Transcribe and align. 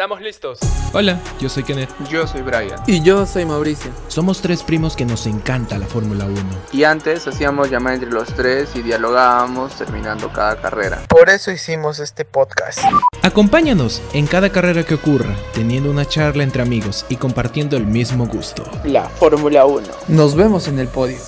¿Estamos 0.00 0.22
listos? 0.22 0.58
Hola, 0.94 1.20
yo 1.38 1.50
soy 1.50 1.62
Kenneth. 1.62 1.90
Yo 2.08 2.26
soy 2.26 2.40
Brian. 2.40 2.80
Y 2.86 3.02
yo 3.02 3.26
soy 3.26 3.44
Mauricio. 3.44 3.90
Somos 4.08 4.40
tres 4.40 4.62
primos 4.62 4.96
que 4.96 5.04
nos 5.04 5.26
encanta 5.26 5.76
la 5.76 5.84
Fórmula 5.84 6.24
1. 6.24 6.36
Y 6.72 6.84
antes 6.84 7.28
hacíamos 7.28 7.68
llamada 7.68 7.96
entre 7.96 8.10
los 8.10 8.28
tres 8.28 8.74
y 8.76 8.80
dialogábamos 8.80 9.74
terminando 9.74 10.32
cada 10.32 10.58
carrera. 10.58 11.02
Por 11.06 11.28
eso 11.28 11.50
hicimos 11.50 11.98
este 11.98 12.24
podcast. 12.24 12.78
Acompáñanos 13.20 14.00
en 14.14 14.26
cada 14.26 14.50
carrera 14.50 14.84
que 14.84 14.94
ocurra, 14.94 15.36
teniendo 15.52 15.90
una 15.90 16.06
charla 16.06 16.44
entre 16.44 16.62
amigos 16.62 17.04
y 17.10 17.16
compartiendo 17.16 17.76
el 17.76 17.84
mismo 17.84 18.26
gusto. 18.26 18.64
La 18.84 19.04
Fórmula 19.06 19.66
1. 19.66 19.86
Nos 20.08 20.34
vemos 20.34 20.66
en 20.66 20.78
el 20.78 20.88
podio. 20.88 21.18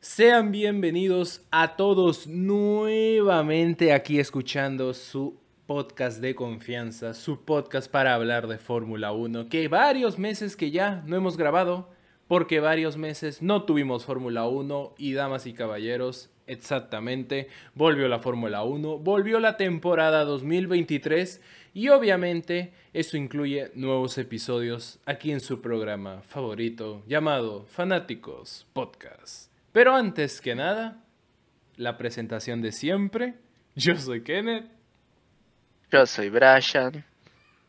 Sean 0.00 0.50
bienvenidos 0.50 1.42
a 1.52 1.76
todos 1.76 2.26
nuevamente 2.26 3.92
aquí 3.92 4.18
escuchando 4.18 4.94
su 4.94 5.45
podcast 5.66 6.20
de 6.20 6.34
confianza, 6.34 7.12
su 7.12 7.44
podcast 7.44 7.90
para 7.90 8.14
hablar 8.14 8.46
de 8.46 8.58
Fórmula 8.58 9.12
1, 9.12 9.48
que 9.48 9.66
varios 9.68 10.18
meses 10.18 10.56
que 10.56 10.70
ya 10.70 11.02
no 11.06 11.16
hemos 11.16 11.36
grabado, 11.36 11.90
porque 12.28 12.60
varios 12.60 12.96
meses 12.96 13.42
no 13.42 13.64
tuvimos 13.64 14.04
Fórmula 14.04 14.46
1 14.46 14.94
y 14.96 15.12
damas 15.14 15.46
y 15.46 15.54
caballeros, 15.54 16.30
exactamente, 16.46 17.48
volvió 17.74 18.06
la 18.06 18.20
Fórmula 18.20 18.62
1, 18.62 18.98
volvió 18.98 19.40
la 19.40 19.56
temporada 19.56 20.24
2023 20.24 21.40
y 21.74 21.88
obviamente 21.88 22.72
eso 22.94 23.16
incluye 23.16 23.70
nuevos 23.74 24.18
episodios 24.18 25.00
aquí 25.04 25.32
en 25.32 25.40
su 25.40 25.60
programa 25.60 26.22
favorito 26.22 27.02
llamado 27.06 27.66
Fanáticos 27.66 28.66
Podcast. 28.72 29.50
Pero 29.72 29.94
antes 29.94 30.40
que 30.40 30.54
nada, 30.54 31.04
la 31.76 31.98
presentación 31.98 32.62
de 32.62 32.72
siempre. 32.72 33.34
Yo 33.74 33.96
soy 33.96 34.22
Kenneth. 34.22 34.75
Yo 35.96 36.04
soy 36.04 36.28
Brian. 36.28 37.06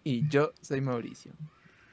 Y 0.03 0.27
yo 0.27 0.51
soy 0.59 0.81
Mauricio. 0.81 1.31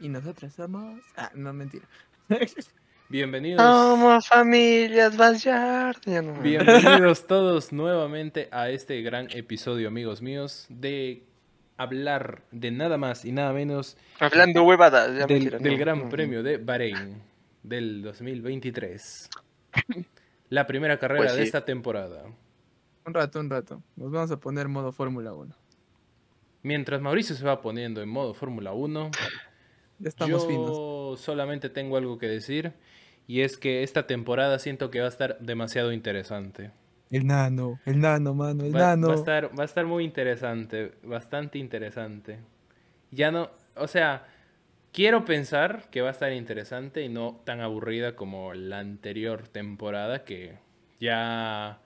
Y 0.01 0.09
nosotros 0.09 0.53
somos... 0.53 1.01
Ah, 1.17 1.31
no, 1.33 1.53
mentira. 1.53 1.87
Bienvenidos. 3.09 3.63
Somos 3.63 4.27
familias 4.27 5.17
Bayard. 5.17 5.99
Bienvenidos 6.43 7.29
todos 7.29 7.73
nuevamente 7.73 8.49
a 8.51 8.69
este 8.69 9.01
gran 9.03 9.29
episodio, 9.31 9.87
amigos 9.87 10.23
míos, 10.23 10.67
de 10.69 11.23
hablar 11.77 12.43
de 12.51 12.73
nada 12.73 12.99
más 12.99 13.25
y 13.25 13.31
nada 13.31 13.53
menos 13.53 13.97
Hablando 14.19 14.65
huevadas. 14.65 15.17
ya 15.17 15.27
del, 15.27 15.51
del. 15.51 15.79
Gran 15.79 16.09
Premio 16.09 16.43
de 16.43 16.57
Bahrein 16.57 17.23
del 17.63 18.03
2023. 18.03 19.31
La 20.49 20.67
primera 20.67 20.99
carrera 20.99 21.27
Pues 21.27 21.37
de 21.37 21.45
esta 21.45 21.65
temporada. 21.65 22.25
Un 23.07 23.15
rato, 23.15 23.39
un 23.39 23.51
rato. 23.51 23.81
Nos 23.95 24.11
vamos 24.11 24.33
a 24.33 24.41
poner 24.41 24.67
modo 24.67 24.91
Fórmula 24.91 25.33
1. 25.33 25.64
Mientras 26.65 27.01
Mauricio 27.01 27.37
se 27.37 27.45
va 27.45 27.61
poniendo 27.63 28.03
en 28.03 28.09
modo 28.09 28.35
Fórmula 28.35 28.73
1, 28.73 29.11
Ya 29.99 30.09
estamos 30.09 30.43
yo 30.43 30.49
finos. 30.49 30.83
solamente 31.17 31.71
tengo 31.71 31.97
algo 31.97 32.19
que 32.19 32.27
decir 32.29 32.75
y 33.27 33.43
es 33.43 33.57
que 33.59 33.83
esta 33.85 34.07
temporada 34.07 34.59
siento 34.59 34.91
que 34.91 35.01
va 35.01 35.07
a 35.07 35.11
estar 35.11 35.39
demasiado 35.41 35.93
interesante. 35.93 36.73
El 37.11 37.27
nano, 37.27 37.81
el 37.87 37.99
nano, 38.01 38.35
mano, 38.35 38.65
el 38.65 38.75
Va, 38.75 38.95
nano. 38.97 39.09
va 39.09 39.13
a 39.15 39.17
estar, 39.17 39.59
va 39.59 39.63
a 39.63 39.67
estar 39.67 39.87
muy 39.87 40.05
interesante, 40.05 40.93
bastante 41.03 41.59
interesante. 41.59 42.41
Ya 43.11 43.31
no, 43.33 43.51
o 43.77 43.89
sea, 43.89 44.27
quiero 44.93 45.25
pensar 45.25 45.91
que 45.91 46.03
va 46.03 46.09
a 46.09 46.13
estar 46.13 46.33
interesante 46.33 47.03
y 47.03 47.11
no 47.11 47.43
tan 47.45 47.61
aburrida 47.61 48.17
como 48.17 48.55
la 48.55 48.81
anterior 48.81 49.49
temporada 49.49 50.25
que 50.25 50.59
ya 51.01 51.81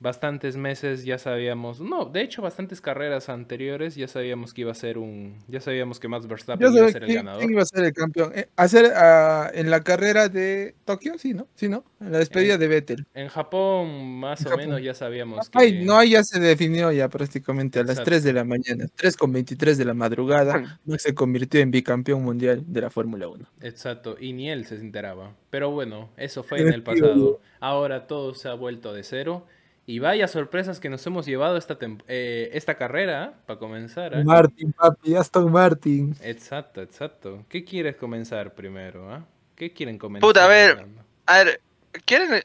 bastantes 0.00 0.56
meses 0.56 1.04
ya 1.04 1.18
sabíamos, 1.18 1.80
no, 1.80 2.04
de 2.04 2.20
hecho 2.22 2.40
bastantes 2.42 2.80
carreras 2.80 3.28
anteriores 3.28 3.96
ya 3.96 4.06
sabíamos 4.06 4.54
que 4.54 4.60
iba 4.60 4.70
a 4.72 4.74
ser 4.74 4.96
un, 4.98 5.38
ya 5.48 5.60
sabíamos 5.60 5.98
que 5.98 6.06
Max 6.08 6.26
Verstappen 6.28 6.72
iba 6.72 6.86
a 6.86 6.90
ser 6.90 7.02
el 7.02 7.06
quién, 7.08 7.16
ganador. 7.18 7.40
quién 7.40 7.50
iba 7.50 7.62
a 7.62 7.66
ser 7.66 7.84
el 7.84 7.92
campeón. 7.92 8.32
Eh, 8.34 8.48
hacer 8.56 8.92
ah, 8.94 9.50
en 9.52 9.70
la 9.70 9.82
carrera 9.82 10.28
de 10.28 10.76
Tokio, 10.84 11.18
sí, 11.18 11.34
¿no? 11.34 11.48
Sí, 11.56 11.68
¿no? 11.68 11.84
En 12.00 12.12
la 12.12 12.18
despedida 12.18 12.54
Eh, 12.54 12.58
de 12.58 12.68
Vettel. 12.68 13.06
En 13.14 13.28
Japón 13.28 14.18
más 14.20 14.40
En 14.40 14.46
o 14.46 14.50
Japón. 14.50 14.66
menos 14.66 14.82
ya 14.82 14.94
sabíamos 14.94 15.50
que 15.50 15.58
Ay, 15.58 15.84
no, 15.84 15.96
ahí 15.98 16.10
ya 16.10 16.22
se 16.22 16.38
definió 16.38 16.92
ya 16.92 17.08
prácticamente 17.08 17.80
a 17.80 17.82
las 17.82 17.98
Exacto. 17.98 18.10
3 18.10 18.24
de 18.24 18.32
la 18.34 18.44
mañana, 18.44 18.86
3 18.94 19.16
con 19.16 19.32
23 19.32 19.76
de 19.78 19.84
la 19.84 19.94
madrugada, 19.94 20.78
Max 20.84 21.02
se 21.02 21.14
convirtió 21.14 21.60
en 21.60 21.70
bicampeón 21.72 22.22
mundial 22.22 22.62
de 22.66 22.80
la 22.82 22.90
Fórmula 22.90 23.26
1. 23.28 23.46
Exacto, 23.62 24.16
y 24.20 24.32
ni 24.32 24.48
él 24.50 24.64
se 24.64 24.76
enteraba. 24.76 25.34
Pero 25.50 25.70
bueno, 25.72 26.10
eso 26.16 26.42
fue 26.44 26.60
en 26.60 26.68
el 26.72 26.82
pasado. 26.82 27.40
Ahora 27.60 28.06
todo 28.06 28.34
se 28.34 28.48
ha 28.48 28.54
vuelto 28.54 28.92
de 28.94 29.02
cero. 29.02 29.46
Y 29.88 30.00
vaya 30.00 30.28
sorpresas 30.28 30.80
que 30.80 30.90
nos 30.90 31.06
hemos 31.06 31.24
llevado 31.24 31.56
esta, 31.56 31.78
eh, 32.08 32.50
esta 32.52 32.74
carrera, 32.74 33.32
para 33.46 33.58
comenzar. 33.58 34.12
¿eh? 34.12 34.22
Martin, 34.22 34.70
papi, 34.74 35.14
Aston 35.16 35.50
Martin. 35.50 36.14
Exacto, 36.20 36.82
exacto. 36.82 37.46
¿Qué 37.48 37.64
quieres 37.64 37.96
comenzar 37.96 38.52
primero? 38.54 39.10
ah? 39.10 39.24
¿Qué 39.56 39.72
quieren 39.72 39.96
comenzar? 39.96 40.28
Puta, 40.28 40.44
a 40.44 40.48
ver. 40.48 40.84
A 41.24 41.42
ver, 41.42 41.60
¿quieren? 42.04 42.42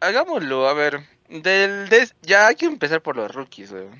Hagámoslo, 0.00 0.68
a 0.68 0.74
ver. 0.74 1.00
Del, 1.30 1.88
des- 1.88 2.14
Ya 2.20 2.48
hay 2.48 2.56
que 2.56 2.66
empezar 2.66 3.00
por 3.00 3.16
los 3.16 3.34
rookies, 3.34 3.72
weón. 3.72 3.98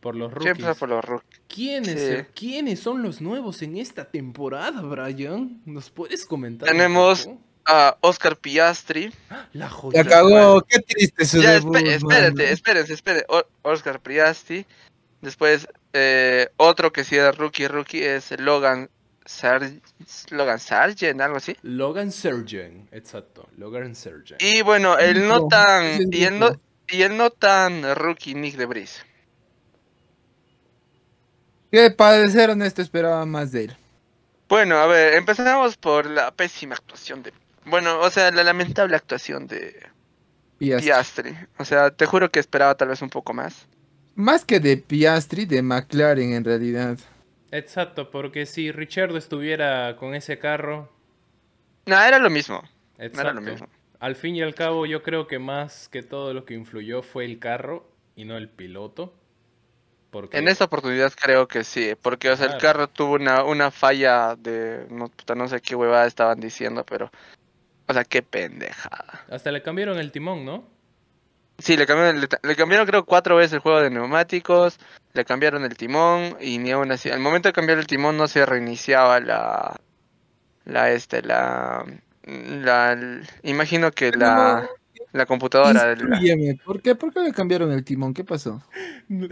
Por 0.00 0.16
los 0.16 0.32
que 0.32 0.48
empezar 0.48 0.60
rookies. 0.70 0.78
por 0.78 0.88
los 0.88 1.04
rookies. 1.04 1.40
¿Quiénes, 1.46 2.00
Sí. 2.00 2.06
eh, 2.10 2.26
¿Quiénes 2.34 2.80
son 2.80 3.02
los 3.02 3.20
nuevos 3.20 3.60
en 3.60 3.76
esta 3.76 4.06
temporada, 4.06 4.80
Brian? 4.80 5.60
¿Nos 5.66 5.90
puedes 5.90 6.24
comentar? 6.24 6.70
un 6.70 6.72
Tenemos- 6.72 7.26
poco? 7.26 7.38
A 7.70 7.98
Oscar 8.00 8.36
Piastri. 8.36 9.12
La 9.52 9.68
joya. 9.68 10.02
La 10.02 10.08
cagó, 10.08 10.62
qué 10.62 10.78
triste 10.80 11.26
su 11.26 11.42
Ya, 11.42 11.52
debut, 11.52 11.76
espérate, 11.76 12.30
mano. 12.32 12.42
espérense, 12.48 12.94
espérense. 12.94 13.26
O- 13.28 13.44
Oscar 13.62 14.00
Piastri. 14.00 14.64
Después, 15.20 15.68
eh, 15.92 16.48
otro 16.56 16.92
que 16.92 17.04
sí 17.04 17.16
era 17.16 17.30
rookie, 17.32 17.68
rookie 17.68 18.02
es 18.02 18.30
Logan 18.40 18.88
Sar 19.26 19.70
Logan 20.30 20.58
Sargent, 20.58 21.20
algo 21.20 21.36
así. 21.36 21.54
Logan 21.60 22.10
Surgeon. 22.10 22.88
Exacto, 22.90 23.46
Logan 23.58 23.94
Surgeon. 23.94 24.38
Y 24.40 24.62
bueno, 24.62 24.96
el 24.98 25.28
no 25.28 25.46
tan. 25.48 26.00
Y 26.10 26.24
el 26.24 26.38
no, 26.38 26.58
y 26.88 27.02
el 27.02 27.18
no 27.18 27.28
tan 27.30 27.94
rookie 27.96 28.34
Nick 28.34 28.56
de 28.56 28.64
Bris. 28.64 29.04
Que 31.70 31.90
para 31.90 32.26
ser 32.28 32.48
honesto 32.50 32.80
esperaba 32.80 33.26
más 33.26 33.52
de 33.52 33.64
él. 33.64 33.76
Bueno, 34.48 34.78
a 34.78 34.86
ver, 34.86 35.14
empezamos 35.14 35.76
por 35.76 36.06
la 36.06 36.30
pésima 36.30 36.74
actuación 36.76 37.22
de. 37.22 37.32
Bueno, 37.68 38.00
o 38.00 38.10
sea, 38.10 38.30
la 38.30 38.44
lamentable 38.44 38.96
actuación 38.96 39.46
de 39.46 39.74
Piastri. 40.58 40.86
Piastri. 40.88 41.34
O 41.58 41.64
sea, 41.64 41.90
te 41.90 42.06
juro 42.06 42.30
que 42.30 42.40
esperaba 42.40 42.74
tal 42.76 42.88
vez 42.88 43.02
un 43.02 43.10
poco 43.10 43.32
más. 43.34 43.66
Más 44.14 44.44
que 44.44 44.60
de 44.60 44.76
Piastri, 44.76 45.46
de 45.46 45.62
McLaren 45.62 46.32
en 46.32 46.44
realidad. 46.44 46.98
Exacto, 47.50 48.10
porque 48.10 48.46
si 48.46 48.72
Richard 48.72 49.16
estuviera 49.16 49.96
con 49.96 50.14
ese 50.14 50.38
carro, 50.38 50.92
No, 51.86 52.00
era 52.00 52.18
lo 52.18 52.30
mismo. 52.30 52.62
No 52.98 53.04
exacto. 53.04 53.20
era 53.20 53.32
lo 53.32 53.40
mismo. 53.40 53.68
Al 54.00 54.14
fin 54.16 54.36
y 54.36 54.42
al 54.42 54.54
cabo, 54.54 54.86
yo 54.86 55.02
creo 55.02 55.26
que 55.26 55.38
más 55.38 55.88
que 55.88 56.02
todo 56.02 56.34
lo 56.34 56.44
que 56.44 56.54
influyó 56.54 57.02
fue 57.02 57.24
el 57.24 57.38
carro 57.38 57.90
y 58.14 58.24
no 58.24 58.36
el 58.36 58.48
piloto. 58.48 59.14
Porque 60.10 60.38
En 60.38 60.48
esta 60.48 60.64
oportunidad 60.64 61.12
creo 61.14 61.48
que 61.48 61.64
sí, 61.64 61.94
porque 62.00 62.30
o 62.30 62.36
sea, 62.36 62.46
el 62.46 62.58
carro 62.58 62.88
tuvo 62.88 63.14
una, 63.14 63.44
una 63.44 63.70
falla 63.70 64.36
de 64.36 64.86
no, 64.90 65.10
no 65.36 65.48
sé 65.48 65.60
qué 65.60 65.74
huevada 65.74 66.06
estaban 66.06 66.40
diciendo, 66.40 66.84
pero 66.86 67.10
o 67.88 67.92
sea, 67.92 68.04
qué 68.04 68.22
pendejada. 68.22 69.24
hasta 69.30 69.50
le 69.50 69.62
cambiaron 69.62 69.98
el 69.98 70.12
timón, 70.12 70.44
¿no? 70.44 70.64
Sí, 71.58 71.76
le 71.76 71.86
cambiaron, 71.86 72.20
le, 72.20 72.28
le 72.42 72.56
cambiaron 72.56 72.86
creo 72.86 73.04
cuatro 73.04 73.36
veces 73.36 73.54
el 73.54 73.58
juego 73.58 73.80
de 73.80 73.90
neumáticos, 73.90 74.78
le 75.14 75.24
cambiaron 75.24 75.64
el 75.64 75.76
timón 75.76 76.36
y 76.40 76.58
ni 76.58 76.70
aún 76.70 76.92
así, 76.92 77.10
al 77.10 77.18
momento 77.18 77.48
de 77.48 77.52
cambiar 77.52 77.78
el 77.78 77.86
timón 77.86 78.16
no 78.16 78.28
se 78.28 78.46
reiniciaba 78.46 79.18
la 79.18 79.80
la 80.64 80.90
este 80.90 81.22
la 81.22 81.84
la 82.28 83.20
imagino 83.42 83.90
que 83.90 84.12
la 84.12 84.68
la 85.12 85.24
computadora 85.26 85.94
la- 85.96 86.54
¿por 86.64 86.82
qué? 86.82 86.94
¿Por 86.94 87.12
qué 87.12 87.20
le 87.20 87.32
cambiaron 87.32 87.72
el 87.72 87.82
timón? 87.84 88.12
¿Qué 88.14 88.24
pasó? 88.24 88.62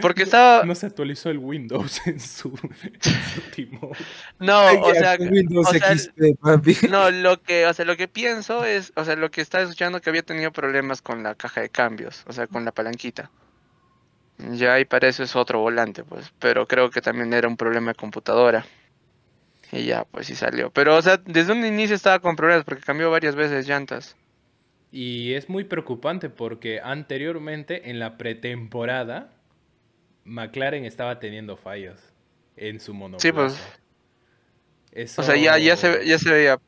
porque 0.00 0.23
estaba 0.23 0.65
No 0.65 0.75
se 0.75 0.87
actualizó 0.87 1.29
el 1.31 1.39
Windows 1.39 2.00
en 2.06 2.19
su, 2.19 2.49
en 2.83 3.00
su 3.03 3.41
timón. 3.55 3.91
no, 4.39 4.81
o 4.83 4.95
sea, 4.95 5.19
Con 5.19 5.29
Windows 5.33 5.67
o 5.69 5.73
sea, 5.73 5.93
el- 5.93 5.99
XP, 6.00 6.35
papi. 6.41 6.77
No, 6.91 7.11
lo 7.11 7.43
que, 7.43 7.67
o 7.67 7.75
sea, 7.75 7.85
lo 7.85 7.97
que 7.97 8.09
pienso 8.09 8.65
es, 8.65 8.93
o 8.97 9.05
sea, 9.05 9.17
lo 9.17 9.31
que 9.31 9.41
estaba 9.43 9.65
escuchando 9.65 10.00
que 10.00 10.09
había 10.11 10.23
tenido 10.23 10.50
problemas 10.53 11.03
con 11.03 11.23
la 11.23 11.35
caja 11.35 11.61
de 11.61 11.69
cambios, 11.69 12.25
o 12.27 12.33
sea, 12.33 12.47
con 12.47 12.65
la 12.65 12.73
palanquita. 12.73 13.31
Ya, 14.39 14.79
y 14.81 14.85
para 14.85 15.09
eso 15.09 15.23
es 15.23 15.35
otro 15.35 15.61
volante, 15.61 16.05
pues, 16.05 16.31
pero 16.39 16.67
creo 16.67 16.91
que 16.91 17.00
también 17.00 17.33
era 17.33 17.49
un 17.49 17.56
problema 17.56 17.93
de 17.93 17.95
computadora. 17.95 18.67
Y 19.73 19.85
ya, 19.87 20.05
pues 20.05 20.27
sí 20.27 20.35
salió. 20.37 20.71
Pero, 20.71 20.95
o 20.97 21.03
sea, 21.03 21.17
desde 21.17 21.53
un 21.53 21.65
inicio 21.65 21.97
estaba 21.97 22.19
con 22.21 22.37
problemas 22.37 22.65
porque 22.65 22.83
cambió 22.83 23.11
varias 23.11 23.35
veces 23.35 23.67
llantas. 23.67 24.15
Y 24.99 25.35
es 25.35 25.51
muy 25.51 25.65
preocupante 25.65 26.31
porque 26.31 26.81
anteriormente, 26.83 27.91
en 27.91 27.99
la 27.99 28.17
pretemporada, 28.17 29.31
McLaren 30.25 30.87
estaba 30.87 31.19
teniendo 31.21 31.59
fallas 31.59 32.15
en 32.57 32.81
su 32.81 32.95
monoplaza. 32.95 33.29
Sí, 33.29 33.33
pues. 34.95 35.19
O 35.19 35.23
sea, 35.23 35.37
ya, 35.37 35.59
ya, 35.59 35.77
se, 35.77 36.07
ya 36.07 36.19
se 36.19 36.31
veía, 36.31 36.59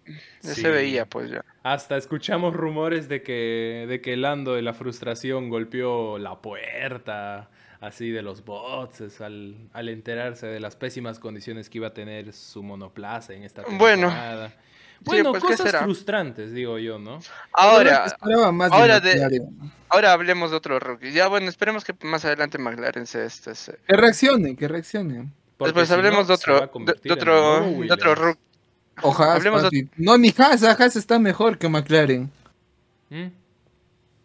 ya 0.42 0.54
Sí. 0.54 0.60
se 0.60 0.68
veía, 0.68 1.06
pues 1.06 1.30
ya. 1.30 1.42
Hasta 1.62 1.96
escuchamos 1.96 2.52
rumores 2.52 3.08
de 3.08 3.22
que, 3.22 3.86
de 3.88 4.02
que 4.02 4.18
Lando 4.18 4.52
de 4.56 4.60
la 4.60 4.74
frustración 4.74 5.48
golpeó 5.48 6.18
la 6.18 6.42
puerta 6.42 7.48
así 7.80 8.10
de 8.10 8.20
los 8.20 8.44
bots 8.44 9.22
al, 9.22 9.56
al 9.72 9.88
enterarse 9.88 10.46
de 10.48 10.60
las 10.60 10.76
pésimas 10.76 11.18
condiciones 11.18 11.70
que 11.70 11.78
iba 11.78 11.86
a 11.86 11.94
tener 11.94 12.34
su 12.34 12.62
monoplaza 12.62 13.32
en 13.32 13.44
esta 13.44 13.62
Bueno. 13.78 14.12
Bueno, 15.00 15.30
pues, 15.30 15.42
¿qué 15.42 15.50
cosas 15.50 15.66
será? 15.66 15.82
frustrantes, 15.84 16.52
digo 16.52 16.78
yo, 16.78 16.98
¿no? 16.98 17.20
Ahora, 17.52 18.04
esperaba 18.06 18.52
más 18.52 18.72
ahora 18.72 19.00
de 19.00 19.40
ahora 19.88 20.12
hablemos 20.12 20.50
de 20.50 20.56
otro 20.56 20.78
rookie. 20.78 21.12
Ya, 21.12 21.28
bueno, 21.28 21.48
esperemos 21.48 21.84
que 21.84 21.94
más 22.02 22.24
adelante 22.24 22.58
McLaren 22.58 23.06
se, 23.06 23.24
este, 23.24 23.54
se- 23.54 23.78
Que 23.86 23.96
reaccione, 23.96 24.56
que 24.56 24.68
reaccione. 24.68 25.28
Porque 25.56 25.68
Después 25.70 25.88
si 25.88 25.92
no, 25.92 25.98
hablemos 25.98 26.28
de 26.28 26.34
otro, 26.34 26.60
de, 26.60 27.12
otro, 27.12 27.60
de 27.62 27.92
otro 27.92 28.14
rookie. 28.14 28.40
O 29.02 29.12
Haas, 29.12 29.36
Hablemos 29.36 29.62
de- 29.62 29.68
papi. 29.68 29.88
No, 29.96 30.18
ni 30.18 30.34
Haas, 30.36 30.62
ah, 30.64 30.76
Haas 30.78 30.96
está 30.96 31.18
mejor 31.18 31.58
que 31.58 31.68
McLaren. 31.68 32.30
¿Mm? 33.10 33.26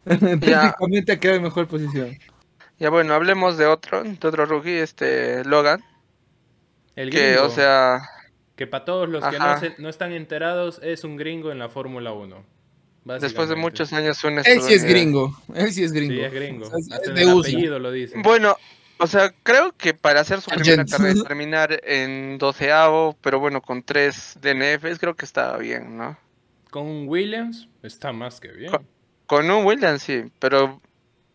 Técnicamente 0.39 1.11
ha 1.13 1.19
quedado 1.19 1.37
en 1.37 1.43
mejor 1.43 1.67
posición. 1.67 2.17
Ya 2.79 2.89
bueno, 2.89 3.13
hablemos 3.13 3.57
de 3.57 3.67
otro, 3.67 4.03
de 4.03 4.27
otro 4.27 4.45
rookie, 4.45 4.77
este 4.79 5.45
Logan, 5.45 5.81
El 6.95 7.09
que 7.11 7.31
gringo, 7.33 7.45
o 7.45 7.49
sea, 7.49 8.01
que 8.65 8.67
para 8.67 8.85
todos 8.85 9.09
los 9.09 9.23
que 9.25 9.37
no, 9.39 9.59
se- 9.59 9.75
no 9.77 9.89
están 9.89 10.13
enterados, 10.13 10.79
es 10.83 11.03
un 11.03 11.17
gringo 11.17 11.51
en 11.51 11.59
la 11.59 11.69
Fórmula 11.69 12.13
1. 12.13 12.43
después 13.19 13.49
de 13.49 13.55
muchos 13.55 13.91
años 13.93 14.23
un 14.23 14.39
Él 14.39 14.61
sí 14.61 14.73
es 14.73 14.83
gringo. 14.85 15.37
Él 15.53 15.71
sí 15.73 15.83
es 15.83 15.91
gringo. 15.91 16.13
Sí, 16.15 16.21
es 16.21 16.33
gringo. 16.33 16.67
O 16.67 16.79
sea, 16.79 16.97
es- 17.03 17.13
de 17.13 17.21
el 17.21 17.27
uso. 17.33 17.39
apellido 17.49 17.79
lo 17.79 17.91
dice. 17.91 18.15
Bueno, 18.23 18.55
o 18.99 19.07
sea, 19.07 19.33
creo 19.43 19.73
que 19.77 19.93
para 19.93 20.21
hacer 20.21 20.39
su 20.39 20.49
primera 20.51 20.85
carrera 20.85 21.19
y 21.19 21.23
terminar 21.27 21.81
en 21.83 22.37
doceavo, 22.37 23.17
pero 23.21 23.39
bueno, 23.39 23.61
con 23.61 23.83
tres 23.83 24.37
DNFs, 24.41 24.99
creo 24.99 25.15
que 25.15 25.25
estaba 25.25 25.57
bien, 25.57 25.97
¿no? 25.97 26.17
Con 26.71 26.83
un 26.87 27.07
Williams 27.09 27.67
está 27.81 28.13
más 28.13 28.39
que 28.39 28.47
bien. 28.49 28.71
Co- 28.71 28.83
Con 29.27 29.49
un 29.51 29.65
Williams 29.65 30.01
sí, 30.01 30.23
pero 30.39 30.79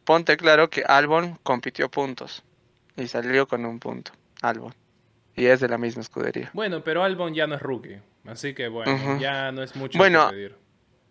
ponte 0.04 0.36
claro 0.38 0.70
que 0.70 0.82
Albon 0.82 1.38
compitió 1.42 1.90
puntos 1.90 2.42
y 2.96 3.06
salió 3.08 3.46
con 3.46 3.66
un 3.66 3.78
punto, 3.78 4.12
Albon. 4.40 4.74
Y 5.38 5.46
es 5.46 5.61
de 5.61 5.69
la 5.69 5.79
misma 5.79 6.02
escudería. 6.02 6.50
Bueno, 6.52 6.82
pero 6.82 7.02
Albon 7.05 7.35
ya 7.35 7.46
no 7.46 7.55
es 7.55 7.62
rookie. 7.62 8.00
Así 8.26 8.55
que 8.55 8.69
bueno, 8.69 9.19
ya 9.19 9.50
no 9.52 9.62
es 9.62 9.75
mucho 9.76 9.96
Bueno, 9.99 10.29
que 10.29 10.35
pedir. 10.35 10.56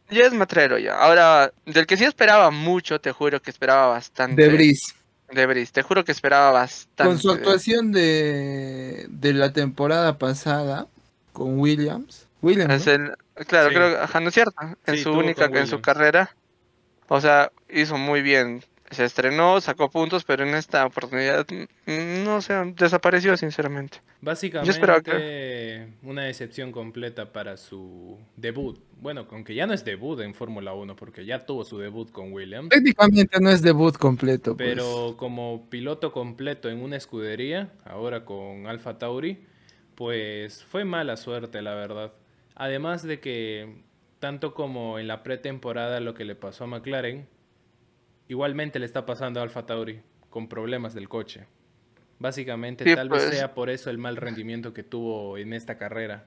Ya 0.10 0.26
es 0.26 0.34
matrero 0.34 0.78
ya. 0.78 0.98
Ahora, 1.00 1.52
del 1.66 1.86
que 1.86 1.98
sí 1.98 2.06
esperaba 2.06 2.52
mucho, 2.52 3.02
te 3.02 3.12
juro 3.12 3.42
que 3.42 3.50
esperaba 3.52 3.88
bastante. 3.88 4.42
De 4.42 4.50
Brice. 4.50 4.94
De 5.32 5.46
Brice, 5.46 5.74
te 5.74 5.82
juro 5.82 6.06
que 6.06 6.12
esperaba 6.12 6.52
bastante. 6.52 7.12
Con 7.12 7.20
su 7.20 7.32
actuación 7.32 7.92
de, 7.92 9.06
de 9.10 9.34
la 9.34 9.52
temporada 9.52 10.18
pasada 10.18 10.88
con 11.34 11.60
Williams. 11.60 12.28
Williams. 12.42 12.88
Es 12.88 13.00
¿no? 13.00 13.06
el, 13.36 13.46
claro, 13.46 13.70
Sí. 13.70 13.76
creo 13.76 14.08
que, 14.08 14.20
no 14.22 14.28
es 14.30 14.34
cierto. 14.34 14.56
En 14.86 14.96
Sí, 14.96 15.04
su 15.04 15.12
única, 15.12 15.46
en 15.46 15.68
su 15.68 15.82
carrera. 15.82 16.36
O 17.10 17.20
sea, 17.20 17.52
hizo 17.70 17.98
muy 17.98 18.22
bien. 18.22 18.64
Se 18.90 19.04
estrenó, 19.04 19.60
sacó 19.60 19.90
puntos, 19.90 20.24
pero 20.24 20.44
en 20.44 20.56
esta 20.56 20.86
oportunidad, 20.86 21.46
mm, 21.50 22.24
no 22.24 22.42
sé, 22.42 22.54
desapareció 22.76 23.36
sinceramente. 23.36 23.98
esperaba 24.22 25.00
Básicamente 25.02 25.94
una 26.04 26.24
decepción 26.24 26.72
completa 26.72 27.34
para 27.34 27.58
su 27.58 28.18
debut. 28.38 28.80
Bueno, 29.00 29.28
aunque 29.32 29.54
ya 29.54 29.68
no 29.68 29.74
es 29.74 29.84
debut 29.84 30.22
en 30.22 30.34
Fórmula 30.34 30.74
1 30.74 30.96
porque 30.96 31.26
ya 31.26 31.46
tuvo 31.46 31.66
su 31.66 31.78
debut 31.78 32.12
con 32.12 32.32
Williams. 32.32 32.70
Técnicamente 32.70 33.40
no 33.42 33.50
es 33.50 33.62
debut 33.62 33.98
completo. 33.98 34.56
pues. 34.56 34.70
Pero 34.70 35.16
como 35.18 35.70
piloto 35.70 36.12
completo 36.12 36.70
en 36.70 36.82
una 36.82 36.96
escudería, 36.96 37.74
ahora 37.84 38.24
con 38.24 38.68
Alfa 38.68 38.98
Tauri, 38.98 39.46
pues 39.96 40.64
fue 40.64 40.86
mala 40.86 41.18
suerte, 41.18 41.62
la 41.62 41.76
verdad. 41.76 42.14
Además 42.56 43.04
de 43.04 43.20
que, 43.20 43.84
tanto 44.20 44.54
como 44.54 44.98
en 44.98 45.08
la 45.08 45.24
pretemporada 45.24 46.00
lo 46.00 46.14
que 46.14 46.26
le 46.26 46.36
pasó 46.36 46.64
a 46.64 46.68
McLaren, 46.68 47.28
igualmente 48.28 48.80
le 48.80 48.86
está 48.86 49.06
pasando 49.06 49.40
a 49.40 49.44
Alfa 49.44 49.66
Tauri 49.66 50.02
con 50.30 50.48
problemas 50.50 50.94
del 50.94 51.08
coche. 51.10 51.46
Básicamente, 52.20 52.84
Sí, 52.84 52.96
tal 52.96 53.10
vez 53.10 53.24
pues. 53.26 53.36
sea 53.38 53.54
por 53.54 53.70
eso 53.70 53.90
el 53.90 53.98
mal 53.98 54.16
rendimiento 54.18 54.74
que 54.74 54.84
tuvo 54.84 55.38
en 55.38 55.54
esta 55.54 55.78
carrera. 55.78 56.26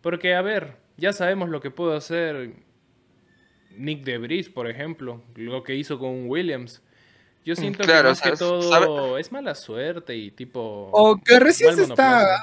Porque, 0.00 0.34
a 0.34 0.42
ver, 0.42 0.76
ya 0.96 1.12
sabemos 1.12 1.48
lo 1.48 1.60
que 1.60 1.70
pudo 1.70 1.96
hacer 1.96 2.52
Nick 3.76 4.04
de 4.04 4.18
Vries, 4.18 4.48
por 4.48 4.68
ejemplo, 4.68 5.22
lo 5.36 5.62
que 5.62 5.74
hizo 5.76 5.98
con 5.98 6.28
Williams. 6.28 6.82
Yo 7.44 7.54
siento 7.56 7.84
claro, 7.84 8.02
que 8.02 8.08
más 8.10 8.18
o 8.18 8.22
sea, 8.22 8.32
que 8.32 8.36
todo 8.38 8.62
sabe- 8.62 9.20
es 9.20 9.32
mala 9.32 9.54
suerte 9.54 10.16
y 10.16 10.30
tipo... 10.32 10.90
O 10.92 11.16
que 11.16 11.38
recién 11.40 11.74
se 11.76 11.84
está. 11.84 12.36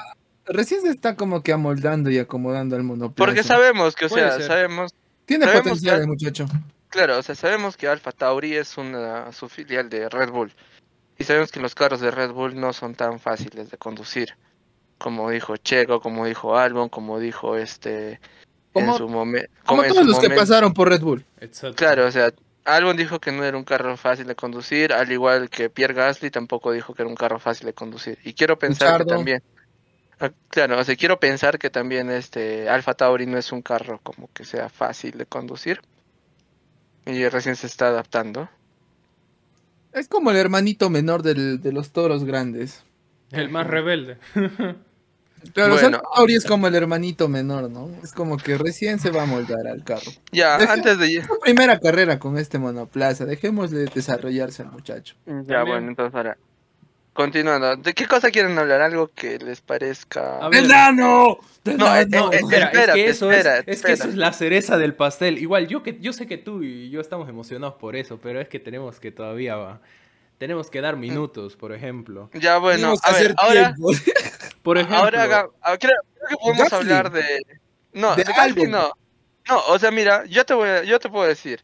Recién 0.46 0.80
se 0.80 0.88
está 0.90 1.16
como 1.16 1.42
que 1.42 1.52
amoldando 1.52 2.10
y 2.10 2.18
acomodando 2.18 2.76
al 2.76 2.82
monoplaza. 2.82 3.14
Porque 3.16 3.42
sabemos 3.42 3.94
que, 3.94 4.06
o 4.06 4.08
sea, 4.08 4.40
sabemos, 4.40 4.92
Tiene 5.24 5.44
sabemos 5.44 5.64
potencial 5.64 5.96
que- 5.96 6.02
el 6.02 6.08
muchacho. 6.08 6.46
Claro, 6.88 7.18
o 7.18 7.22
sea, 7.22 7.34
sabemos 7.34 7.76
que 7.76 7.88
Alfa 7.88 8.12
Tauri 8.12 8.54
es 8.54 8.76
una 8.78 9.32
su 9.32 9.48
filial 9.48 9.88
de 9.88 10.08
Red 10.08 10.30
Bull. 10.30 10.52
Y 11.18 11.24
sabemos 11.24 11.50
que 11.50 11.60
los 11.60 11.74
carros 11.74 12.00
de 12.00 12.10
Red 12.10 12.32
Bull 12.32 12.58
no 12.60 12.72
son 12.72 12.94
tan 12.94 13.18
fáciles 13.18 13.70
de 13.70 13.78
conducir. 13.78 14.36
Como 14.98 15.30
dijo 15.30 15.56
Checo, 15.56 16.00
como 16.00 16.26
dijo 16.26 16.56
Albon, 16.58 16.88
como 16.88 17.18
dijo 17.18 17.56
este 17.56 18.20
Como- 18.72 18.92
en 18.92 18.98
su 18.98 19.08
momento. 19.08 19.50
Como 19.64 19.82
todos 19.84 20.04
los 20.06 20.18
que 20.18 20.30
pasaron 20.30 20.74
por 20.74 20.88
Red 20.88 21.00
Bull. 21.00 21.24
Exacto. 21.40 21.76
Claro, 21.76 22.06
o 22.06 22.10
sea, 22.10 22.32
Albon 22.64 22.96
dijo 22.96 23.20
que 23.20 23.32
no 23.32 23.44
era 23.44 23.56
un 23.56 23.64
carro 23.64 23.96
fácil 23.96 24.26
de 24.26 24.34
conducir, 24.34 24.92
al 24.92 25.10
igual 25.10 25.48
que 25.48 25.70
Pierre 25.70 25.94
Gasly 25.94 26.30
tampoco 26.30 26.72
dijo 26.72 26.94
que 26.94 27.02
era 27.02 27.08
un 27.08 27.14
carro 27.14 27.38
fácil 27.38 27.66
de 27.66 27.72
conducir. 27.72 28.18
Y 28.24 28.34
quiero 28.34 28.58
pensar 28.58 28.98
que 28.98 29.04
también, 29.06 29.42
ah, 30.20 30.30
claro, 30.48 30.78
o 30.78 30.84
sea, 30.84 30.96
quiero 30.96 31.20
pensar 31.20 31.58
que 31.58 31.70
también 31.70 32.10
este 32.10 32.68
Alfa 32.68 32.94
Tauri 32.94 33.26
no 33.26 33.38
es 33.38 33.52
un 33.52 33.62
carro 33.62 34.00
como 34.02 34.28
que 34.32 34.44
sea 34.44 34.68
fácil 34.68 35.16
de 35.16 35.26
conducir. 35.26 35.80
Y 37.06 37.26
recién 37.28 37.56
se 37.56 37.66
está 37.66 37.88
adaptando. 37.88 38.48
Es 39.92 40.08
como 40.08 40.30
el 40.30 40.36
hermanito 40.36 40.90
menor 40.90 41.22
del- 41.22 41.60
de 41.62 41.72
los 41.72 41.90
toros 41.92 42.24
grandes. 42.24 42.82
El 43.30 43.48
más 43.48 43.66
rebelde. 43.66 44.18
Claro, 45.52 45.74
o 45.74 45.78
sea, 45.78 45.90
Bueno. 45.90 46.02
Tauri 46.16 46.34
es 46.34 46.44
como 46.44 46.66
el 46.66 46.74
hermanito 46.74 47.28
menor, 47.28 47.70
¿no? 47.70 47.88
Es 48.02 48.12
como 48.12 48.36
que 48.36 48.58
recién 48.58 48.98
se 48.98 49.10
va 49.12 49.22
a 49.22 49.26
moldar 49.26 49.68
al 49.68 49.84
carro. 49.84 50.10
Ya, 50.32 50.56
antes 50.56 50.98
de 50.98 51.14
Es 51.18 51.26
su 51.26 51.38
primera 51.38 51.78
carrera 51.78 52.18
con 52.18 52.36
este 52.36 52.58
monoplaza. 52.58 53.26
Dejémosle 53.26 53.84
desarrollarse 53.84 54.62
al 54.62 54.72
muchacho. 54.72 55.14
ya 55.24 55.32
También. 55.32 55.66
bueno, 55.66 55.88
entonces 55.88 56.14
ahora 56.16 56.36
continuando, 57.16 57.74
¿de 57.76 57.92
qué 57.94 58.06
cosa 58.06 58.30
quieren 58.30 58.56
hablar? 58.58 58.80
Algo 58.82 59.08
que 59.08 59.38
les 59.38 59.60
parezca 59.60 60.38
A 60.38 60.48
ver. 60.48 60.64
¡Enano! 60.64 61.38
No, 61.64 61.96
eh, 61.96 62.06
No, 62.08 62.30
espera, 62.30 62.66
es 62.66 62.72
espérate, 62.72 62.92
que 62.92 63.08
eso 63.08 63.32
es, 63.32 63.82
que 63.82 63.92
eso 63.92 64.08
es 64.08 64.14
la 64.14 64.32
cereza 64.32 64.78
del 64.78 64.94
pastel. 64.94 65.38
Igual, 65.38 65.66
yo 65.66 65.82
que 65.82 65.98
yo 66.00 66.12
sé 66.12 66.28
que 66.28 66.38
tú 66.38 66.62
y 66.62 66.90
yo 66.90 67.00
estamos 67.00 67.28
emocionados 67.28 67.74
por 67.74 67.96
eso, 67.96 68.20
pero 68.22 68.40
es 68.40 68.48
que 68.48 68.60
tenemos 68.60 69.00
que 69.00 69.10
todavía 69.10 69.56
va. 69.56 69.80
Tenemos 70.38 70.70
que 70.70 70.80
dar 70.82 70.96
minutos, 70.96 71.56
por 71.56 71.72
ejemplo. 71.72 72.30
Ya 72.34 72.58
bueno, 72.58 72.94
a 73.02 73.12
ver, 73.12 73.34
ahora. 73.38 73.74
Por 74.62 74.78
ejemplo, 74.78 74.98
Ahora 74.98 75.22
haga- 75.22 75.48
ah, 75.62 75.76
creo, 75.78 75.94
creo 76.14 76.28
que 76.28 76.36
podemos 76.42 76.72
hablar 76.72 77.12
de. 77.12 77.40
No, 77.92 78.16
De 78.16 78.24
de, 78.24 78.66
no. 78.68 78.90
No, 79.48 79.60
o 79.68 79.78
sea, 79.78 79.92
mira, 79.92 80.24
yo 80.26 80.44
te 80.44 80.54
voy 80.54 80.68
a- 80.68 80.82
yo 80.82 80.98
te 80.98 81.08
puedo 81.08 81.26
decir. 81.26 81.62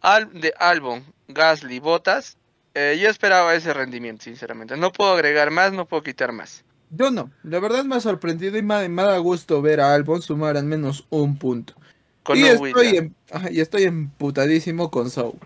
Al, 0.00 0.32
de 0.40 0.54
Albon, 0.58 1.04
Gasly, 1.26 1.80
Botas, 1.80 2.38
eh, 2.76 2.98
yo 3.00 3.08
esperaba 3.08 3.54
ese 3.54 3.72
rendimiento, 3.72 4.24
sinceramente. 4.24 4.76
No 4.76 4.92
puedo 4.92 5.12
agregar 5.12 5.50
más, 5.50 5.72
no 5.72 5.86
puedo 5.86 6.02
quitar 6.02 6.32
más. 6.32 6.62
Yo 6.90 7.10
no. 7.10 7.30
La 7.42 7.58
verdad 7.58 7.84
me 7.84 7.96
ha 7.96 8.00
sorprendido 8.00 8.56
y 8.58 8.62
me, 8.62 8.88
me 8.88 9.02
da 9.02 9.18
gusto 9.18 9.60
ver 9.62 9.80
a 9.80 9.94
Albon 9.94 10.22
sumar 10.22 10.56
al 10.56 10.64
menos 10.64 11.06
un 11.10 11.38
punto. 11.38 11.74
Con 12.22 12.38
y, 12.38 12.44
estoy 12.44 13.12
ajá, 13.30 13.50
y 13.50 13.60
estoy 13.60 13.84
emputadísimo 13.84 14.90
con 14.90 15.10
Sou. 15.10 15.38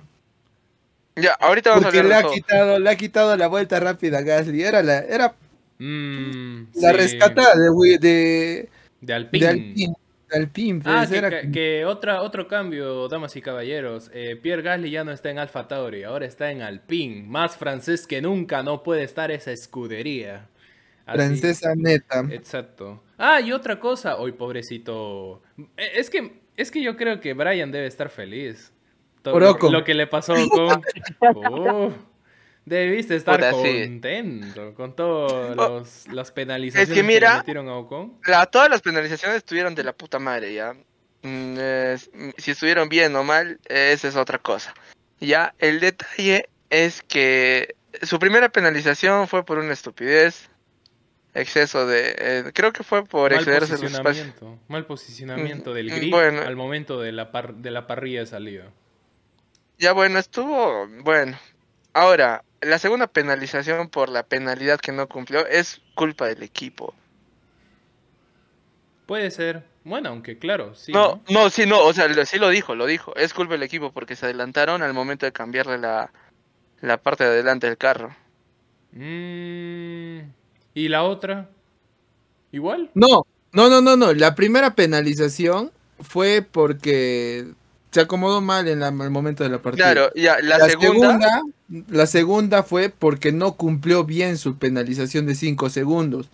Ya, 1.17 1.33
ahorita 1.41 1.71
vamos 1.71 1.85
Porque 1.85 1.99
a 2.01 2.03
le 2.03 2.15
hablar 2.15 2.19
ha 2.19 2.23
de 2.23 2.23
todo. 2.23 2.33
quitado, 2.35 2.79
le 2.79 2.91
ha 2.91 2.97
quitado 2.97 3.37
la 3.37 3.47
vuelta 3.49 3.81
rápida 3.81 4.19
a 4.19 4.23
Gasly. 4.23 4.63
Era 4.63 4.83
la, 4.83 4.99
era 5.01 5.35
mm, 5.79 6.63
la 6.75 6.91
sí, 6.91 6.97
rescatada 6.97 7.55
de, 7.57 7.99
de, 7.99 8.69
de 9.01 9.15
Alpine. 9.15 9.45
de 9.47 9.49
Alpine. 9.51 9.95
Alpine, 10.33 10.81
Ah, 10.85 11.05
pues, 11.07 11.11
que, 11.11 11.17
era 11.19 11.51
que- 11.51 11.85
otra, 11.85 12.23
otro 12.23 12.47
cambio, 12.49 13.09
damas 13.09 13.35
y 13.37 13.43
caballeros. 13.43 14.11
Eh, 14.15 14.37
Pierre 14.41 14.63
Gasly 14.63 14.91
ya 14.91 15.05
no 15.05 15.13
está 15.13 15.31
en 15.31 15.39
Alfa 15.39 15.69
Tauri, 15.69 16.05
ahora 16.05 16.27
está 16.27 16.51
en 16.51 16.63
Alpine. 16.63 17.23
Más 17.27 17.57
francés 17.57 18.07
que 18.07 18.21
nunca, 18.23 18.63
no 18.63 18.83
puede 18.83 19.03
estar 19.05 19.31
esa 19.31 19.53
escudería. 19.53 20.49
Así- 21.07 21.17
francesa 21.19 21.75
neta. 21.75 22.21
Exacto. 22.31 23.03
Ah, 23.19 23.41
y 23.41 23.53
otra 23.53 23.81
cosa. 23.81 24.17
Hoy, 24.17 24.33
pobrecito. 24.33 25.43
Eh, 25.77 25.91
Es 25.97 26.09
que, 26.11 26.41
es 26.57 26.71
que 26.71 26.83
yo 26.83 26.97
creo 26.97 27.21
que 27.21 27.35
Brian 27.35 27.73
debe 27.73 27.87
estar 27.87 28.11
feliz. 28.11 28.73
Todo 29.23 29.35
Por 29.35 29.71
lo, 29.73 29.85
que 29.85 29.93
le 29.95 30.07
pasó 30.07 30.35
con. 30.49 30.83
Oh, 31.21 31.93
debiste 32.77 33.17
estar 33.17 33.37
Puta, 33.37 33.53
sí. 33.53 33.83
contento 33.87 34.75
con 34.75 34.95
todas 34.97 35.57
Oh, 36.07 36.13
las 36.13 36.33
penalizaciones 36.33 36.95
que, 36.95 37.03
mira- 37.03 37.33
le 37.33 37.39
metieron 37.39 37.69
a 37.69 37.75
Ocon. 37.77 38.19
La- 38.27 38.47
todas 38.47 38.69
las 38.71 38.81
penalizaciones 38.83 39.39
estuvieron 39.39 39.75
de 39.75 39.85
la 39.85 39.93
puta 39.93 40.19
madre, 40.19 40.55
ya. 40.55 40.75
Mm, 41.23 41.55
mm, 41.59 42.31
si 42.39 42.51
estuvieron 42.53 42.89
bien 42.89 43.15
o 43.17 43.23
mal, 43.25 43.59
eh, 43.69 43.93
esa 43.93 44.09
es 44.09 44.17
otra 44.17 44.39
cosa. 44.39 44.73
Ya, 45.21 45.55
el 45.59 45.81
detalle 45.81 46.49
es 46.71 47.03
que 47.03 47.75
su 48.03 48.19
primera 48.19 48.49
penalización 48.49 49.29
fue 49.29 49.45
por 49.45 49.59
una 49.59 49.73
estupidez. 49.73 50.49
exceso 51.33 51.87
de... 51.87 52.15
eh, 52.19 52.45
creo 52.53 52.73
que 52.73 52.83
fue 52.83 53.05
por 53.05 53.31
mal 53.31 53.39
excederse 53.39 53.75
espacios. 53.75 53.93
posicionamiento, 53.93 54.59
mal 54.67 54.85
posicionamiento 54.87 55.73
del 55.75 55.87
Mm, 55.93 55.95
grip 55.95 56.11
bueno. 56.11 56.43
al 56.43 56.57
momento 56.57 57.01
de 57.01 57.13
la, 57.13 57.31
par- 57.31 57.55
de 57.55 57.71
la 57.71 57.87
parrilla 57.87 58.21
de 58.21 58.27
salida. 58.27 58.73
Ya 59.79 59.93
bueno, 59.93 60.19
estuvo... 60.19 60.89
Bueno, 61.05 61.39
ahora, 61.93 62.43
la 62.63 62.79
segunda 62.79 63.07
penalización 63.07 63.89
por 63.89 64.09
la 64.09 64.23
penalidad 64.25 64.81
que 64.81 64.93
no 64.93 65.09
cumplió 65.09 65.47
es 65.47 65.81
culpa 65.95 66.27
del 66.27 66.43
equipo. 66.43 66.95
Puede 69.07 69.31
ser. 69.31 69.65
Bueno, 69.83 70.11
aunque 70.11 70.39
claro, 70.39 70.75
sí. 70.75 70.93
no, 70.93 71.23
¿no? 71.29 71.45
no, 71.45 71.51
sí, 71.51 71.67
no, 71.67 71.81
o 71.85 71.93
sea, 71.93 72.07
lo- 72.09 72.25
sí 72.27 72.39
lo 72.39 72.49
dijo, 72.51 72.75
lo 72.75 72.87
dijo. 72.87 73.15
Es 73.17 73.35
culpa 73.35 73.55
del 73.55 73.63
equipo 73.63 73.93
porque 73.93 74.15
se 74.15 74.27
adelantaron 74.27 74.83
al 74.83 74.95
momento 74.95 75.27
de 75.27 75.33
cambiarle 75.33 75.79
la, 75.79 76.13
la 76.81 76.99
parte 76.99 77.25
de 77.25 77.31
adelante 77.31 77.67
del 77.67 77.79
carro. 77.79 78.15
Mm, 78.93 80.21
¿Y 80.75 80.89
la 80.89 81.03
otra? 81.05 81.49
¿Igual? 82.53 82.91
No, 82.95 83.27
no, 83.53 83.69
no, 83.69 83.81
no, 83.81 83.97
no. 83.97 84.13
La 84.13 84.35
primera 84.35 84.75
penalización 84.75 85.73
fue 86.01 86.43
porque 86.43 87.53
se 87.91 88.01
acomodó 88.01 88.41
mal 88.41 88.69
en 88.69 88.81
la- 88.81 88.89
el 88.89 89.11
momento 89.11 89.43
de 89.43 89.51
la 89.51 89.59
partida. 89.61 89.93
Claro, 89.93 90.11
ya, 90.15 90.39
la, 90.41 90.59
La, 90.59 90.69
segunda, 90.69 91.19
segunda, 91.19 91.43
la 91.89 92.07
segunda 92.07 92.63
fue 92.63 92.89
porque 92.89 93.33
no 93.33 93.53
cumplió 93.57 94.05
bien 94.05 94.39
su 94.39 94.59
penalización 94.59 95.27
de 95.27 95.35
5 95.35 95.71
segundos. 95.71 96.29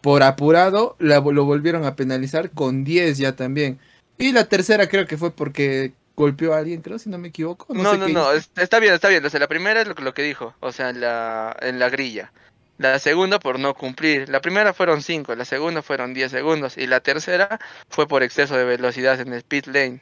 Por 0.00 0.22
apurado, 0.22 0.96
la, 0.98 1.20
lo 1.20 1.44
volvieron 1.44 1.84
a 1.84 1.96
penalizar 1.96 2.50
con 2.50 2.84
10 2.84 3.18
ya 3.18 3.34
también. 3.34 3.78
Y 4.18 4.32
la 4.32 4.44
tercera 4.44 4.88
creo 4.88 5.06
que 5.06 5.16
fue 5.16 5.30
porque 5.30 5.92
golpeó 6.14 6.54
a 6.54 6.58
alguien, 6.58 6.82
creo, 6.82 6.98
si 6.98 7.08
no 7.10 7.18
me 7.18 7.28
equivoco. 7.28 7.72
No, 7.74 7.90
sé 7.92 7.98
no, 7.98 8.08
no, 8.08 8.32
está 8.32 8.78
bien, 8.78 8.94
está 8.94 9.08
bien. 9.08 9.24
O 9.24 9.30
sea, 9.30 9.40
la 9.40 9.48
primera 9.48 9.80
es 9.80 9.88
lo, 9.88 9.94
que- 9.94 10.02
lo 10.02 10.14
que 10.14 10.22
dijo, 10.22 10.54
o 10.60 10.70
sea, 10.72 10.90
en 10.90 11.00
la, 11.00 11.56
en 11.60 11.78
la 11.78 11.88
grilla. 11.88 12.32
La 12.76 12.98
segunda 12.98 13.38
por 13.38 13.58
no 13.58 13.74
cumplir. 13.74 14.28
La 14.28 14.40
primera 14.40 14.74
fueron 14.74 15.00
5, 15.00 15.34
la 15.36 15.44
segunda 15.44 15.80
fueron 15.82 16.12
10 16.12 16.30
segundos. 16.30 16.76
Y 16.76 16.86
la 16.86 17.00
tercera 17.00 17.58
fue 17.88 18.06
por 18.06 18.22
exceso 18.22 18.56
de 18.56 18.64
velocidad 18.64 19.20
en 19.20 19.32
el 19.32 19.42
pit 19.42 19.66
lane. 19.68 20.00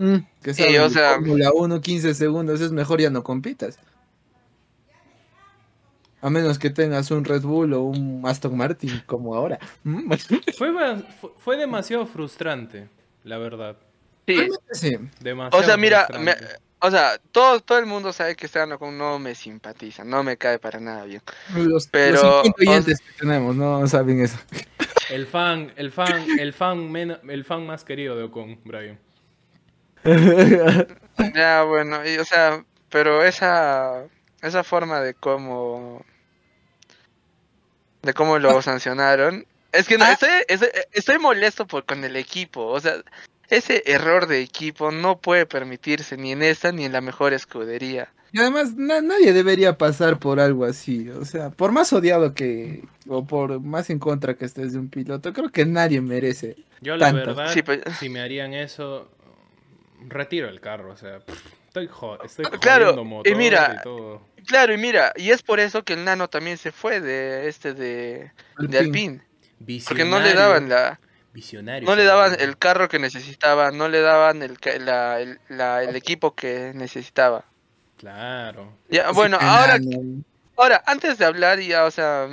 Mm, 0.00 0.16
que 0.42 0.54
Sí, 0.54 0.78
o 0.78 0.88
sea- 0.88 1.14
Fórmula 1.16 1.50
1, 1.54 1.80
15 1.82 2.14
segundos, 2.14 2.60
es 2.62 2.72
mejor 2.72 3.00
ya 3.02 3.10
no 3.10 3.22
compitas. 3.22 3.78
A 6.22 6.28
menos 6.30 6.58
que 6.58 6.70
tengas 6.70 7.10
un 7.10 7.24
Red 7.24 7.42
Bull 7.42 7.72
o 7.74 7.82
un 7.82 8.22
Aston 8.26 8.56
Martin 8.56 9.02
como 9.06 9.34
ahora. 9.34 9.58
Mm, 9.84 10.10
Fue, 10.56 10.72
fue 11.38 11.56
demasiado 11.56 12.06
frustrante, 12.06 12.88
la 13.24 13.38
verdad. 13.38 13.76
Sí, 14.26 14.48
sí. 14.72 14.96
Demasiado 15.20 15.62
o 15.62 15.66
sea, 15.66 15.76
mira, 15.76 16.08
me- 16.18 16.36
o 16.78 16.90
sea, 16.90 17.18
todo, 17.32 17.60
todo 17.60 17.78
el 17.78 17.86
mundo 17.86 18.12
sabe 18.12 18.36
que 18.36 18.46
este 18.46 18.58
con 18.78 18.96
no 18.96 19.18
me 19.18 19.34
simpatiza, 19.34 20.02
no 20.04 20.22
me 20.22 20.36
cae 20.38 20.58
para 20.58 20.80
nada 20.80 21.04
bien. 21.04 21.20
Los, 21.56 21.86
Pero, 21.88 22.14
los 22.22 22.42
50 22.46 22.50
o- 22.50 22.70
oyentes 22.70 23.00
que 23.00 23.12
tenemos 23.18 23.54
no 23.56 23.86
saben 23.86 24.20
eso. 24.20 24.38
El 25.10 25.26
fan, 25.26 25.72
el 25.76 25.90
fan, 25.92 26.38
el 26.38 26.52
fan, 26.54 26.90
men- 26.90 27.18
el 27.28 27.44
fan 27.44 27.66
más 27.66 27.84
querido 27.84 28.16
de 28.16 28.24
Ocon, 28.24 28.58
Brian. 28.64 28.98
Ya, 31.34 31.62
bueno, 31.64 32.00
y, 32.08 32.16
o 32.18 32.24
sea, 32.24 32.64
pero 32.88 33.22
esa, 33.24 34.04
esa 34.42 34.64
forma 34.64 35.00
de 35.00 35.12
cómo, 35.14 36.02
de 38.02 38.14
cómo 38.14 38.38
lo 38.38 38.62
sancionaron, 38.62 39.44
es 39.72 39.86
que 39.86 39.98
no, 39.98 40.04
Ah. 40.06 40.12
estoy, 40.12 40.30
estoy, 40.48 40.68
estoy 40.92 41.18
molesto 41.18 41.66
por, 41.66 41.84
con 41.84 42.02
el 42.04 42.16
equipo, 42.16 42.66
o 42.66 42.80
sea, 42.80 42.94
ese 43.48 43.82
error 43.86 44.26
de 44.28 44.40
equipo 44.40 44.90
no 44.92 45.18
puede 45.18 45.44
permitirse 45.44 46.16
ni 46.16 46.32
en 46.32 46.42
esta 46.42 46.72
ni 46.72 46.84
en 46.84 46.92
la 46.92 47.00
mejor 47.00 47.32
escudería. 47.34 48.08
Y 48.32 48.38
además 48.40 48.76
na- 48.76 49.00
nadie 49.02 49.32
debería 49.32 49.76
pasar 49.76 50.20
por 50.20 50.38
algo 50.38 50.64
así. 50.64 51.10
O 51.10 51.24
sea, 51.24 51.50
por 51.50 51.72
más 51.72 51.92
odiado 51.92 52.32
que, 52.32 52.84
o 53.08 53.26
por 53.26 53.60
más 53.60 53.90
en 53.90 53.98
contra 53.98 54.34
que 54.34 54.44
estés 54.44 54.72
de 54.72 54.78
un 54.78 54.88
piloto, 54.88 55.32
creo 55.32 55.50
que 55.50 55.66
nadie 55.66 56.00
merece. 56.00 56.56
Yo 56.80 56.96
la 56.96 57.06
Tanto. 57.06 57.26
verdad, 57.34 57.52
Sí, 57.52 57.62
pues- 57.62 57.80
si 57.98 58.08
me 58.08 58.20
harían 58.20 58.54
eso, 58.54 59.08
retiro 60.08 60.48
el 60.48 60.60
carro, 60.60 60.92
o 60.92 60.96
sea, 60.96 61.20
pff, 61.20 61.46
estoy, 61.68 61.86
jo- 61.88 62.22
estoy 62.22 62.46
Ah, 62.46 62.58
claro, 62.60 62.94
y 63.24 63.34
mira, 63.34 63.76
y 63.78 63.82
todo. 63.82 64.26
Claro, 64.46 64.72
y 64.72 64.78
mira, 64.78 65.12
y 65.16 65.30
es 65.30 65.42
por 65.42 65.60
eso 65.60 65.82
que 65.84 65.92
el 65.94 66.04
nano 66.04 66.28
también 66.28 66.56
se 66.58 66.72
fue 66.72 67.00
de 67.00 67.48
este 67.48 67.74
de, 67.74 68.32
de 68.58 68.78
Alpine, 68.78 69.22
porque 69.86 70.04
no 70.04 70.18
le 70.18 70.34
daban 70.34 70.68
la, 70.68 71.00
visionario 71.32 71.88
no 71.88 71.94
le 71.94 72.04
daban 72.04 72.36
el 72.40 72.56
carro 72.58 72.88
que 72.88 72.98
necesitaba, 72.98 73.70
no 73.70 73.88
le 73.88 74.00
daban 74.00 74.42
el, 74.42 74.58
ca- 74.58 74.78
la- 74.78 75.20
el, 75.20 75.38
la- 75.48 75.82
el 75.84 75.94
equipo 75.96 76.34
que 76.34 76.72
necesitaba. 76.74 77.44
Claro. 77.98 78.72
Ya, 78.88 79.10
bueno, 79.12 79.36
ahora, 79.40 79.78
ahora, 80.56 80.82
antes 80.86 81.18
de 81.18 81.24
hablar 81.26 81.60
ya, 81.60 81.84
o 81.84 81.90
sea, 81.90 82.28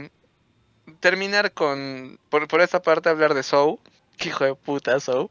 terminar 1.01 1.51
con, 1.51 2.17
por, 2.29 2.47
por 2.47 2.62
esta 2.62 2.81
parte 2.81 3.09
hablar 3.09 3.33
de 3.33 3.43
Soul, 3.43 3.79
que 4.17 4.29
hijo 4.29 4.45
de 4.45 4.55
puta 4.55 5.00
Soul. 5.01 5.29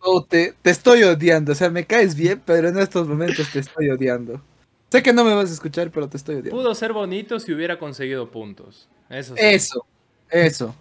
Oh, 0.00 0.24
te, 0.24 0.54
te 0.62 0.70
estoy 0.70 1.02
odiando. 1.02 1.52
O 1.52 1.54
sea, 1.54 1.70
me 1.70 1.86
caes 1.86 2.14
bien, 2.14 2.42
pero 2.44 2.68
en 2.68 2.78
estos 2.78 3.06
momentos 3.06 3.50
te 3.52 3.60
estoy 3.60 3.90
odiando. 3.90 4.42
Sé 4.90 5.02
que 5.02 5.12
no 5.12 5.24
me 5.24 5.34
vas 5.34 5.50
a 5.50 5.52
escuchar, 5.52 5.90
pero 5.90 6.08
te 6.08 6.16
estoy 6.16 6.36
odiando. 6.36 6.56
Pudo 6.56 6.74
ser 6.74 6.92
bonito 6.92 7.38
si 7.38 7.52
hubiera 7.52 7.78
conseguido 7.78 8.30
puntos. 8.30 8.88
Eso 9.08 9.36
sí. 9.36 9.42
Eso, 9.44 9.86
eso. 10.28 10.74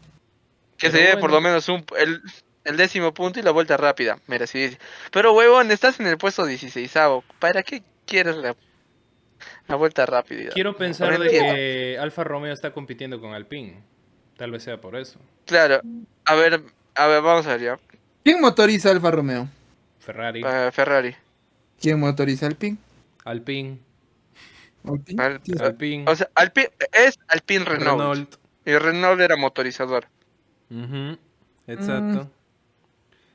Que 0.78 0.90
Pero 0.90 0.94
se 0.94 1.04
lleve 1.04 1.22
por 1.22 1.32
lo 1.32 1.42
menos 1.42 1.68
un, 1.70 1.86
el, 1.98 2.22
el 2.64 2.78
décimo 2.78 3.14
punto 3.14 3.40
y 3.40 3.44
la 3.44 3.52
vuelta 3.52 3.78
rápida, 3.78 4.20
merecidísimo. 4.28 4.82
Pero 5.12 5.34
huevón, 5.34 5.72
estás 5.72 6.00
en 6.00 6.08
el 6.08 6.18
puesto 6.18 6.46
16 6.46 6.92
¿para 7.40 7.64
qué 7.64 7.84
quieres 8.06 8.38
la, 8.38 8.56
la 9.68 9.76
vuelta 9.76 10.06
rápida? 10.06 10.52
Quiero 10.54 10.76
pensar 10.76 11.12
No 11.12 11.20
de 11.20 11.30
que 11.30 11.98
Alfa 12.00 12.24
Romeo 12.24 12.54
está 12.54 12.72
compitiendo 12.72 13.20
con 13.20 13.34
Alpine. 13.34 13.84
Tal 14.38 14.52
vez 14.52 14.64
sea 14.64 14.80
por 14.80 14.96
eso. 14.96 15.20
Claro, 15.46 15.82
a 16.26 16.36
ver, 16.36 16.62
a 16.96 17.08
ver, 17.08 17.22
vamos 17.22 17.46
a 17.46 17.58
ver 17.58 17.62
ya. 17.62 17.80
¿Quién 18.24 18.42
motoriza 18.42 18.92
Alfa 18.92 19.12
Romeo? 19.12 19.48
Ferrari, 20.00 20.42
Eh, 20.46 20.70
Ferrari. 20.72 21.16
¿Quién 21.80 22.00
motoriza 22.00 22.46
Alpine? 22.48 22.78
Alpine, 23.26 23.80
Alpine. 24.86 25.24
Alpine, 25.64 26.06
O 26.10 26.16
sea, 26.16 26.30
Alpine, 26.36 26.70
es 26.92 27.20
Alpine 27.28 27.66
Renault. 27.66 28.00
Renault. 28.00 28.36
Y 28.66 28.78
Renault 28.78 29.20
era 29.22 29.36
motorizador. 29.38 30.06
Ujú, 30.70 31.18
Exacto. 31.68 32.30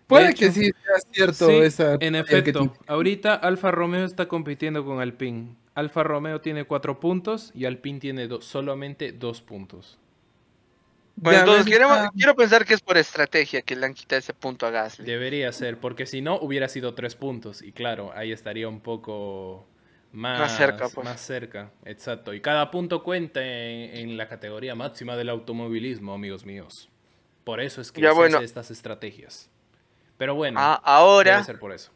Puede 0.07 0.29
De 0.29 0.35
que 0.35 0.51
sí 0.53 0.65
sea 0.67 0.99
cierto 1.13 1.47
Sí, 1.49 1.57
esa. 1.57 1.97
en 2.01 2.15
efecto, 2.15 2.75
ahorita 2.87 3.35
Alfa 3.35 3.71
Romeo 3.71 4.05
está 4.05 4.29
compitiendo 4.29 4.85
con 4.85 5.01
Alpine. 5.01 5.57
Alfa 5.75 6.03
Romeo 6.03 6.41
tiene 6.41 6.65
cuatro 6.65 7.01
puntos 7.01 7.51
y 7.55 7.65
Alpine 7.65 8.01
tiene 8.01 8.29
do- 8.29 8.43
solamente 8.43 9.13
dos 9.13 9.41
puntos. 9.41 9.99
Bueno, 11.17 11.41
entonces 11.41 11.65
queremos, 11.67 11.97
ah, 11.97 12.11
quiero 12.15 12.35
pensar 12.35 12.65
que 12.65 12.75
es 12.75 12.81
por 12.81 12.97
estrategia 12.99 13.63
que 13.63 13.77
le 13.77 13.87
han 13.87 13.95
quitado 13.95 14.19
ese 14.19 14.35
punto 14.35 14.67
a 14.67 14.71
Gasly. 14.71 15.05
Debería 15.05 15.53
ser, 15.53 15.79
porque 15.79 16.07
si 16.07 16.21
no 16.21 16.39
hubiera 16.39 16.69
sido 16.69 16.95
tres 16.95 17.15
puntos. 17.15 17.63
Y 17.63 17.73
claro, 17.73 18.13
ahí 18.15 18.33
estaría 18.33 18.69
un 18.69 18.81
poco 18.81 19.67
más, 20.13 20.57
cerca, 20.57 20.89
pues. 20.89 21.05
más 21.05 21.21
cerca, 21.21 21.71
exacto. 21.85 22.35
Y 22.35 22.41
cada 22.41 22.71
punto 22.71 23.03
cuenta 23.03 23.41
en, 23.45 23.97
en 23.97 24.17
la 24.17 24.29
categoría 24.29 24.75
máxima 24.75 25.17
del 25.17 25.29
automovilismo, 25.29 26.15
amigos 26.15 26.45
míos. 26.45 26.91
Por 27.45 27.61
eso 27.61 27.81
es 27.81 27.93
que 27.93 28.01
Ya, 28.01 28.11
se 28.11 28.15
bueno. 28.17 28.37
hace 28.39 28.45
estas 28.47 28.71
estrategias. 28.71 29.51
Pero 30.17 30.35
bueno, 30.35 30.59
Ah, 30.61 30.81
debe 30.85 30.93
ahora, 30.97 31.45
ser 31.45 31.59
por 31.59 31.73
eso. 31.73 31.91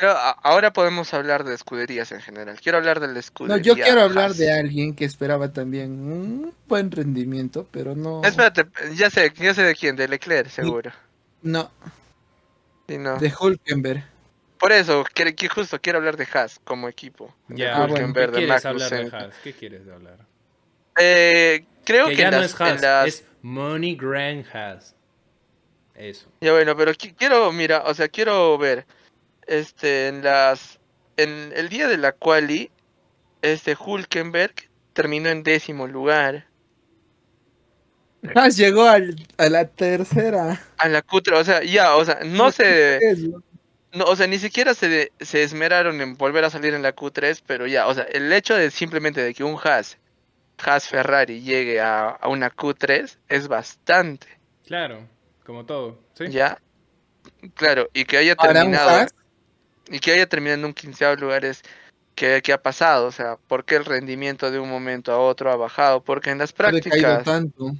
A- 0.00 0.30
ahora 0.42 0.72
podemos 0.72 1.12
hablar 1.14 1.44
de 1.44 1.54
escuderías 1.54 2.10
en 2.12 2.20
general. 2.20 2.58
Quiero 2.60 2.78
hablar 2.78 2.98
de 3.00 3.06
la 3.08 3.12
No, 3.14 3.18
escudería. 3.20 3.62
yo 3.62 3.74
quiero 3.74 4.00
hablar 4.02 4.26
Haas. 4.30 4.38
de 4.38 4.52
alguien 4.52 4.94
que 4.94 5.04
esperaba 5.04 5.52
también 5.52 5.90
un 5.92 6.54
buen 6.66 6.90
rendimiento, 6.90 7.66
pero 7.70 7.94
no. 7.94 8.22
Espérate, 8.24 8.66
ya 8.94 9.10
sé, 9.10 9.32
ya 9.36 9.54
sé 9.54 9.62
de 9.62 9.74
quién, 9.74 9.94
de 9.96 10.08
Leclerc, 10.08 10.48
seguro. 10.48 10.90
No, 11.42 11.70
Sí, 12.88 12.98
no. 12.98 13.18
de 13.18 13.32
Hulkenberg. 13.38 14.04
Por 14.58 14.70
eso, 14.72 15.04
que, 15.12 15.34
que 15.34 15.48
justo 15.48 15.80
quiero 15.80 15.98
hablar 15.98 16.16
de 16.16 16.26
Haas 16.32 16.60
como 16.64 16.88
equipo. 16.88 17.34
De 17.48 17.56
Ya, 17.58 17.76
Ah, 17.76 17.86
bueno. 17.86 18.12
¿qué 18.14 18.20
de 18.20 18.32
quieres 18.32 18.64
hablar 18.64 18.90
de. 18.90 19.16
Haas? 19.16 19.34
¿Qué 19.42 19.52
quieres 19.52 19.88
hablar? 19.88 20.18
Eh, 20.98 21.64
creo 21.84 22.06
que 22.06 22.16
que, 22.16 22.22
ya 22.22 22.28
en 22.28 22.34
no 22.34 22.40
las, 22.40 22.54
es 22.54 22.60
Haas, 22.60 22.80
las- 22.82 23.06
es 23.08 23.24
Money 23.42 23.96
Grand 23.96 24.44
Haas. 24.54 24.94
Eso. 25.94 26.26
Ya 26.40 26.52
bueno, 26.52 26.76
pero 26.76 26.92
qui- 26.92 27.14
quiero, 27.16 27.50
mira, 27.52 27.82
o 27.86 27.92
sea, 27.94 28.08
quiero 28.08 28.56
ver, 28.56 28.86
este, 29.52 30.08
en 30.08 30.22
las, 30.22 30.78
en 31.16 31.52
el 31.54 31.68
día 31.68 31.88
de 31.88 31.96
la 31.98 32.12
quali, 32.12 32.70
este 33.42 33.76
Hulkenberg 33.78 34.54
terminó 34.92 35.28
en 35.28 35.42
décimo 35.42 35.86
lugar. 35.86 36.46
Haas 38.34 38.56
llegó 38.56 38.84
al- 38.84 39.16
a 39.36 39.48
la 39.48 39.66
tercera. 39.66 40.60
A 40.78 40.88
la 40.88 41.02
cutra, 41.02 41.38
o 41.38 41.44
sea, 41.44 41.62
ya, 41.64 41.96
o 41.96 42.04
sea, 42.04 42.20
no 42.24 42.52
se, 42.52 43.00
no, 43.92 44.04
o 44.04 44.14
sea, 44.14 44.26
ni 44.28 44.38
siquiera 44.38 44.74
se, 44.74 45.10
se 45.20 45.42
esmeraron 45.42 46.00
en 46.00 46.16
volver 46.16 46.44
a 46.44 46.50
salir 46.50 46.72
en 46.74 46.82
la 46.82 46.94
Q3, 46.94 47.42
pero 47.46 47.66
ya, 47.66 47.88
o 47.88 47.94
sea, 47.94 48.04
el 48.04 48.32
hecho 48.32 48.54
de 48.54 48.70
simplemente 48.70 49.20
de 49.22 49.34
que 49.34 49.42
un 49.42 49.58
Haas, 49.62 49.98
Haas 50.64 50.86
Ferrari 50.88 51.40
llegue 51.42 51.80
a, 51.80 52.10
a 52.10 52.28
una 52.28 52.50
Q3 52.54 53.18
es 53.28 53.48
bastante, 53.48 54.28
Claro, 54.66 55.06
como 55.44 55.66
todo. 55.66 55.98
¿sí? 56.14 56.28
ya. 56.30 56.58
Claro, 57.54 57.88
y 57.92 58.04
que 58.04 58.18
haya 58.18 58.36
un 58.40 58.52
terminado 58.52 58.88
Haas, 58.90 59.14
y 59.88 59.98
que 60.00 60.12
haya 60.12 60.28
terminado 60.28 60.60
en 60.60 60.64
un 60.66 60.74
quinceavo 60.74 61.16
lugar 61.16 61.44
es 61.44 61.62
¿qué, 62.14 62.40
qué 62.42 62.52
ha 62.52 62.62
pasado? 62.62 63.06
O 63.06 63.12
sea, 63.12 63.36
¿por 63.48 63.64
qué 63.64 63.76
el 63.76 63.84
rendimiento 63.84 64.50
de 64.50 64.58
un 64.58 64.68
momento 64.68 65.12
a 65.12 65.18
otro 65.18 65.50
ha 65.50 65.56
bajado? 65.56 66.02
Porque 66.02 66.30
en 66.30 66.38
las 66.38 66.52
prácticas, 66.52 67.24
tanto. 67.24 67.74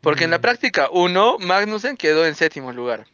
porque 0.00 0.24
en 0.24 0.30
la 0.30 0.38
Mm. 0.38 0.42
práctica 0.42 0.88
1, 0.90 1.38
Magnussen 1.38 1.96
quedó 1.96 2.26
en 2.26 2.34
séptimo 2.34 2.72
lugar. 2.72 3.06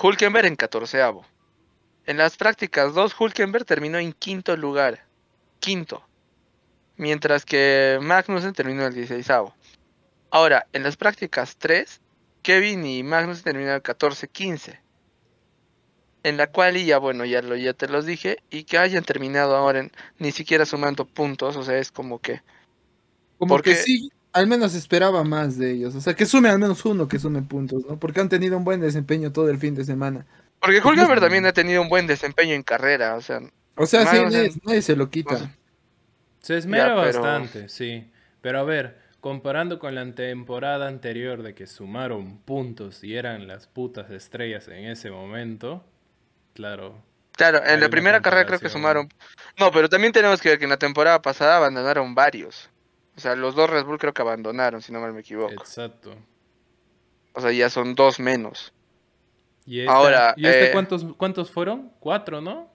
Hulkenberg 0.00 0.46
en 0.46 0.56
catorceavo. 0.56 1.24
En 2.06 2.16
las 2.16 2.36
prácticas 2.36 2.94
2, 2.94 3.14
Hulkenberg 3.18 3.64
terminó 3.64 3.98
en 3.98 4.12
quinto 4.12 4.56
lugar. 4.56 5.04
Quinto. 5.60 6.02
Mientras 6.96 7.44
que 7.44 7.98
Magnussen 8.02 8.52
terminó 8.52 8.82
en 8.82 8.88
el 8.88 8.94
16 8.94 9.30
Ahora, 10.30 10.66
en 10.72 10.82
las 10.82 10.96
prácticas 10.96 11.56
3, 11.56 12.00
Kevin 12.42 12.84
y 12.86 13.02
Magnussen 13.02 13.44
terminaron 13.44 13.76
el 13.76 13.82
14-15. 13.82 14.80
En 16.24 16.36
la 16.36 16.46
cual 16.48 16.76
y 16.76 16.84
ya 16.86 16.98
bueno, 16.98 17.24
ya 17.24 17.42
lo 17.42 17.56
ya 17.56 17.72
te 17.72 17.88
los 17.88 18.06
dije, 18.06 18.38
y 18.50 18.64
que 18.64 18.78
hayan 18.78 19.02
terminado 19.04 19.56
ahora 19.56 19.80
en, 19.80 19.90
ni 20.18 20.30
siquiera 20.32 20.64
sumando 20.64 21.04
puntos, 21.04 21.56
o 21.56 21.64
sea, 21.64 21.78
es 21.78 21.90
como 21.90 22.20
que 22.20 22.40
Como 23.38 23.54
Porque- 23.54 23.70
que 23.70 23.76
sí, 23.76 24.10
al 24.32 24.46
menos 24.46 24.74
esperaba 24.76 25.24
más 25.24 25.58
de 25.58 25.72
ellos. 25.72 25.94
O 25.96 26.00
sea, 26.00 26.14
que 26.14 26.26
sume 26.26 26.48
al 26.48 26.58
menos 26.60 26.84
uno 26.84 27.08
que 27.08 27.18
sume 27.18 27.42
puntos, 27.42 27.84
¿no? 27.88 27.98
Porque 27.98 28.20
han 28.20 28.28
tenido 28.28 28.56
un 28.56 28.62
buen 28.64 28.80
desempeño 28.80 29.32
todo 29.32 29.50
el 29.50 29.58
fin 29.58 29.74
de 29.74 29.84
semana. 29.84 30.24
porque 30.60 30.80
Pues, 30.80 30.92
Hulkenberg 30.92 31.20
también 31.20 31.44
ha 31.46 31.52
tenido 31.52 31.82
un 31.82 31.88
buen 31.88 32.06
desempeño 32.06 32.54
en 32.54 32.62
carrera, 32.62 33.16
o 33.16 33.20
sea, 33.20 33.40
O 33.74 33.84
sea, 33.84 34.06
sí, 34.06 34.16
nadie, 34.22 34.52
nadie 34.64 34.80
se 34.82 34.94
lo 34.94 35.04
o 35.04 35.10
quita. 35.10 35.36
sea, 35.38 35.56
Se 36.40 36.56
esmera 36.56 36.94
Ya, 36.94 37.02
pero- 37.02 37.20
bastante, 37.20 37.68
sí. 37.68 38.08
Pero 38.40 38.60
a 38.60 38.62
ver, 38.62 38.98
comparando 39.20 39.78
con 39.80 39.94
la 39.96 40.14
temporada 40.14 40.86
anterior 40.86 41.42
de 41.42 41.54
que 41.56 41.66
sumaron 41.66 42.38
puntos 42.38 43.02
y 43.02 43.16
eran 43.16 43.48
las 43.48 43.66
putas 43.66 44.10
estrellas 44.12 44.68
en 44.68 44.84
ese 44.86 45.10
momento, 45.10 45.84
claro. 46.54 46.94
Claro, 47.34 47.58
en 47.64 47.70
Hay 47.70 47.80
la 47.80 47.88
primera 47.88 48.20
carrera 48.20 48.46
creo 48.46 48.60
que 48.60 48.68
sumaron. 48.68 49.08
No, 49.58 49.70
pero 49.72 49.88
también 49.88 50.12
tenemos 50.12 50.40
que 50.40 50.50
ver 50.50 50.58
que 50.58 50.64
en 50.64 50.70
la 50.70 50.76
temporada 50.76 51.22
pasada 51.22 51.56
abandonaron 51.56 52.14
varios. 52.14 52.68
O 53.16 53.20
sea, 53.20 53.34
los 53.34 53.54
dos 53.54 53.68
Red 53.70 53.84
Bull 53.84 53.98
creo 53.98 54.12
que 54.12 54.22
abandonaron, 54.22 54.82
si 54.82 54.92
no 54.92 55.00
mal 55.00 55.12
me 55.12 55.20
equivoco. 55.20 55.52
Exacto. 55.52 56.14
O 57.32 57.40
sea, 57.40 57.50
ya 57.52 57.70
son 57.70 57.94
dos 57.94 58.20
menos. 58.20 58.72
¿Y, 59.64 59.80
esta- 59.80 59.92
Ahora, 59.92 60.34
¿y 60.36 60.46
este 60.46 60.66
eh, 60.66 60.72
cuántos, 60.72 61.06
cuántos 61.16 61.50
fueron? 61.50 61.90
Cuatro, 62.00 62.40
¿no? 62.40 62.70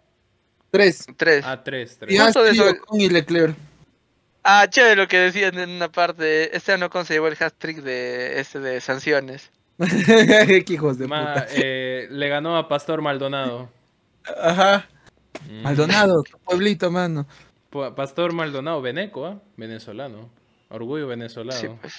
Tres. 0.72 1.05
Tres. 1.15 1.46
Ah, 1.46 1.63
tres, 1.63 1.98
tres. 2.00 2.13
Y 2.13 2.17
Justo 2.17 2.43
de 2.43 2.51
eso- 2.51 2.74
y 2.93 3.10
Leclerc. 3.10 3.55
Ah, 4.43 4.67
chévere 4.69 4.96
lo 4.96 5.07
que 5.07 5.17
decían 5.19 5.57
en 5.60 5.69
una 5.72 5.91
parte. 5.91 6.55
Este 6.55 6.72
año 6.72 6.86
Ocon 6.88 7.05
se 7.05 7.13
llevó 7.13 7.27
el 7.27 7.36
hat-trick 7.39 7.77
de, 7.81 8.39
este 8.39 8.60
de 8.60 8.79
sanciones. 8.81 9.51
Qué 10.65 10.65
hijos 10.69 10.98
de 10.98 11.07
Ma- 11.07 11.34
puta. 11.34 11.48
eh, 11.55 12.07
le 12.10 12.29
ganó 12.29 12.57
a 12.57 12.67
Pastor 12.67 13.01
Maldonado. 13.01 13.69
Ajá. 14.41 14.88
Mm. 15.50 15.62
Maldonado, 15.62 16.24
tu 16.24 16.38
pueblito, 16.39 16.89
mano. 16.91 17.27
Pa- 17.69 17.93
Pastor 17.96 18.34
Maldonado, 18.34 18.81
veneco, 18.81 19.25
¿ah? 19.25 19.39
Venezolano. 19.55 20.29
Orgullo 20.69 21.07
venezolano. 21.07 21.60
Sí, 21.60 21.67
pues. 21.81 21.93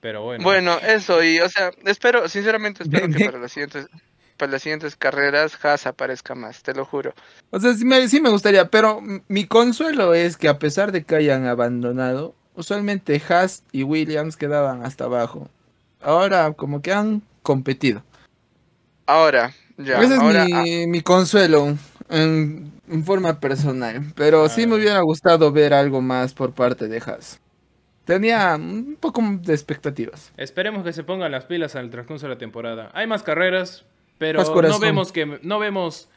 Pero 0.00 0.22
bueno. 0.22 0.44
Bueno, 0.44 0.78
eso, 0.78 1.22
y 1.24 1.40
o 1.40 1.48
sea, 1.48 1.72
espero, 1.84 2.28
sinceramente 2.28 2.84
espero 2.84 3.08
que 3.08 3.24
para 3.24 3.38
las 3.38 3.50
siguientes, 3.50 3.88
para 4.36 4.52
las 4.52 4.62
siguientes 4.62 4.94
carreras 4.94 5.58
Haas 5.64 5.86
aparezca 5.88 6.36
más, 6.36 6.62
te 6.62 6.72
lo 6.72 6.84
juro. 6.84 7.12
O 7.50 7.58
sea, 7.58 7.74
sí 7.74 7.84
me, 7.84 8.06
sí 8.06 8.20
me 8.20 8.30
gustaría, 8.30 8.70
pero 8.70 9.00
mi 9.26 9.46
consuelo 9.46 10.14
es 10.14 10.36
que 10.36 10.48
a 10.48 10.60
pesar 10.60 10.92
de 10.92 11.02
que 11.02 11.16
hayan 11.16 11.46
abandonado, 11.46 12.36
usualmente 12.54 13.20
Haas 13.28 13.64
y 13.72 13.82
Williams 13.82 14.36
quedaban 14.36 14.84
hasta 14.86 15.04
abajo. 15.04 15.50
Ahora 16.08 16.52
como 16.54 16.80
que 16.80 16.90
han 16.90 17.20
competido. 17.42 18.02
Ahora, 19.06 19.52
ya, 19.76 20.00
Ese 20.00 20.14
es 20.14 20.20
ah, 20.22 20.64
mi, 20.88 21.02
consuelo 21.02 21.76
en, 22.08 22.72
en 22.88 23.04
forma 23.04 23.40
personal. 23.40 24.00
Pero 24.16 24.48
sí 24.48 24.66
me 24.66 24.74
Ah. 24.74 24.78
hubiera 24.78 25.00
gustado 25.02 25.52
ver 25.52 25.74
algo 25.74 26.00
más 26.00 26.32
por 26.32 26.54
parte 26.54 26.88
de 26.88 26.96
Haas. 26.98 27.40
Tenía 28.06 28.56
un 28.56 28.96
poco 28.98 29.20
de 29.42 29.52
expectativas. 29.52 30.32
Esperemos 30.38 30.82
que 30.82 30.94
se 30.94 31.04
pongan 31.04 31.30
las 31.30 31.44
pilas 31.44 31.76
al 31.76 31.90
transcurso 31.90 32.26
de 32.26 32.32
la 32.32 32.38
temporada. 32.38 32.90
Hay 32.94 33.06
más 33.06 33.22
carreras, 33.22 33.84
pero 34.16 34.38
Más 34.38 34.48
no 34.48 34.78
vemos 34.78 35.12
que 35.12 35.26
no 35.42 35.58
vemos 35.58 36.08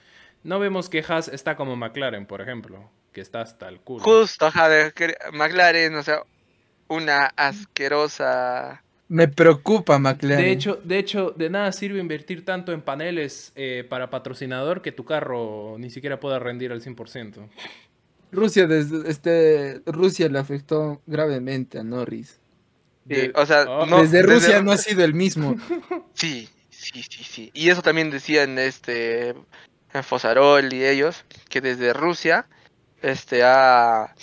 no 0.44 0.58
vemos 0.60 0.88
que 0.88 1.04
Haas 1.06 1.28
está 1.28 1.58
como 1.58 1.76
McLaren, 1.76 2.26
por 2.26 2.40
ejemplo, 2.40 2.90
que 3.12 3.20
está 3.20 3.42
hasta 3.42 3.68
el 3.68 3.82
culo. 3.82 4.04
justo, 4.04 4.50
McLaren, 5.34 5.96
o 5.96 6.04
sea, 6.04 6.24
una 6.88 7.26
asquerosa... 7.36 8.82
Me 9.14 9.28
preocupa 9.28 10.00
McLaren. 10.00 10.46
De 10.46 10.52
hecho, 10.54 10.80
de 10.86 10.98
hecho, 10.98 11.32
de 11.32 11.50
nada 11.50 11.74
sirve 11.74 12.00
invertir 12.00 12.46
tanto 12.46 12.72
en 12.72 12.82
paneles 12.82 13.52
eh, 13.56 13.86
para 13.90 14.10
patrocinador 14.10 14.82
que 14.82 14.94
tu 14.94 15.04
carro 15.04 15.76
ni 15.78 15.90
siquiera 15.90 16.18
pueda 16.22 16.40
rendir 16.40 16.72
al 16.72 16.82
100%. 16.82 17.50
Rusia, 18.32 18.68
desde, 18.68 19.10
este, 19.10 19.82
Rusia 19.86 20.30
le 20.30 20.40
afectó 20.40 21.02
gravemente 21.06 21.78
a 21.78 21.84
Norris. 21.84 22.40
Sí, 23.06 23.14
De- 23.16 23.34
o 23.36 23.46
sea, 23.46 23.66
Oh. 23.68 23.86
no, 23.86 24.02
desde 24.02 24.22
Rusia 24.22 24.62
Ru- 24.62 24.64
no 24.64 24.72
ha 24.72 24.78
sido 24.78 25.04
el 25.04 25.14
mismo. 25.14 25.58
Sí, 26.14 26.48
sí, 26.70 27.04
sí, 27.04 27.24
sí. 27.26 27.52
Y 27.54 27.68
eso 27.70 27.82
también 27.82 28.12
decían 28.12 28.58
este 28.60 29.36
en 29.94 30.04
Fosarol 30.06 30.72
y 30.72 30.86
ellos, 30.86 31.26
que 31.50 31.60
desde 31.60 31.92
Rusia, 31.92 32.48
este, 33.02 33.44
ha... 33.44 34.16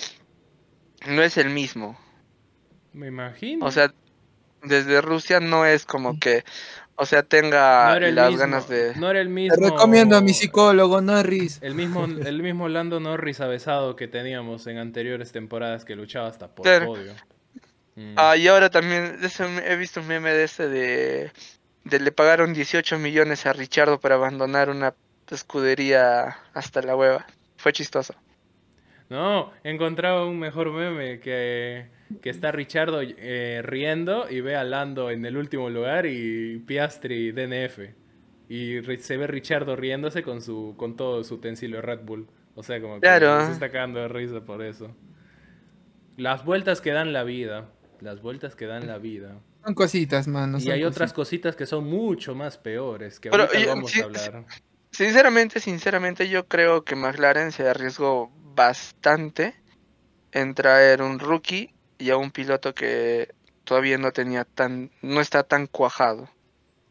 no 1.06 1.22
es 1.22 1.36
el 1.36 1.50
mismo. 1.50 1.98
Me 2.94 3.08
imagino. 3.08 3.66
O 3.66 3.70
sea, 3.70 3.92
desde 4.62 5.00
Rusia 5.00 5.40
no 5.40 5.64
es 5.64 5.84
como 5.84 6.18
que, 6.18 6.44
o 6.96 7.06
sea, 7.06 7.22
tenga 7.22 7.98
no 7.98 8.06
las 8.10 8.30
mismo, 8.30 8.40
ganas 8.40 8.68
de... 8.68 8.94
no 8.96 9.10
era 9.10 9.20
el 9.20 9.28
mismo. 9.28 9.56
Te 9.56 9.70
recomiendo 9.70 10.16
a 10.16 10.20
mi 10.20 10.32
psicólogo 10.32 11.00
Norris. 11.00 11.58
El 11.62 11.74
mismo, 11.74 12.04
el 12.24 12.42
mismo 12.42 12.68
Lando 12.68 13.00
Norris 13.00 13.40
avesado 13.40 13.96
que 13.96 14.08
teníamos 14.08 14.66
en 14.66 14.78
anteriores 14.78 15.32
temporadas 15.32 15.84
que 15.84 15.96
luchaba 15.96 16.28
hasta 16.28 16.48
por 16.48 16.64
podio. 16.84 17.14
Mm. 17.96 18.14
Ah, 18.16 18.36
y 18.36 18.46
ahora 18.46 18.70
también 18.70 19.18
he 19.64 19.76
visto 19.76 20.00
un 20.00 20.06
meme 20.06 20.32
de 20.32 20.44
este 20.44 20.68
de, 20.68 21.32
de 21.84 22.00
le 22.00 22.12
pagaron 22.12 22.54
18 22.54 22.98
millones 22.98 23.46
a 23.46 23.52
Richardo 23.52 23.98
para 23.98 24.14
abandonar 24.14 24.70
una 24.70 24.94
escudería 25.30 26.38
hasta 26.54 26.82
la 26.82 26.96
hueva. 26.96 27.26
Fue 27.56 27.72
chistoso. 27.72 28.14
No, 29.08 29.52
he 29.64 29.70
encontrado 29.70 30.28
un 30.28 30.38
mejor 30.38 30.70
meme 30.70 31.20
que, 31.20 31.88
que 32.22 32.30
está 32.30 32.52
Richardo 32.52 33.00
eh, 33.02 33.60
riendo 33.62 34.30
y 34.30 34.40
ve 34.40 34.56
a 34.56 34.64
Lando 34.64 35.10
en 35.10 35.24
el 35.26 35.36
último 35.36 35.70
lugar 35.70 36.06
y 36.06 36.58
Piastri 36.66 37.32
DNF. 37.32 37.80
Y 38.48 38.80
se 38.98 39.16
ve 39.18 39.26
Richardo 39.26 39.76
riéndose 39.76 40.22
con 40.22 40.40
su 40.40 40.74
con 40.76 40.96
todo 40.96 41.22
su 41.24 41.34
utensilio 41.34 41.82
Red 41.82 42.00
Bull. 42.04 42.26
O 42.54 42.62
sea, 42.62 42.80
como 42.80 42.94
que 42.94 43.00
Claro. 43.00 43.44
se 43.46 43.52
está 43.52 43.70
cagando 43.70 44.00
de 44.00 44.08
risa 44.08 44.40
por 44.44 44.62
eso. 44.62 44.94
Las 46.16 46.44
vueltas 46.44 46.80
que 46.80 46.90
dan 46.92 47.12
la 47.12 47.24
vida. 47.24 47.70
Las 48.00 48.22
vueltas 48.22 48.54
que 48.56 48.66
dan 48.66 48.86
la 48.86 48.98
vida. 48.98 49.36
Son 49.64 49.74
cositas, 49.74 50.26
mano. 50.28 50.58
Y 50.58 50.70
hay 50.70 50.84
otras 50.84 51.12
cositas. 51.12 51.54
que 51.56 51.66
son 51.66 51.84
mucho 51.84 52.34
más 52.34 52.56
peores, 52.58 53.20
que 53.20 53.30
Pero, 53.30 53.42
ahorita 53.44 53.58
oye, 53.58 53.66
vamos 53.68 53.90
sí, 53.90 54.00
a 54.00 54.04
hablar. 54.04 54.44
Sinceramente, 54.90 55.60
sinceramente, 55.60 56.28
yo 56.28 56.46
creo 56.48 56.84
que 56.84 56.96
McLaren 56.96 57.52
se 57.52 57.68
arriesgó 57.68 58.32
bastante 58.54 59.54
en 60.32 60.54
traer 60.54 61.02
un 61.02 61.18
rookie 61.18 61.74
y 61.98 62.10
a 62.10 62.16
un 62.16 62.30
piloto 62.30 62.74
que 62.74 63.34
todavía 63.64 63.98
no 63.98 64.12
tenía 64.12 64.44
tan, 64.44 64.90
no 65.02 65.20
está 65.20 65.42
tan 65.42 65.66
cuajado. 65.66 66.28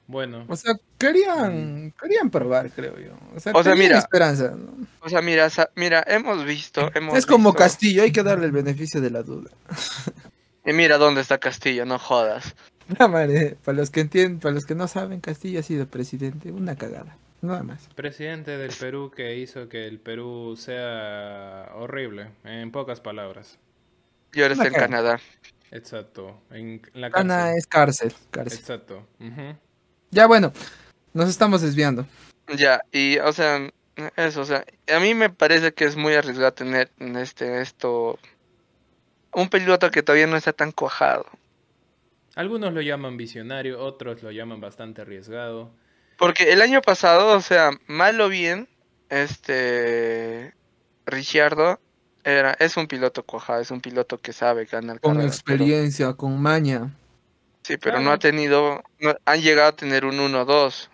Bueno, 0.09 0.45
O 0.47 0.55
sea, 0.55 0.73
querían, 0.97 1.93
querían 2.01 2.29
probar, 2.29 2.69
creo 2.71 2.97
yo. 2.97 3.11
O 3.35 3.39
sea, 3.41 3.51
O 3.53 3.61
sea, 3.63 3.73
tenían 3.73 3.89
mira, 3.89 3.97
esperanza. 3.99 4.53
¿no? 4.55 4.87
O 5.01 5.09
sea, 5.09 5.21
mira, 5.21 5.49
sa- 5.49 5.69
mira, 5.75 6.01
hemos 6.07 6.45
visto, 6.45 6.89
hemos 6.95 7.17
Es 7.17 7.25
como 7.25 7.49
visto- 7.49 7.59
Castillo, 7.59 8.03
hay 8.03 8.11
que 8.13 8.23
darle 8.23 8.45
el 8.45 8.53
beneficio 8.53 9.01
de 9.01 9.09
la 9.09 9.21
duda. 9.23 9.49
Y 10.65 10.71
mira 10.73 10.97
dónde 10.97 11.21
está 11.21 11.37
Castillo, 11.39 11.85
no 11.85 11.99
jodas. 11.99 12.55
La 12.99 13.09
madre, 13.09 13.57
para 13.65 13.77
los 13.77 13.89
que 13.89 13.99
entienden, 13.99 14.39
para 14.39 14.53
los 14.55 14.65
que 14.65 14.75
no 14.75 14.87
saben, 14.87 15.19
Castillo 15.19 15.59
ha 15.59 15.63
sido 15.63 15.87
presidente, 15.87 16.53
una 16.53 16.77
cagada, 16.77 17.17
nada 17.41 17.63
más. 17.63 17.89
presidente 17.95 18.57
del 18.57 18.71
Perú 18.71 19.11
que 19.13 19.35
hizo 19.37 19.67
que 19.67 19.87
el 19.87 19.99
Perú 19.99 20.55
sea 20.57 21.69
horrible, 21.75 22.29
en 22.45 22.71
pocas 22.71 23.01
palabras. 23.01 23.57
Y 24.33 24.41
ahora 24.41 24.53
está 24.53 24.67
en. 24.67 24.73
Canadá. 24.73 25.19
Exacto, 25.71 26.41
en 26.51 26.81
la 26.93 27.07
Ana 27.13 27.51
cárcel. 27.51 27.57
es 27.57 27.67
cárcel, 27.67 28.13
cárcel. 28.31 28.59
Exacto. 28.59 29.07
Ya 30.11 30.25
bueno, 30.25 30.53
nos 31.13 31.29
estamos 31.29 31.61
desviando. 31.61 32.05
Ya, 32.55 32.81
y 32.91 33.17
o 33.17 33.33
sea, 33.33 33.69
eso, 34.15 34.41
o 34.41 34.45
sea, 34.45 34.63
a 34.93 34.99
mí 34.99 35.13
me 35.13 35.29
parece 35.29 35.73
que 35.73 35.85
es 35.85 35.97
muy 35.97 36.13
arriesgado 36.13 36.53
tener 36.53 36.91
en 36.99 37.17
este 37.17 37.61
esto 37.61 38.17
un 39.33 39.49
piloto 39.49 39.91
que 39.91 40.03
todavía 40.03 40.27
no 40.27 40.37
está 40.37 40.53
tan 40.53 40.71
cuajado. 40.71 41.25
Algunos 42.35 42.73
lo 42.73 42.81
llaman 42.81 43.17
visionario, 43.17 43.79
otros 43.79 44.23
lo 44.23 44.31
llaman 44.31 44.61
bastante 44.61 45.01
arriesgado. 45.01 45.71
Porque 46.17 46.53
el 46.53 46.61
año 46.61 46.81
pasado, 46.81 47.35
o 47.35 47.41
sea, 47.41 47.71
mal 47.87 48.19
o 48.21 48.29
bien, 48.29 48.69
este 49.09 50.53
Ricciardo 51.05 51.79
era, 52.27 52.53
es 52.59 52.75
un 52.77 52.87
piloto 52.87 53.23
cuajado, 53.23 53.61
es 53.61 53.71
un 53.71 53.81
piloto 53.81 54.17
que 54.19 54.33
sabe 54.33 54.65
ganar 54.65 54.99
Con 54.99 55.15
carreras, 55.15 55.41
pero- 55.43 55.55
experiencia, 55.63 56.13
con 56.13 56.39
maña. 56.41 56.93
sí, 57.63 57.77
pero 57.77 57.99
no 57.99 58.11
ha 58.11 58.19
tenido, 58.19 58.83
no- 58.99 59.15
han 59.25 59.41
llegado 59.41 59.69
a 59.69 59.75
tener 59.75 60.05
un 60.05 60.19
1-2. 60.19 60.89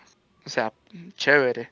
O 0.46 0.50
sea, 0.50 0.74
chévere. 1.16 1.72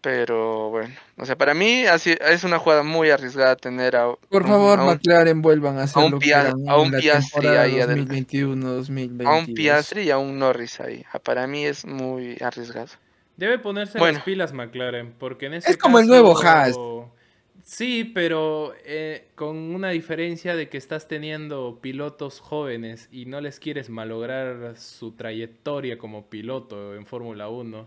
Pero 0.00 0.70
bueno, 0.70 0.94
o 1.16 1.26
sea, 1.26 1.36
para 1.36 1.54
mí 1.54 1.84
así 1.84 2.14
es 2.20 2.44
una 2.44 2.58
jugada 2.60 2.84
muy 2.84 3.10
arriesgada 3.10 3.56
tener 3.56 3.96
a 3.96 4.12
Por 4.30 4.42
un- 4.42 4.48
favor, 4.48 4.78
a 4.78 4.82
un, 4.84 4.88
McLaren 4.90 5.42
vuelvan 5.42 5.76
a 5.78 5.82
hacer 5.82 6.00
a 6.02 6.06
un 6.06 6.18
Pia- 6.20 6.54
a 6.68 6.78
un 6.80 6.92
Piastri 6.92 7.48
ahí 7.48 7.80
adelante. 7.80 7.94
2021, 8.02 8.66
a 8.68 8.70
2022. 8.74 9.48
un 9.48 9.54
Piastri 9.54 10.02
y 10.02 10.10
a 10.10 10.18
un 10.18 10.38
Norris 10.38 10.80
ahí. 10.80 11.04
Ah, 11.12 11.18
Para 11.18 11.46
mí 11.48 11.66
es 11.66 11.84
muy 11.84 12.36
arriesgado. 12.40 12.88
Debe 13.36 13.58
ponerse 13.58 13.98
Bueno. 13.98 14.14
las 14.18 14.24
pilas 14.24 14.52
McLaren, 14.52 15.14
porque 15.18 15.46
en 15.46 15.54
ese 15.54 15.70
Es 15.72 15.76
como 15.76 15.98
el 15.98 16.06
nuevo 16.06 16.40
Haas. 16.40 16.76
Sí, 17.70 18.10
pero 18.14 18.72
eh, 18.86 19.28
con 19.34 19.54
una 19.58 19.90
diferencia 19.90 20.56
de 20.56 20.70
que 20.70 20.78
estás 20.78 21.06
teniendo 21.06 21.80
pilotos 21.82 22.40
jóvenes 22.40 23.10
y 23.12 23.26
no 23.26 23.42
les 23.42 23.60
quieres 23.60 23.90
malograr 23.90 24.78
su 24.78 25.12
trayectoria 25.12 25.98
como 25.98 26.30
piloto 26.30 26.94
en 26.96 27.04
Fórmula 27.04 27.50
1. 27.50 27.86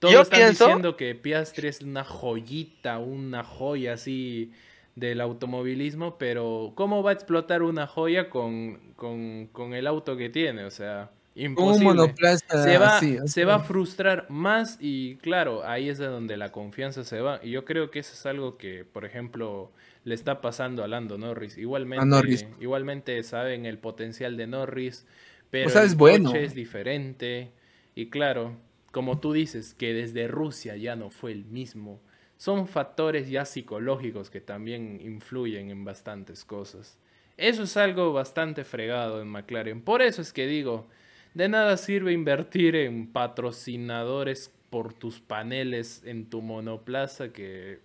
Todos 0.00 0.12
Yo 0.12 0.22
están 0.22 0.40
pienso- 0.40 0.64
diciendo 0.66 0.96
que 0.96 1.14
Piastri 1.14 1.68
es 1.68 1.80
una 1.80 2.02
joyita, 2.02 2.98
una 2.98 3.44
joya 3.44 3.92
así 3.92 4.50
del 4.96 5.20
automovilismo, 5.20 6.18
pero 6.18 6.72
¿cómo 6.74 7.04
va 7.04 7.10
a 7.10 7.14
explotar 7.14 7.62
una 7.62 7.86
joya 7.86 8.30
con, 8.30 8.80
con, 8.96 9.46
con 9.52 9.74
el 9.74 9.86
auto 9.86 10.16
que 10.16 10.28
tiene? 10.28 10.64
O 10.64 10.72
sea, 10.72 11.12
imposible 11.34 12.14
se 12.46 12.78
va, 12.78 12.96
así, 12.96 13.18
se 13.26 13.44
va 13.44 13.56
a 13.56 13.60
frustrar 13.60 14.26
más 14.28 14.78
y 14.80 15.16
claro, 15.16 15.64
ahí 15.64 15.88
es 15.88 15.98
de 15.98 16.06
donde 16.06 16.36
la 16.36 16.50
confianza 16.52 17.04
se 17.04 17.20
va. 17.20 17.40
Y 17.42 17.50
yo 17.50 17.64
creo 17.64 17.90
que 17.90 18.00
eso 18.00 18.12
es 18.14 18.26
algo 18.26 18.56
que, 18.56 18.84
por 18.84 19.04
ejemplo, 19.04 19.72
le 20.04 20.14
está 20.14 20.40
pasando 20.40 20.82
a 20.82 20.88
Lando 20.88 21.18
Norris. 21.18 21.56
Igualmente, 21.58 22.06
Norris. 22.06 22.46
igualmente 22.60 23.22
saben 23.22 23.66
el 23.66 23.78
potencial 23.78 24.36
de 24.36 24.46
Norris, 24.46 25.06
pero 25.50 25.70
sea, 25.70 25.82
el 25.82 25.88
es 25.88 25.96
bueno. 25.96 26.30
coche 26.30 26.44
es 26.44 26.54
diferente. 26.54 27.52
Y 27.94 28.10
claro, 28.10 28.56
como 28.92 29.20
tú 29.20 29.32
dices, 29.32 29.74
que 29.74 29.92
desde 29.92 30.28
Rusia 30.28 30.76
ya 30.76 30.96
no 30.96 31.10
fue 31.10 31.32
el 31.32 31.44
mismo. 31.44 32.00
Son 32.36 32.66
factores 32.66 33.28
ya 33.28 33.44
psicológicos 33.44 34.30
que 34.30 34.40
también 34.40 35.00
influyen 35.02 35.70
en 35.70 35.84
bastantes 35.84 36.44
cosas. 36.44 36.98
Eso 37.36 37.64
es 37.64 37.76
algo 37.76 38.12
bastante 38.12 38.64
fregado 38.64 39.20
en 39.20 39.28
McLaren. 39.28 39.82
Por 39.82 40.02
eso 40.02 40.22
es 40.22 40.32
que 40.32 40.46
digo, 40.46 40.88
de 41.34 41.48
nada 41.48 41.76
sirve 41.76 42.12
invertir 42.12 42.76
en 42.76 43.06
patrocinadores 43.12 44.52
por 44.70 44.92
tus 44.92 45.20
paneles 45.20 46.02
en 46.04 46.30
tu 46.30 46.42
monoplaza 46.42 47.32
que 47.32 47.80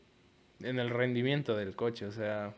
en 0.61 0.79
el 0.79 0.89
rendimiento 0.89 1.55
del 1.55 1.75
coche. 1.75 2.05
O 2.05 2.11
sea, 2.11 2.53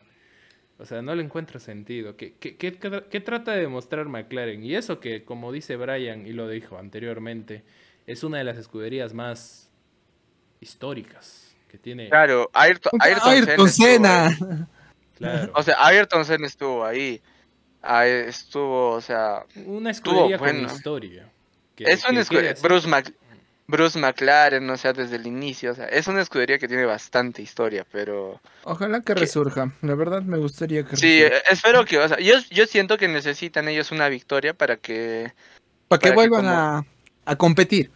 o 0.78 0.84
sea 0.84 1.02
no 1.02 1.14
le 1.14 1.22
encuentro 1.22 1.60
sentido. 1.60 2.16
¿Qué, 2.16 2.34
qué, 2.38 2.56
qué 2.56 2.78
tra- 2.78 3.04
qué 3.08 3.20
trata 3.20 3.52
de 3.52 3.62
demostrar 3.62 4.06
McLaren? 4.06 4.62
Y 4.62 4.74
eso 4.74 5.00
que, 5.00 5.24
como 5.24 5.52
dice 5.52 5.76
Brian 5.76 6.26
y 6.26 6.32
lo 6.32 6.48
dijo 6.48 6.78
anteriormente, 6.78 7.62
es 8.06 8.22
una 8.24 8.38
de 8.38 8.44
las 8.44 8.56
escuderías 8.56 9.14
más 9.14 9.70
históricas 10.60 11.54
que 11.70 11.78
tiene. 11.78 12.08
Claro, 12.08 12.50
Ayrton, 12.52 12.92
Ayrton, 13.00 13.30
Ayrton 13.30 13.68
Senna. 13.68 14.68
Claro. 15.16 15.52
O 15.54 15.62
sea, 15.62 15.74
Ayrton 15.86 16.24
Senna 16.24 16.46
estuvo 16.46 16.84
ahí. 16.84 17.20
Ahí 17.82 18.10
estuvo, 18.10 18.90
o 18.90 19.00
sea, 19.00 19.44
Una 19.66 19.90
escudería 19.90 20.38
con 20.38 20.48
bueno. 20.48 20.72
historia. 20.72 21.28
que- 21.76 21.84
es 21.84 22.04
una 22.08 22.20
escudería. 22.20 22.54
Bruce, 22.60 22.88
Mac- 22.88 23.12
Bruce 23.68 23.98
McLaren, 23.98 24.68
o 24.70 24.76
sea, 24.76 24.92
desde 24.92 25.14
el 25.16 25.26
inicio, 25.26 25.70
o 25.72 25.74
sea, 25.74 25.84
es 25.86 26.08
una 26.08 26.22
escudería 26.22 26.58
que 26.58 26.66
tiene 26.66 26.84
bastante 26.86 27.40
historia, 27.42 27.86
pero 27.92 28.40
Ojalá 28.64 29.00
que 29.02 29.14
resurja. 29.14 29.70
La 29.82 29.94
verdad 29.94 30.22
me 30.22 30.38
gustaría 30.38 30.84
que 30.84 30.96
sí, 30.96 31.20
resurja. 31.22 31.38
eh, 31.38 31.42
espero 31.52 31.84
que, 31.84 31.98
o 31.98 32.08
sea, 32.08 32.18
yo, 32.18 32.34
yo 32.50 32.66
siento 32.66 32.98
que 32.98 33.06
necesitan 33.08 33.68
ellos 33.68 33.92
una 33.92 34.08
victoria 34.08 34.54
para 34.54 34.76
que, 34.78 35.32
Para 35.86 35.98
que 36.00 36.08
para 36.08 36.10
que 36.10 36.14
vuelvan 36.14 36.40
como- 36.40 36.50
a, 36.50 36.84
a 37.26 37.36
competir. 37.36 37.92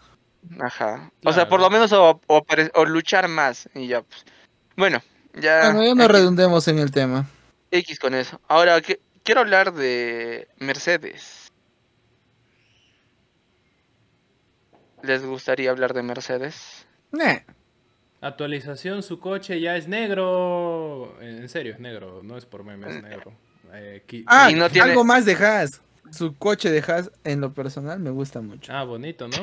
ajá, 0.60 1.10
o 1.24 1.32
sea, 1.32 1.48
por 1.48 1.58
lo 1.60 1.70
menos 1.70 1.92
o, 1.92 2.20
o 2.28 2.84
luchar 2.84 3.26
más 3.28 3.68
y 3.74 3.88
ya, 3.88 4.02
pues. 4.02 4.24
Bueno, 4.76 5.02
ya, 5.34 5.72
Bueno, 5.72 5.84
ya 5.84 5.94
no 5.94 6.04
X, 6.04 6.12
redundemos 6.12 6.68
en 6.68 6.78
el 6.78 6.90
tema. 6.92 7.26
X 7.72 7.98
con 7.98 8.14
eso. 8.14 8.40
Ahora, 8.46 8.80
que, 8.80 9.00
quiero 9.24 9.40
hablar 9.40 9.72
de 9.72 10.48
Mercedes. 10.58 11.50
¿Les 15.02 15.24
gustaría 15.24 15.70
hablar 15.70 15.94
de 15.94 16.02
Mercedes? 16.02 16.86
Nah. 17.10 17.38
Actualización, 18.20 19.02
su 19.02 19.18
coche 19.18 19.60
ya 19.60 19.76
es 19.76 19.88
negro. 19.88 21.18
En 21.20 21.48
serio, 21.48 21.72
es 21.72 21.80
negro, 21.80 22.20
no 22.22 22.36
es 22.36 22.46
por 22.46 22.62
meme, 22.64 22.88
es 22.88 23.02
negro. 23.02 23.32
Eh, 23.72 24.04
Ah, 24.26 24.50
Y 24.50 24.54
no 24.54 24.70
tiene- 24.70 24.90
algo 24.90 25.04
más 25.04 25.24
de 25.24 25.32
Haas. 25.34 25.80
Su 26.12 26.36
coche 26.36 26.70
de 26.70 26.80
Haas, 26.80 27.10
en 27.24 27.40
lo 27.40 27.52
personal, 27.52 27.98
me 27.98 28.10
gusta 28.10 28.40
mucho. 28.40 28.72
Ah, 28.72 28.84
bonito, 28.84 29.26
¿no? 29.28 29.36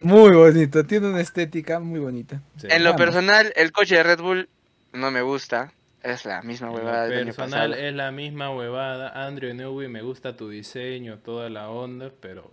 Muy 0.00 0.32
bonito. 0.36 0.84
Tiene 0.84 1.08
una 1.08 1.20
estética 1.20 1.78
muy 1.80 2.00
bonita. 2.00 2.42
Sí. 2.56 2.66
En 2.70 2.84
lo 2.84 2.90
Vamos. 2.90 3.00
personal, 3.06 3.52
el 3.56 3.72
coche 3.72 3.96
de 3.96 4.02
Red 4.02 4.20
Bull 4.20 4.48
no 4.92 5.10
me 5.10 5.22
gusta. 5.22 5.72
Es 6.02 6.24
la 6.24 6.42
misma 6.42 6.70
huevada 6.70 7.04
del 7.08 7.18
año 7.18 7.24
personal 7.34 7.70
pasado. 7.70 7.86
es 7.88 7.94
la 7.94 8.10
misma 8.12 8.54
huevada. 8.54 9.26
Andrew 9.26 9.52
Newey, 9.52 9.88
me 9.88 10.02
gusta 10.02 10.36
tu 10.36 10.48
diseño, 10.48 11.18
toda 11.18 11.50
la 11.50 11.70
onda, 11.70 12.12
pero 12.20 12.52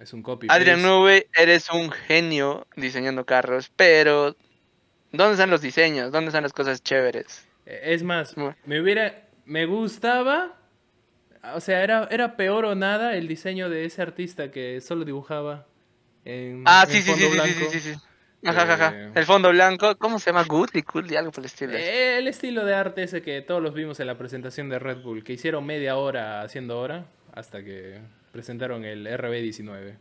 es 0.00 0.12
un 0.12 0.22
copy 0.22 0.46
Adrian. 0.50 0.82
Newey, 0.82 1.26
eres 1.34 1.68
un 1.70 1.90
genio 1.90 2.66
diseñando 2.76 3.24
carros, 3.26 3.70
pero 3.76 4.34
¿dónde 5.12 5.32
están 5.32 5.50
los 5.50 5.60
diseños? 5.60 6.10
¿Dónde 6.10 6.28
están 6.28 6.42
las 6.42 6.52
cosas 6.54 6.82
chéveres? 6.82 7.46
Eh, 7.66 7.80
Es 7.94 8.02
más, 8.02 8.34
Bueno. 8.34 8.56
me 8.64 8.80
hubiera, 8.80 9.28
me 9.44 9.66
gustaba, 9.66 10.56
o 11.54 11.60
sea, 11.60 11.82
era, 11.82 12.08
era 12.10 12.36
peor 12.36 12.64
o 12.64 12.74
nada 12.74 13.14
el 13.16 13.28
diseño 13.28 13.68
de 13.68 13.84
ese 13.84 14.00
artista 14.02 14.50
que 14.50 14.80
solo 14.80 15.04
dibujaba 15.04 15.66
en, 16.24 16.62
Ah, 16.66 16.84
en 16.88 16.90
sí, 16.94 17.02
sí, 17.02 17.02
sí, 17.02 17.10
fondo 17.10 17.26
sí, 17.26 17.30
sí, 17.30 17.34
blanco. 17.36 17.70
sí, 17.72 17.80
sí, 17.80 17.92
sí. 17.94 18.00
Ajá, 18.44 18.62
ajá, 18.62 18.74
ajá. 18.74 18.92
Eh, 18.94 19.10
El 19.14 19.24
fondo 19.24 19.48
blanco, 19.50 19.96
¿cómo 19.96 20.18
se 20.18 20.30
llama? 20.30 20.44
Goodly, 20.44 20.82
Goodly, 20.82 21.16
algo 21.16 21.32
por 21.32 21.40
el 21.42 21.46
estilo. 21.46 21.72
Eh, 21.74 22.18
El 22.18 22.28
estilo 22.28 22.64
de 22.64 22.74
arte 22.74 23.02
ese 23.02 23.22
que 23.22 23.40
todos 23.42 23.62
los 23.62 23.74
vimos 23.74 23.98
en 24.00 24.06
la 24.06 24.16
presentación 24.18 24.68
de 24.68 24.78
Red 24.78 24.98
Bull, 25.02 25.24
que 25.24 25.32
hicieron 25.32 25.64
media 25.66 25.96
hora 25.96 26.42
haciendo 26.42 26.78
hora 26.78 27.06
hasta 27.32 27.62
que 27.64 27.98
presentaron 28.32 28.84
el 28.84 29.06
RB19. 29.06 29.96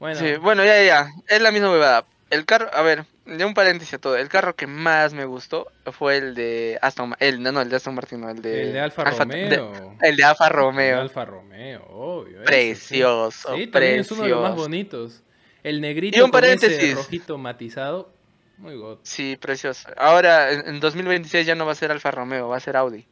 Bueno, 0.00 0.18
Sí, 0.18 0.36
bueno, 0.40 0.64
ya, 0.64 0.82
ya. 0.82 1.10
Es 1.28 1.40
la 1.40 1.50
misma 1.52 1.70
huevada. 1.70 2.04
El 2.30 2.44
carro, 2.44 2.68
a 2.74 2.82
ver, 2.82 3.04
de 3.24 3.42
un 3.44 3.54
paréntesis 3.54 3.94
a 3.94 3.98
todo. 3.98 4.16
El 4.16 4.28
carro 4.28 4.54
que 4.54 4.66
más 4.66 5.14
me 5.14 5.24
gustó 5.24 5.70
fue 5.92 6.18
el 6.18 6.34
de 6.34 6.78
Aston 6.82 7.14
el 7.20 7.42
no, 7.42 7.52
no, 7.52 7.62
el 7.62 7.70
de 7.70 7.76
Aston 7.76 7.94
Martin, 7.94 8.20
no, 8.20 8.28
el 8.30 8.42
de 8.42 8.62
el 8.64 8.72
de 8.74 8.80
Alfa, 8.80 9.04
de- 9.04 9.10
Romeo. 9.12 9.96
el 10.02 10.16
de 10.16 10.24
Alfa 10.24 10.44
El 10.46 10.50
de 10.52 10.56
Romeo. 10.56 11.00
Alfa 11.00 11.24
Romeo, 11.24 11.84
obvio. 11.88 12.42
ese 12.42 12.42
sí. 12.42 12.44
Precioso, 12.46 13.56
Sí, 13.56 13.66
también 13.68 14.00
es 14.00 14.10
uno 14.12 14.22
de 14.24 14.28
los 14.28 14.38
más 14.40 14.50
precioso. 14.50 14.68
bonitos. 14.68 15.22
El 15.62 15.80
negrito 15.80 16.16
Y 16.18 16.20
un 16.20 16.30
con 16.30 16.44
ese 16.44 16.56
paréntesis. 16.56 16.94
rojito 16.94 17.38
matizado. 17.38 18.12
Muy 18.58 18.76
god. 18.76 18.98
Sí, 19.02 19.36
precioso. 19.40 19.88
Ahora, 19.96 20.50
en 20.52 20.66
en 20.68 20.80
2026 20.80 21.46
ya 21.46 21.54
no 21.54 21.64
va 21.66 21.72
a 21.72 21.76
ser 21.76 21.90
Alfa 21.92 22.10
Romeo, 22.10 22.48
va 22.48 22.56
a 22.56 22.60
ser 22.60 22.76
Audi. 22.76 23.06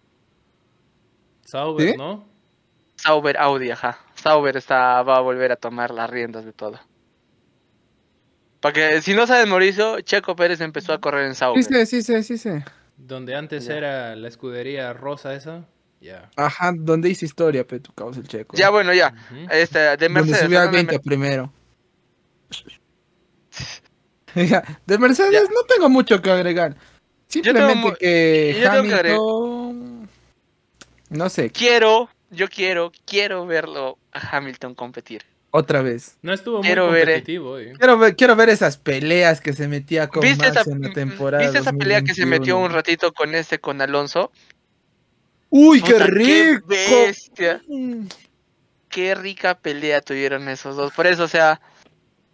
Sauber, 1.44 1.90
¿Sí? 1.92 1.96
¿no? 1.96 2.26
Sauber 2.96 3.36
Audi, 3.38 3.70
ajá. 3.70 3.98
Sauber 4.14 4.56
está, 4.56 5.02
va 5.02 5.16
a 5.18 5.20
volver 5.20 5.52
a 5.52 5.56
tomar 5.56 5.92
las 5.92 6.10
riendas 6.10 6.44
de 6.44 6.52
todo. 6.52 6.80
Porque 8.60 9.00
si 9.02 9.14
no 9.14 9.26
sabes, 9.26 9.46
Mauricio, 9.46 10.00
Checo 10.00 10.34
Pérez 10.34 10.60
empezó 10.60 10.92
a 10.92 11.00
correr 11.00 11.26
en 11.26 11.34
Sauber. 11.34 11.62
Sí, 11.62 11.86
sí, 11.86 12.02
sí, 12.02 12.02
sí, 12.02 12.22
sí, 12.22 12.38
sí. 12.38 12.64
Donde 12.96 13.34
antes 13.36 13.66
Ya. 13.66 13.76
era 13.76 14.16
la 14.16 14.28
escudería 14.28 14.92
rosa 14.92 15.34
esa. 15.34 15.66
Ya. 16.00 16.30
Ajá, 16.36 16.72
donde 16.74 17.08
hice 17.08 17.26
historia, 17.26 17.64
pero 17.66 17.82
tu 17.82 17.92
causa 17.92 18.20
el 18.20 18.26
checo. 18.28 18.56
Ya, 18.56 18.70
bueno, 18.70 18.92
ya. 18.92 19.14
Este, 19.50 19.78
de 19.78 19.88
Donde 19.90 20.08
Mercedes. 20.08 20.40
subió 20.40 20.58
al 20.60 20.68
hablando 20.68 20.90
de 20.92 20.98
20 20.98 21.08
primero. 21.08 21.52
De 24.86 24.98
Mercedes 24.98 25.32
Ya. 25.32 25.40
no 25.42 25.62
tengo 25.68 25.88
mucho 25.88 26.20
que 26.20 26.30
agregar. 26.30 26.76
Simplemente 27.26 27.94
que 27.98 28.64
Hamilton... 28.66 30.08
No 31.08 31.28
sé, 31.28 31.50
Quiero, 31.50 32.08
yo 32.30 32.48
quiero, 32.48 32.92
quiero 33.06 33.46
verlo 33.46 33.98
a 34.12 34.36
Hamilton 34.36 34.74
competir. 34.74 35.22
otra 35.50 35.80
vez. 35.80 36.18
No 36.20 36.32
estuvo 36.32 36.58
muy 36.58 36.68
ver, 36.68 36.78
eh. 36.78 37.00
competitivo 37.14 37.50
hoy. 37.52 37.72
Quiero 37.78 37.96
ver, 37.98 38.16
quiero 38.16 38.36
ver 38.36 38.48
esas 38.50 38.76
peleas 38.76 39.40
que 39.40 39.52
se 39.52 39.68
metía 39.68 40.08
con 40.08 40.22
¿Viste 40.22 40.48
Max 40.48 40.60
esa, 40.62 40.70
en 40.70 40.82
la 40.82 40.92
temporada 40.92 41.42
¿Viste 41.44 41.58
esa 41.60 41.72
pelea 41.72 42.02
que 42.02 42.12
se 42.14 42.26
metió 42.26 42.54
2021? 42.56 42.66
un 42.66 42.72
ratito 42.72 43.12
con 43.12 43.34
este, 43.34 43.58
con 43.60 43.80
Alonso? 43.80 44.32
¡Uy, 45.48 45.80
qué 45.80 45.98
rico! 46.00 46.66
bestia! 46.66 47.62
Mm, 47.68 48.06
Qué 48.88 49.14
rica 49.14 49.54
pelea 49.58 50.00
tuvieron 50.00 50.48
esos 50.48 50.74
dos. 50.76 50.92
Por 50.92 51.06
eso, 51.06 51.24
o 51.24 51.28
sea, 51.28 51.60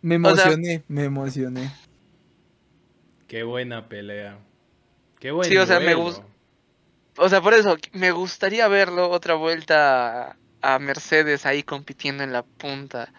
Me 0.03 0.17
O 0.17 0.35
sea- 0.37 0.45
emocioné, 0.47 0.83
me 0.89 1.05
emocioné. 1.05 1.73
Qué 3.29 3.43
buena 3.45 3.89
pelea. 3.89 4.39
Qué 5.19 5.31
buen 5.31 5.49
Sí, 5.49 5.57
o 5.57 5.65
sea, 5.67 5.79
me 5.79 5.95
duelo. 5.95 6.05
gust- 6.11 6.25
o 7.19 7.29
sea, 7.29 7.41
por 7.41 7.55
eso 7.55 7.77
me 7.93 8.11
gustaría 8.11 8.67
verlo 8.69 9.09
otra 9.11 9.35
vuelta 9.35 10.31
a, 10.31 10.37
a 10.63 10.79
Mercedes 10.79 11.47
ahí 11.47 11.63
compitiendo 11.63 12.25
en 12.25 12.33
la 12.33 12.43
punta. 12.43 13.13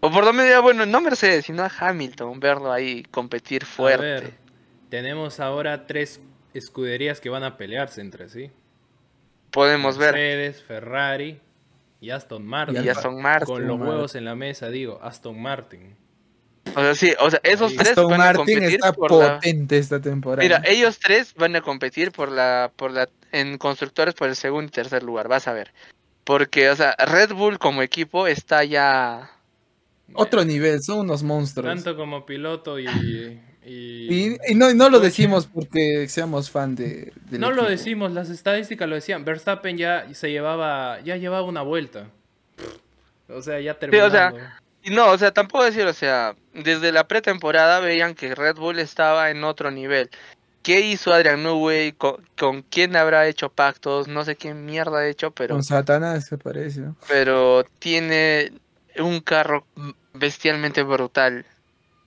O 0.00 0.10
por 0.10 0.24
lo 0.24 0.32
menos, 0.32 0.62
bueno, 0.62 0.86
no 0.86 1.00
Mercedes, 1.00 1.44
sino 1.46 1.62
a 1.62 1.70
Hamilton, 1.78 2.40
verlo 2.40 2.72
ahí 2.72 3.02
competir 3.10 3.64
A 3.64 3.66
fuerte. 3.66 4.02
ver, 4.04 4.32
tenemos 4.88 5.40
ahora 5.40 5.86
tres 5.86 6.20
escuderías 6.54 7.20
que 7.20 7.28
van 7.28 7.44
a 7.44 7.56
pelearse 7.58 8.00
entre 8.00 8.28
sí. 8.28 8.50
Podemos 9.50 9.98
ver. 9.98 10.14
Mercedes, 10.14 10.62
Ferrari 10.62 11.40
y 12.00 12.10
Aston 12.10 12.46
Martin. 12.46 12.82
Y 12.84 12.88
Aston 12.88 13.20
Martin. 13.20 13.46
Con 13.46 13.66
los 13.66 13.78
Martin. 13.78 13.94
huevos 13.94 14.14
en 14.14 14.24
la 14.24 14.34
mesa, 14.36 14.70
digo, 14.70 15.00
Aston 15.02 15.40
Martin. 15.40 15.96
O 16.74 16.80
sea, 16.80 16.94
sí, 16.94 17.12
o 17.18 17.30
sea, 17.30 17.40
esos 17.42 17.74
tres 17.74 17.90
Aston 17.90 18.10
van 18.10 18.20
a 18.20 18.24
Martin 18.24 18.38
competir 18.54 18.74
está 18.74 18.92
por 18.92 19.12
la... 19.12 19.34
potente 19.34 19.78
esta 19.78 20.00
temporada. 20.00 20.42
Mira, 20.42 20.62
ellos 20.64 20.98
tres 20.98 21.34
van 21.34 21.56
a 21.56 21.60
competir 21.60 22.12
por 22.12 22.30
la, 22.30 22.70
por 22.76 22.90
la, 22.92 23.08
en 23.32 23.58
constructores 23.58 24.14
por 24.14 24.28
el 24.28 24.36
segundo 24.36 24.68
y 24.68 24.70
tercer 24.72 25.02
lugar, 25.02 25.28
vas 25.28 25.48
a 25.48 25.52
ver. 25.52 25.72
Porque, 26.24 26.70
o 26.70 26.76
sea, 26.76 26.94
Red 26.98 27.32
Bull 27.32 27.58
como 27.58 27.82
equipo 27.82 28.26
está 28.26 28.62
ya... 28.64 29.30
Otro 30.14 30.44
nivel, 30.44 30.82
son 30.82 31.00
unos 31.00 31.22
monstruos. 31.22 31.72
Tanto 31.74 31.96
como 31.96 32.26
piloto 32.26 32.78
y. 32.78 32.86
y- 32.86 33.40
Y, 33.64 34.36
y 34.48 34.54
no, 34.54 34.72
no 34.74 34.88
lo 34.88 34.98
decimos 35.00 35.46
porque 35.46 36.08
seamos 36.08 36.50
fan 36.50 36.74
de. 36.74 37.12
no 37.30 37.52
lo 37.52 37.68
decimos, 37.68 38.10
las 38.10 38.30
estadísticas 38.30 38.88
lo 38.88 38.94
decían. 38.96 39.24
Verstappen 39.24 39.76
ya 39.76 40.06
se 40.14 40.30
llevaba, 40.30 40.98
ya 41.02 41.16
llevaba 41.16 41.44
una 41.46 41.62
vuelta. 41.62 42.06
O 43.28 43.42
sea, 43.42 43.60
ya 43.60 43.72
o 43.72 43.76
terminando. 43.76 44.10
sea, 44.10 44.32
Y 44.32 44.69
no, 44.86 45.10
o 45.10 45.18
sea, 45.18 45.32
tampoco 45.32 45.64
decir, 45.64 45.86
o 45.86 45.92
sea, 45.92 46.34
desde 46.54 46.92
la 46.92 47.06
pretemporada 47.06 47.80
veían 47.80 48.14
que 48.14 48.34
Red 48.34 48.56
Bull 48.56 48.78
estaba 48.78 49.30
en 49.30 49.44
otro 49.44 49.70
nivel. 49.70 50.10
¿Qué 50.62 50.80
hizo 50.80 51.12
Adrian 51.12 51.42
Newey? 51.42 51.92
¿Con, 51.92 52.16
con 52.38 52.62
quién 52.62 52.94
habrá 52.96 53.26
hecho 53.26 53.48
pactos? 53.50 54.08
No 54.08 54.24
sé 54.24 54.36
qué 54.36 54.52
mierda 54.54 54.98
ha 54.98 55.08
hecho, 55.08 55.30
pero, 55.30 55.54
Con 55.54 55.64
Satanás, 55.64 56.26
se 56.26 56.36
parece. 56.38 56.80
¿no? 56.80 56.96
pero 57.08 57.64
tiene 57.78 58.52
un 58.98 59.20
carro 59.20 59.64
bestialmente 60.12 60.82
brutal. 60.82 61.46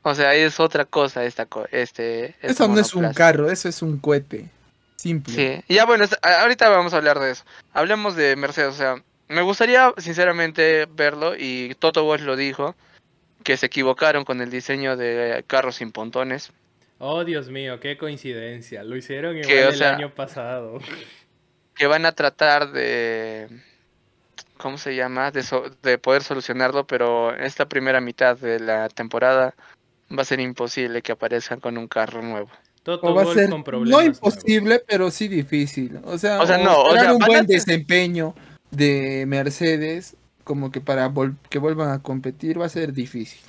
O 0.04 0.14
sea, 0.14 0.34
es 0.36 0.60
otra 0.60 0.86
cosa 0.86 1.24
esta 1.24 1.46
co- 1.46 1.66
este, 1.72 2.26
este 2.42 2.48
Eso 2.48 2.68
no 2.68 2.80
es 2.80 2.94
un 2.94 3.12
carro, 3.14 3.50
eso 3.50 3.70
es 3.70 3.82
un 3.82 3.98
cohete. 3.98 4.50
Simple. 4.98 5.34
Sí, 5.34 5.74
ya 5.74 5.86
bueno, 5.86 6.06
ahorita 6.22 6.70
vamos 6.70 6.94
a 6.94 6.98
hablar 6.98 7.20
de 7.20 7.32
eso. 7.32 7.44
Hablemos 7.74 8.16
de 8.16 8.36
Mercedes, 8.36 8.70
o 8.74 8.78
sea, 8.78 9.04
me 9.28 9.42
gustaría 9.42 9.94
sinceramente 9.98 10.88
verlo 10.92 11.34
y 11.38 11.76
Toto 11.80 12.04
Wolff 12.04 12.24
lo 12.24 12.36
dijo, 12.36 12.76
que 13.44 13.58
se 13.58 13.66
equivocaron 13.68 14.24
con 14.26 14.42
el 14.42 14.50
diseño 14.50 14.96
de 14.98 15.44
carros 15.48 15.76
sin 15.76 15.92
pontones. 15.92 16.52
Oh, 17.00 17.24
Dios 17.26 17.50
mío, 17.50 17.80
qué 17.80 17.98
coincidencia. 17.98 18.84
Lo 18.84 18.96
hicieron 18.96 19.38
igual 19.38 19.48
Que, 19.50 19.66
o 19.66 19.70
el 19.70 19.76
sea, 19.76 19.96
año 19.96 20.14
pasado. 20.14 20.80
que 21.76 21.88
van 21.88 22.06
a 22.06 22.14
tratar 22.14 22.72
de 22.72 23.50
¿cómo 24.58 24.78
se 24.78 24.96
llama? 24.96 25.32
De, 25.32 25.44
so- 25.44 25.70
de 25.82 25.98
poder 25.98 26.24
solucionarlo, 26.24 26.86
pero 26.88 27.36
esta 27.36 27.68
primera 27.68 28.00
mitad 28.00 28.38
de 28.38 28.60
la 28.60 28.88
temporada 28.88 29.54
va 30.16 30.22
a 30.22 30.26
ser 30.26 30.40
imposible 30.40 31.02
que 31.02 31.12
aparezcan 31.12 31.60
con 31.60 31.78
un 31.78 31.88
carro 31.88 32.22
nuevo. 32.22 32.50
Toto 32.84 33.08
O 33.08 33.16
va 33.16 33.24
a 33.24 33.34
ser 33.34 33.50
con 33.50 33.64
no 33.86 34.02
imposible, 34.02 34.82
pero 34.88 35.10
sí 35.12 35.28
difícil. 35.28 36.00
O 36.06 36.18
sea, 36.18 36.42
O 36.42 36.48
sea, 36.48 36.58
no, 36.58 36.78
o 36.78 36.88
esperar 36.90 37.06
sea, 37.06 37.16
un 37.16 37.24
a 37.24 37.26
buen 37.26 37.46
desempeño 37.46 38.36
de 38.76 39.26
Mercedes, 39.28 40.16
como 40.44 40.72
que 40.72 40.82
para 40.82 41.10
vol- 41.10 41.38
que 41.50 41.60
vuelvan 41.60 41.92
a 41.92 42.02
competir, 42.02 42.60
va 42.60 42.66
a 42.66 42.70
ser 42.70 42.94
difícil. 42.94 43.42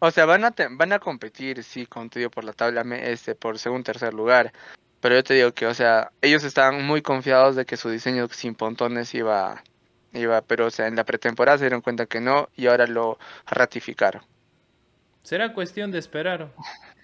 O 0.00 0.10
sea, 0.10 0.26
van 0.26 0.44
a 0.44 0.50
te- 0.50 0.68
van 0.70 0.92
a 0.92 0.98
competir, 0.98 1.62
sí, 1.62 1.86
digo, 2.14 2.30
por 2.30 2.44
la 2.44 2.52
tabla 2.52 2.84
me- 2.84 3.10
este 3.12 3.34
por 3.34 3.58
segundo 3.58 3.84
tercer 3.84 4.12
lugar. 4.12 4.52
Pero 5.00 5.14
yo 5.16 5.24
te 5.24 5.34
digo 5.34 5.52
que, 5.52 5.66
o 5.66 5.74
sea, 5.74 6.10
ellos 6.22 6.44
estaban 6.44 6.84
muy 6.84 7.02
confiados 7.02 7.56
de 7.56 7.64
que 7.66 7.76
su 7.76 7.90
diseño 7.90 8.26
sin 8.28 8.54
pontones 8.54 9.14
iba 9.14 9.62
iba, 10.12 10.40
pero 10.42 10.66
o 10.66 10.70
sea, 10.70 10.86
en 10.86 10.94
la 10.96 11.04
pretemporada 11.04 11.58
se 11.58 11.64
dieron 11.64 11.80
cuenta 11.80 12.06
que 12.06 12.20
no 12.20 12.48
y 12.56 12.66
ahora 12.68 12.86
lo 12.86 13.18
ratificaron. 13.46 14.22
Será 15.22 15.52
cuestión 15.54 15.90
de 15.90 15.98
esperar. 15.98 16.52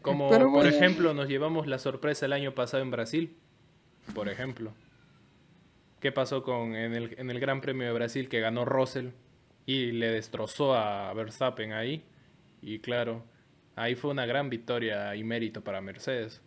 Como, 0.02 0.28
Pero 0.30 0.44
por 0.44 0.52
bueno. 0.62 0.68
ejemplo, 0.70 1.12
nos 1.14 1.28
llevamos 1.28 1.66
la 1.66 1.78
sorpresa 1.78 2.26
el 2.26 2.32
año 2.32 2.54
pasado 2.54 2.82
en 2.82 2.90
Brasil. 2.90 3.36
Por 4.14 4.28
ejemplo. 4.28 4.72
¿Qué 6.00 6.12
pasó 6.12 6.42
con 6.42 6.74
en 6.74 6.94
el, 6.94 7.14
en 7.18 7.30
el 7.30 7.40
Gran 7.40 7.60
Premio 7.60 7.86
de 7.86 7.92
Brasil 7.92 8.28
que 8.28 8.40
ganó 8.40 8.64
Russell 8.64 9.08
y 9.66 9.92
le 9.92 10.10
destrozó 10.10 10.74
a 10.74 11.12
Verstappen 11.14 11.72
ahí? 11.72 12.02
Y 12.62 12.78
claro, 12.78 13.22
ahí 13.76 13.94
fue 13.94 14.10
una 14.10 14.26
gran 14.26 14.48
victoria 14.50 15.14
y 15.14 15.24
mérito 15.24 15.62
para 15.62 15.80
Mercedes. 15.80 16.40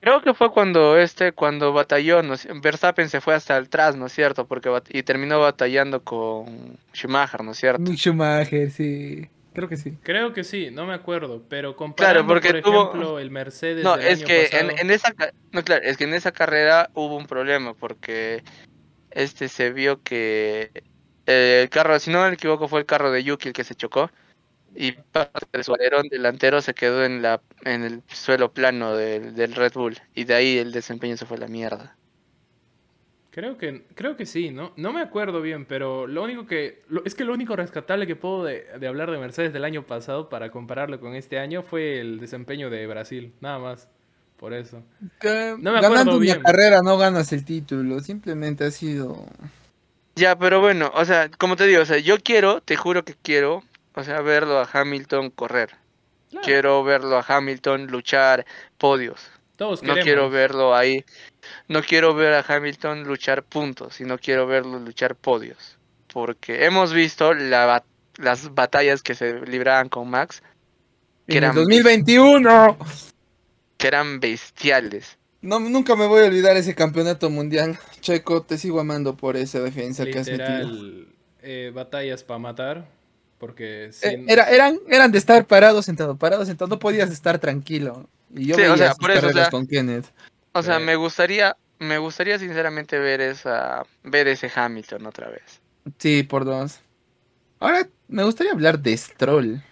Creo 0.00 0.22
que 0.22 0.32
fue 0.32 0.50
cuando 0.52 0.96
este, 0.96 1.32
cuando 1.32 1.72
batalló, 1.72 2.22
¿no? 2.22 2.34
Verstappen 2.62 3.08
se 3.08 3.20
fue 3.20 3.34
hasta 3.34 3.56
atrás, 3.56 3.96
¿no 3.96 4.06
es 4.06 4.12
cierto? 4.12 4.46
Porque 4.46 4.70
y 4.90 5.02
terminó 5.02 5.40
batallando 5.40 6.02
con 6.04 6.78
Schumacher, 6.94 7.42
¿no 7.42 7.50
es 7.50 7.58
cierto? 7.58 7.92
Schumacher, 7.94 8.70
sí. 8.70 9.28
Creo 9.54 9.68
que 9.68 9.76
sí. 9.76 9.98
Creo 10.04 10.32
que 10.32 10.44
sí, 10.44 10.70
no 10.70 10.86
me 10.86 10.94
acuerdo, 10.94 11.42
pero 11.48 11.74
comparando, 11.74 12.20
Claro, 12.20 12.28
porque 12.28 12.62
por 12.62 12.72
tuvo- 12.72 12.88
ejemplo, 12.90 13.18
el 13.18 13.30
Mercedes 13.32 13.82
No, 13.82 13.96
del 13.96 14.06
es 14.06 14.18
año 14.18 14.26
que 14.28 14.42
pasado, 14.52 14.70
en, 14.70 14.78
en 14.78 14.90
esa 14.92 15.12
no 15.50 15.64
claro, 15.64 15.82
es 15.84 15.96
que 15.96 16.04
en 16.04 16.14
esa 16.14 16.30
carrera 16.30 16.90
hubo 16.94 17.16
un 17.16 17.26
problema 17.26 17.74
porque 17.74 18.44
este 19.10 19.48
se 19.48 19.72
vio 19.72 20.02
que 20.02 20.72
eh, 21.26 21.62
el 21.64 21.70
carro, 21.70 21.98
si 22.00 22.10
no 22.10 22.22
me 22.28 22.34
equivoco, 22.34 22.68
fue 22.68 22.80
el 22.80 22.86
carro 22.86 23.10
de 23.12 23.24
Yuki 23.24 23.48
el 23.48 23.54
que 23.54 23.64
se 23.64 23.74
chocó 23.74 24.10
y 24.74 24.92
parte 24.92 25.46
de 25.52 25.64
su 25.64 25.74
delantero 26.10 26.62
se 26.62 26.74
quedó 26.74 27.04
en 27.04 27.22
la 27.22 27.42
en 27.64 27.84
el 27.84 28.04
suelo 28.08 28.52
plano 28.52 28.96
del, 28.96 29.34
del 29.34 29.54
Red 29.54 29.72
Bull 29.74 29.98
y 30.14 30.24
de 30.24 30.34
ahí 30.34 30.58
el 30.58 30.72
desempeño 30.72 31.16
se 31.16 31.26
fue 31.26 31.36
a 31.38 31.40
la 31.40 31.48
mierda. 31.48 31.98
Creo 33.30 33.58
que, 33.58 33.86
creo 33.94 34.16
que 34.16 34.24
sí, 34.26 34.50
¿no? 34.50 34.72
No 34.76 34.92
me 34.92 35.00
acuerdo 35.02 35.42
bien, 35.42 35.66
pero 35.66 36.06
lo 36.06 36.22
único 36.24 36.46
que... 36.46 36.82
lo- 36.88 37.04
es 37.04 37.14
que 37.14 37.24
lo 37.24 37.34
único 37.34 37.56
rescatable 37.56 38.06
que 38.06 38.16
puedo 38.16 38.42
de, 38.44 38.64
de 38.78 38.86
hablar 38.88 39.10
de 39.10 39.18
Mercedes 39.18 39.52
del 39.52 39.64
año 39.64 39.84
pasado 39.86 40.28
para 40.30 40.50
compararlo 40.50 40.98
con 40.98 41.14
este 41.14 41.38
año 41.38 41.62
fue 41.62 42.00
el 42.00 42.20
desempeño 42.20 42.70
de 42.70 42.86
Brasil, 42.86 43.34
nada 43.40 43.58
más. 43.58 43.90
Por 44.38 44.54
eso. 44.54 44.82
Que 45.20 45.56
No 45.58 45.72
me 45.72 45.78
acuerdo 45.78 45.94
ganando 45.94 46.18
bien. 46.18 46.36
una 46.36 46.44
carrera 46.44 46.80
no 46.82 46.96
ganas 46.96 47.32
el 47.32 47.44
título, 47.44 48.00
simplemente 48.00 48.64
ha 48.64 48.70
sido... 48.70 49.26
Ya, 50.14 50.36
pero 50.38 50.60
bueno, 50.60 50.90
o 50.94 51.04
sea, 51.04 51.28
como 51.30 51.54
te 51.56 51.66
digo, 51.66 51.82
o 51.82 51.86
sea, 51.86 51.98
yo 51.98 52.18
quiero, 52.18 52.60
te 52.60 52.76
juro 52.76 53.04
que 53.04 53.14
quiero, 53.22 53.62
o 53.94 54.02
sea, 54.02 54.20
verlo 54.20 54.58
a 54.58 54.68
Hamilton 54.72 55.30
correr. 55.30 55.70
Claro, 56.30 56.44
Quiero 56.44 56.84
verlo 56.84 57.16
a 57.18 57.24
Hamilton 57.26 57.86
luchar 57.86 58.44
podios. 58.78 59.30
todos 59.56 59.82
No 59.82 59.94
quiero 59.94 60.28
verlo 60.28 60.74
ahí. 60.74 61.04
No 61.68 61.82
quiero 61.82 62.14
ver 62.14 62.34
a 62.34 62.44
Hamilton 62.46 63.04
luchar 63.04 63.42
puntos, 63.44 63.94
sino 63.94 64.18
quiero 64.18 64.46
verlo 64.46 64.78
luchar 64.80 65.14
podios. 65.16 65.78
Porque 66.12 66.64
hemos 66.64 66.92
visto 66.92 67.32
la 67.34 67.66
bat- 67.66 67.84
las 68.16 68.52
batallas 68.54 69.02
que 69.02 69.14
se 69.14 69.40
libraban 69.46 69.88
con 69.88 70.10
Max, 70.10 70.42
que 71.28 71.38
En 71.38 71.44
el 71.44 71.44
eran, 71.44 71.54
2021. 71.56 72.76
Que 73.78 73.86
eran 73.86 74.20
bestiales. 74.20 75.16
No, 75.40 75.60
nunca 75.60 75.94
me 75.96 76.06
voy 76.06 76.22
a 76.24 76.26
olvidar 76.26 76.56
ese 76.56 76.74
campeonato 76.74 77.30
mundial. 77.30 77.78
Checo, 78.00 78.42
te 78.42 78.58
sigo 78.58 78.80
amando 78.80 79.16
por 79.16 79.36
esa 79.36 79.60
defensa 79.60 80.04
que 80.04 80.18
has 80.18 80.26
metido. 80.26 80.46
Literal, 80.68 81.08
eh, 81.42 81.70
batallas 81.72 82.22
para 82.24 82.38
matar, 82.38 82.88
porque 83.38 83.86
Eh, 83.86 83.92
sin- 83.92 84.28
era, 84.28 84.50
eran, 84.50 84.78
eran 84.88 85.12
de 85.12 85.18
estar 85.18 85.46
parado, 85.46 85.80
sentado, 85.82 86.16
parado, 86.16 86.44
sentado. 86.44 86.68
No 86.68 86.78
podías 86.78 87.10
estar 87.10 87.38
tranquilo. 87.38 88.08
Y 88.34 88.46
yo 88.48 88.56
Sí, 88.56 88.62
o 88.62 88.64
veía 88.64 88.76
sea, 88.76 88.88
sus 88.90 88.98
por 88.98 89.10
eso, 89.12 89.26
o 89.28 89.32
sea, 89.32 89.48
con 89.50 89.66
Kenneth. 89.66 90.06
O 90.52 90.62
sea, 90.62 90.78
Sí. 90.78 90.84
me 90.84 90.96
gustaría, 90.96 91.56
me 91.78 91.98
gustaría 91.98 92.38
sinceramente 92.40 92.98
ver 92.98 93.20
esa, 93.20 93.86
ver 94.02 94.26
ese 94.26 94.50
Hamilton 94.54 95.06
otra 95.06 95.28
vez. 95.30 95.60
Sí, 95.98 96.24
por 96.24 96.44
dos. 96.44 96.80
Ahora 97.60 97.88
me 98.08 98.24
gustaría 98.24 98.52
hablar 98.52 98.80
de 98.80 98.96
Stroll. 98.96 99.62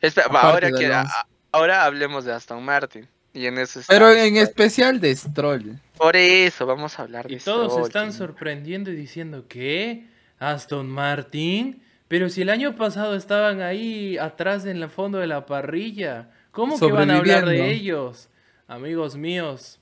Espera, 0.00 0.26
va, 0.28 0.40
Aparte 0.40 0.66
ahora, 0.66 0.76
de 0.76 0.78
que, 0.84 0.92
Alonso. 0.92 1.12
a- 1.16 1.26
ahora 1.52 1.84
hablemos 1.84 2.24
de 2.24 2.32
Aston 2.32 2.62
Martin. 2.64 3.08
Y 3.34 3.46
en 3.46 3.58
eso 3.58 3.80
está- 3.80 3.92
Pero 3.92 4.10
en 4.12 4.36
especial 4.36 5.00
de 5.00 5.14
Stroll. 5.16 5.78
Por 5.96 6.16
eso 6.16 6.66
vamos 6.66 6.98
a 6.98 7.02
hablar 7.02 7.26
de 7.28 7.34
Y 7.34 7.38
todos 7.38 7.72
Stroll, 7.72 7.86
están 7.86 8.12
sí. 8.12 8.18
sorprendiendo 8.18 8.90
y 8.90 8.96
diciendo 8.96 9.44
que 9.48 10.06
Aston 10.38 10.88
Martin, 10.90 11.82
pero 12.08 12.28
si 12.28 12.42
el 12.42 12.50
año 12.50 12.76
pasado 12.76 13.14
estaban 13.16 13.62
ahí 13.62 14.18
atrás 14.18 14.66
en 14.66 14.82
el 14.82 14.88
fondo 14.90 15.18
de 15.18 15.26
la 15.28 15.46
parrilla, 15.46 16.30
¿cómo 16.50 16.78
que 16.78 16.92
van 16.92 17.10
a 17.10 17.18
hablar 17.18 17.46
de 17.46 17.70
ellos? 17.70 18.28
Amigos 18.68 19.16
míos, 19.16 19.80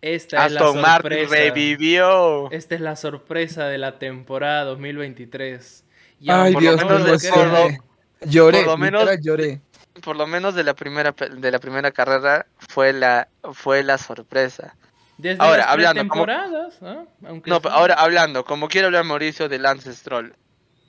esta 0.00 0.46
es 0.46 0.52
la 0.52 0.60
Aston 0.60 0.80
Martin 0.80 1.10
sorpresa. 1.26 1.34
revivió. 1.34 2.50
Esta 2.52 2.74
es 2.74 2.80
la 2.80 2.96
sorpresa 2.96 3.66
de 3.66 3.78
la 3.78 3.98
temporada 3.98 4.64
2023. 4.64 5.84
Ya 6.20 6.42
Ay, 6.44 6.52
por 6.52 6.62
lo 6.62 6.70
Dios 6.76 6.84
menos 6.84 7.22
mío, 7.22 7.78
Lloré, 8.22 8.58
por 8.58 8.66
lo 8.66 8.76
menos- 8.78 9.08
lloré. 9.22 9.60
Por 10.02 10.16
lo 10.16 10.26
menos 10.26 10.54
de 10.54 10.64
la 10.64 10.74
primera 10.74 11.12
pe- 11.12 11.28
de 11.30 11.50
la 11.50 11.58
primera 11.58 11.90
carrera 11.90 12.46
fue 12.68 12.92
la 12.92 13.28
fue 13.52 13.82
la 13.82 13.98
sorpresa. 13.98 14.74
Desde 15.16 15.42
Ahora, 15.42 15.58
las 15.58 15.68
hablando, 15.68 16.08
¿cómo- 16.08 16.24
pretemporadas, 16.24 16.74
¿ah? 16.82 17.04
Aunque 17.26 17.50
No, 17.50 17.60
pero 17.60 17.74
ahora 17.74 17.94
hablando, 17.94 18.44
como 18.44 18.68
quiere 18.68 18.86
hablar 18.86 19.04
Mauricio 19.04 19.48
de 19.48 19.58
Lance 19.58 19.92
Stroll, 19.92 20.34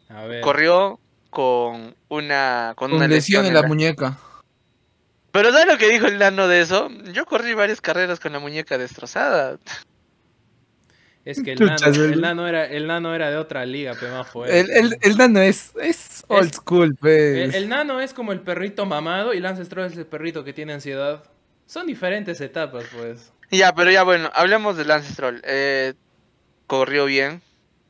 A 0.09 0.23
ver, 0.25 0.41
corrió 0.41 0.99
con 1.31 1.95
una 2.09 2.73
con, 2.75 2.91
una 2.93 3.05
Con 3.05 3.09
lesión 3.09 3.45
en 3.45 3.53
la 3.53 3.61
la- 3.61 3.67
muñeca. 3.67 4.17
Pero 5.31 5.51
¿sabes 5.51 5.67
lo 5.67 5.77
que 5.77 5.89
dijo 5.89 6.07
el 6.07 6.17
nano 6.17 6.47
de 6.47 6.61
eso? 6.61 6.89
Yo 7.13 7.25
corrí 7.25 7.53
varias 7.53 7.81
carreras 7.81 8.19
con 8.19 8.33
la 8.33 8.39
muñeca 8.39 8.77
destrozada. 8.79 9.57
Es 11.25 11.41
que 11.41 11.51
el 11.53 11.59
Chuchas, 11.59 11.81
nano, 11.81 12.03
el 12.03 12.15
¿verdad? 12.15 12.17
nano 12.17 12.47
era, 12.47 12.65
el 12.65 12.87
nano 12.87 13.15
era 13.15 13.29
de 13.31 13.37
otra 13.37 13.65
liga, 13.65 13.95
pero 13.99 14.13
más 14.13 14.27
fuerte. 14.29 14.59
El, 14.59 14.69
el, 14.71 14.97
el 15.01 15.17
nano 15.17 15.39
es, 15.41 15.73
es 15.81 16.23
old 16.27 16.53
school, 16.53 16.95
pues. 16.99 17.53
El, 17.53 17.53
el 17.53 17.69
nano 17.69 17.99
es 18.01 18.13
como 18.13 18.31
el 18.31 18.41
perrito 18.41 18.85
mamado 18.85 19.33
y 19.33 19.39
Lance 19.39 19.65
Stroll 19.65 19.87
es 19.87 19.97
el 19.97 20.05
perrito 20.05 20.43
que 20.43 20.53
tiene 20.53 20.73
ansiedad. 20.73 21.23
Son 21.65 21.87
diferentes 21.87 22.41
etapas, 22.41 22.87
pues. 22.89 23.33
Ya, 23.51 23.73
pero 23.73 23.91
ya 23.91 24.03
bueno, 24.03 24.29
hablemos 24.33 24.77
de 24.77 24.85
Lance 24.85 25.11
Stroll. 25.13 25.41
Eh, 25.45 25.93
corrió 26.67 27.05
bien. 27.05 27.41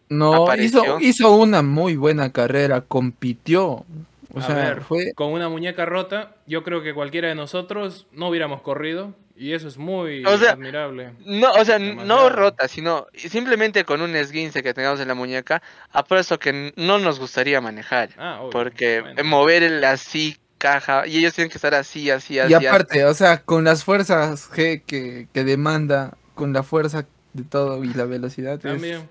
No, 0.09 0.35
apareció. 0.35 0.83
hizo, 0.83 0.99
hizo 0.99 1.35
una 1.35 1.61
muy 1.61 1.95
buena 1.95 2.31
carrera, 2.31 2.81
compitió. 2.81 3.85
O 4.33 4.39
A 4.39 4.41
sea, 4.41 4.55
ver, 4.55 4.81
fue 4.81 5.13
con 5.15 5.31
una 5.33 5.49
muñeca 5.49 5.85
rota, 5.85 6.35
yo 6.47 6.63
creo 6.63 6.81
que 6.81 6.93
cualquiera 6.93 7.27
de 7.29 7.35
nosotros 7.35 8.07
no 8.11 8.29
hubiéramos 8.29 8.61
corrido. 8.61 9.15
Y 9.41 9.53
eso 9.53 9.69
es 9.69 9.77
muy 9.77 10.25
O 10.25 10.37
sea, 10.37 10.51
admirable. 10.51 11.13
No, 11.25 11.49
o 11.53 11.63
sea, 11.63 11.79
no 11.79 12.27
rota, 12.29 12.67
sino 12.67 13.07
simplemente 13.13 13.85
con 13.85 14.01
un 14.01 14.13
esguince 14.13 14.61
que 14.61 14.73
tengamos 14.73 14.99
en 14.99 15.07
la 15.07 15.13
muñeca, 15.13 15.63
apuesto 15.93 16.37
que 16.39 16.73
no 16.75 16.99
nos 16.99 17.19
gustaría 17.21 17.61
manejar. 17.61 18.09
Ah, 18.17 18.39
obvio, 18.41 18.49
Porque 18.49 18.99
bueno. 18.99 19.23
mover 19.23 19.63
el 19.63 19.81
así 19.85 20.35
caja, 20.57 21.07
y 21.07 21.17
ellos 21.19 21.33
tienen 21.35 21.49
que 21.49 21.57
estar 21.57 21.73
así, 21.73 22.09
así, 22.11 22.37
así. 22.37 22.51
Y 22.51 22.53
así. 22.53 22.65
aparte, 22.67 23.05
o 23.05 23.13
sea, 23.13 23.41
con 23.43 23.63
las 23.63 23.85
fuerzas 23.85 24.51
G 24.51 24.83
que, 24.85 25.29
que 25.33 25.43
demanda, 25.45 26.17
con 26.35 26.51
la 26.51 26.61
fuerza 26.63 27.07
de 27.31 27.43
todo 27.43 27.81
y 27.85 27.93
la 27.93 28.03
velocidad. 28.03 28.55
es- 28.55 28.61
También, 28.63 29.09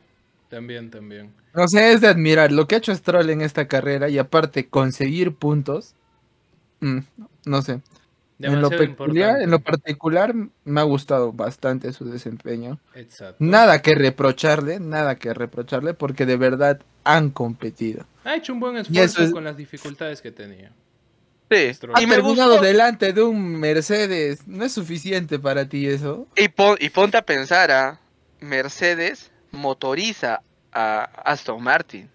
también, 0.51 0.91
también. 0.91 1.33
O 1.55 1.67
sea, 1.69 1.91
es 1.91 2.03
de 2.03 2.09
admirar 2.09 2.53
lo 2.53 2.67
que 2.69 2.75
ha 2.75 2.79
hecho 2.79 2.95
Stroll 2.95 3.31
en 3.31 3.41
esta 3.41 3.67
carrera 3.67 4.11
y 4.11 4.19
aparte 4.19 4.69
conseguir 4.69 5.35
puntos. 5.35 5.95
mm, 6.81 6.99
no 7.47 7.63
sé. 7.63 7.81
En 8.41 8.61
lo, 8.63 8.69
Demasiado 8.69 8.97
peculiar, 8.97 9.43
en 9.43 9.51
lo 9.51 9.59
particular 9.59 10.33
me 10.65 10.81
ha 10.81 10.85
gustado 10.85 11.33
bastante 11.33 11.93
su 11.93 12.05
desempeño. 12.09 12.79
Exacto. 12.95 13.37
Nada 13.41 13.83
que 13.83 13.97
reprocharle, 13.97 14.79
nada 14.79 15.17
que 15.17 15.35
reprocharle 15.35 15.93
porque 15.95 16.25
de 16.25 16.37
verdad 16.37 16.81
han 17.03 17.31
competido. 17.31 18.07
Ha 18.25 18.37
hecho 18.37 18.53
un 18.53 18.61
buen 18.61 18.77
esfuerzo 18.77 19.25
es- 19.25 19.33
con 19.33 19.43
las 19.43 19.57
dificultades 19.57 20.21
que 20.23 20.31
tenía. 20.31 20.71
Sí. 21.51 21.73
Ha 21.95 22.03
y 22.03 22.07
me 22.07 22.17
terminado 22.17 22.51
gustó. 22.53 22.65
delante 22.65 23.13
de 23.13 23.23
un 23.23 23.59
Mercedes. 23.59 24.47
¿No 24.47 24.65
es 24.65 24.73
suficiente 24.73 25.39
para 25.41 25.69
ti 25.69 25.87
eso? 25.89 26.29
Y, 26.37 26.49
pon- 26.49 26.77
y 26.79 26.91
ponte 26.91 27.17
a 27.17 27.23
pensar, 27.23 27.71
a 27.73 27.99
Mercedes 28.41 29.33
motoriza 29.51 30.43
a 30.73 31.03
Aston 31.25 31.61
Martin. 31.63 32.09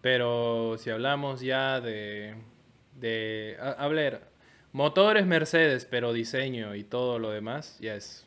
Pero 0.00 0.76
si 0.78 0.90
hablamos 0.90 1.40
ya 1.40 1.80
de. 1.80 2.34
de 3.00 3.56
a, 3.60 3.70
a 3.70 3.88
ver, 3.88 4.20
motores 4.74 5.24
Mercedes, 5.24 5.86
pero 5.88 6.12
diseño 6.12 6.74
y 6.74 6.84
todo 6.84 7.18
lo 7.18 7.30
demás, 7.30 7.78
ya 7.80 7.94
es. 7.94 8.26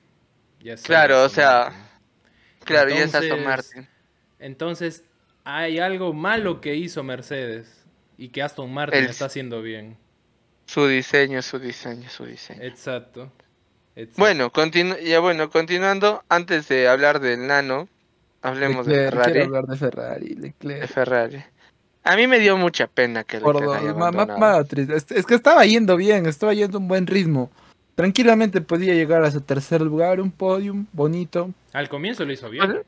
Ya 0.61 0.73
es 0.73 0.81
Claro, 0.81 1.21
o 1.21 1.25
Aston 1.25 1.35
sea, 1.35 1.63
Martin. 1.65 1.81
Claro, 2.65 2.89
y 2.89 2.93
es 2.93 3.03
Aston 3.13 3.23
Entonces, 3.23 3.45
Martin. 3.45 3.87
Entonces, 4.39 5.03
hay 5.43 5.77
algo 5.79 6.13
malo 6.13 6.59
que 6.61 6.73
hizo 6.75 7.03
Mercedes 7.03 7.85
y 8.17 8.29
que 8.29 8.41
Aston 8.41 8.73
Martin 8.73 9.01
El- 9.03 9.09
está 9.09 9.25
haciendo 9.25 9.61
bien. 9.61 9.97
Su 10.65 10.87
diseño, 10.87 11.41
su 11.43 11.59
diseño, 11.59 12.09
su 12.09 12.25
diseño. 12.25 12.61
Exacto. 12.63 13.31
Exacto. 13.95 14.19
Bueno, 14.19 14.51
continu- 14.51 14.99
ya 15.01 15.19
bueno, 15.19 15.49
continuando, 15.49 16.23
antes 16.29 16.67
de 16.67 16.87
hablar 16.87 17.19
del 17.19 17.45
nano, 17.47 17.87
hablemos 18.41 18.85
de 18.85 18.95
Ferrari. 18.95 19.31
quiero 19.31 19.45
hablar 19.47 19.65
de 19.67 19.77
Ferrari, 19.77 20.27
De 20.35 20.41
Leclerc. 20.41 20.87
Ferrari. 20.87 21.43
A 22.07 22.15
mí 22.15 22.27
me 22.27 22.39
dio 22.39 22.57
mucha 22.57 22.87
pena 22.87 23.23
que 23.23 23.39
Por 23.39 23.57
haya 23.75 23.93
ma- 23.93 24.11
ma- 24.11 24.63
triste. 24.63 24.95
Es, 24.95 25.05
es 25.11 25.25
que 25.25 25.35
estaba 25.35 25.65
yendo 25.65 25.95
bien, 25.97 26.25
estaba 26.25 26.53
yendo 26.53 26.77
a 26.77 26.81
un 26.81 26.87
buen 26.87 27.05
ritmo. 27.07 27.51
Tranquilamente 27.95 28.61
podía 28.61 28.93
llegar 28.93 29.23
a 29.23 29.31
su 29.31 29.41
tercer 29.41 29.81
lugar, 29.81 30.21
un 30.21 30.31
podium 30.31 30.85
bonito. 30.93 31.51
Al 31.73 31.89
comienzo 31.89 32.25
lo 32.25 32.31
hizo 32.33 32.49
bien. 32.49 32.83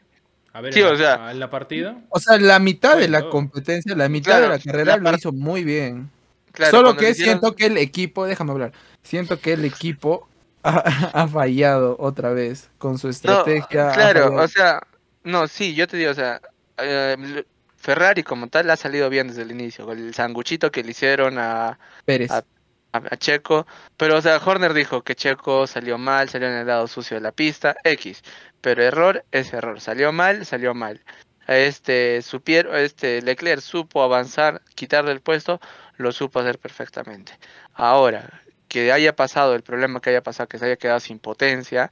A 0.53 0.61
ver, 0.61 0.73
Sí, 0.73 0.79
en, 0.81 0.85
o 0.87 0.91
la, 0.91 0.97
sea- 0.97 1.31
en 1.31 1.39
la 1.39 1.49
partida. 1.49 1.97
O 2.09 2.19
sea, 2.19 2.37
la 2.37 2.59
mitad 2.59 2.97
de 2.97 3.07
la 3.07 3.29
competencia, 3.29 3.95
la 3.95 4.09
mitad 4.09 4.31
Claro, 4.37 4.43
de 4.43 4.57
la 4.57 4.59
carrera 4.63 4.97
la 4.97 5.11
lo 5.11 5.17
hizo 5.17 5.31
muy 5.31 5.63
bien. 5.63 6.09
Claro, 6.51 6.71
Solo 6.71 6.95
que 6.97 7.11
hicieron- 7.11 7.39
siento 7.39 7.55
que 7.55 7.67
el 7.67 7.77
equipo, 7.77 8.25
déjame 8.25 8.51
hablar, 8.51 8.71
siento 9.03 9.39
que 9.39 9.53
el 9.53 9.65
equipo 9.65 10.27
ha, 10.63 10.77
ha 11.13 11.27
fallado 11.27 11.95
otra 11.99 12.31
vez 12.31 12.69
con 12.79 12.97
su 12.97 13.07
estrategia. 13.09 13.91
claro, 13.93 14.33
o 14.35 14.47
sea, 14.47 14.81
no, 15.23 15.47
sí, 15.47 15.73
yo 15.75 15.87
te 15.87 15.97
digo, 15.97 16.11
o 16.11 16.15
sea, 16.15 16.41
eh, 16.79 17.43
Ferrari 17.79 18.23
como 18.23 18.47
tal 18.47 18.69
ha 18.69 18.75
salido 18.75 19.09
bien 19.09 19.29
desde 19.29 19.43
el 19.43 19.51
inicio, 19.51 19.85
con 19.85 19.97
el 19.97 20.13
sanguchito 20.13 20.71
que 20.71 20.83
le 20.83 20.91
hicieron 20.91 21.37
a, 21.39 21.79
Pérez. 22.05 22.29
a- 22.31 22.43
a, 22.91 22.97
a 22.97 23.17
Checo, 23.17 23.65
pero 23.97 24.17
o 24.17 24.21
sea, 24.21 24.37
Horner 24.37 24.73
dijo 24.73 25.03
que 25.03 25.15
Checo 25.15 25.65
salió 25.65 25.97
mal, 25.97 26.27
salió 26.27 26.47
en 26.49 26.55
el 26.55 26.67
lado 26.67 26.87
sucio 26.87 27.15
de 27.15 27.21
la 27.21 27.31
pista, 27.31 27.75
X, 27.83 28.21
pero 28.61 28.83
error 28.83 29.23
es 29.31 29.53
error, 29.53 29.79
salió 29.79 30.11
mal, 30.11 30.45
salió 30.45 30.73
mal. 30.73 31.01
Este, 31.47 32.21
supieron, 32.21 32.75
este 32.75 33.21
Leclerc 33.21 33.61
supo 33.61 34.03
avanzar, 34.03 34.61
quitarle 34.75 35.11
el 35.11 35.21
puesto, 35.21 35.59
lo 35.97 36.11
supo 36.11 36.39
hacer 36.39 36.59
perfectamente. 36.59 37.33
Ahora, 37.73 38.41
que 38.67 38.91
haya 38.91 39.15
pasado 39.15 39.55
el 39.55 39.63
problema 39.63 39.99
que 40.01 40.09
haya 40.11 40.21
pasado, 40.21 40.47
que 40.47 40.59
se 40.59 40.65
haya 40.65 40.75
quedado 40.75 40.99
sin 40.99 41.17
potencia 41.17 41.91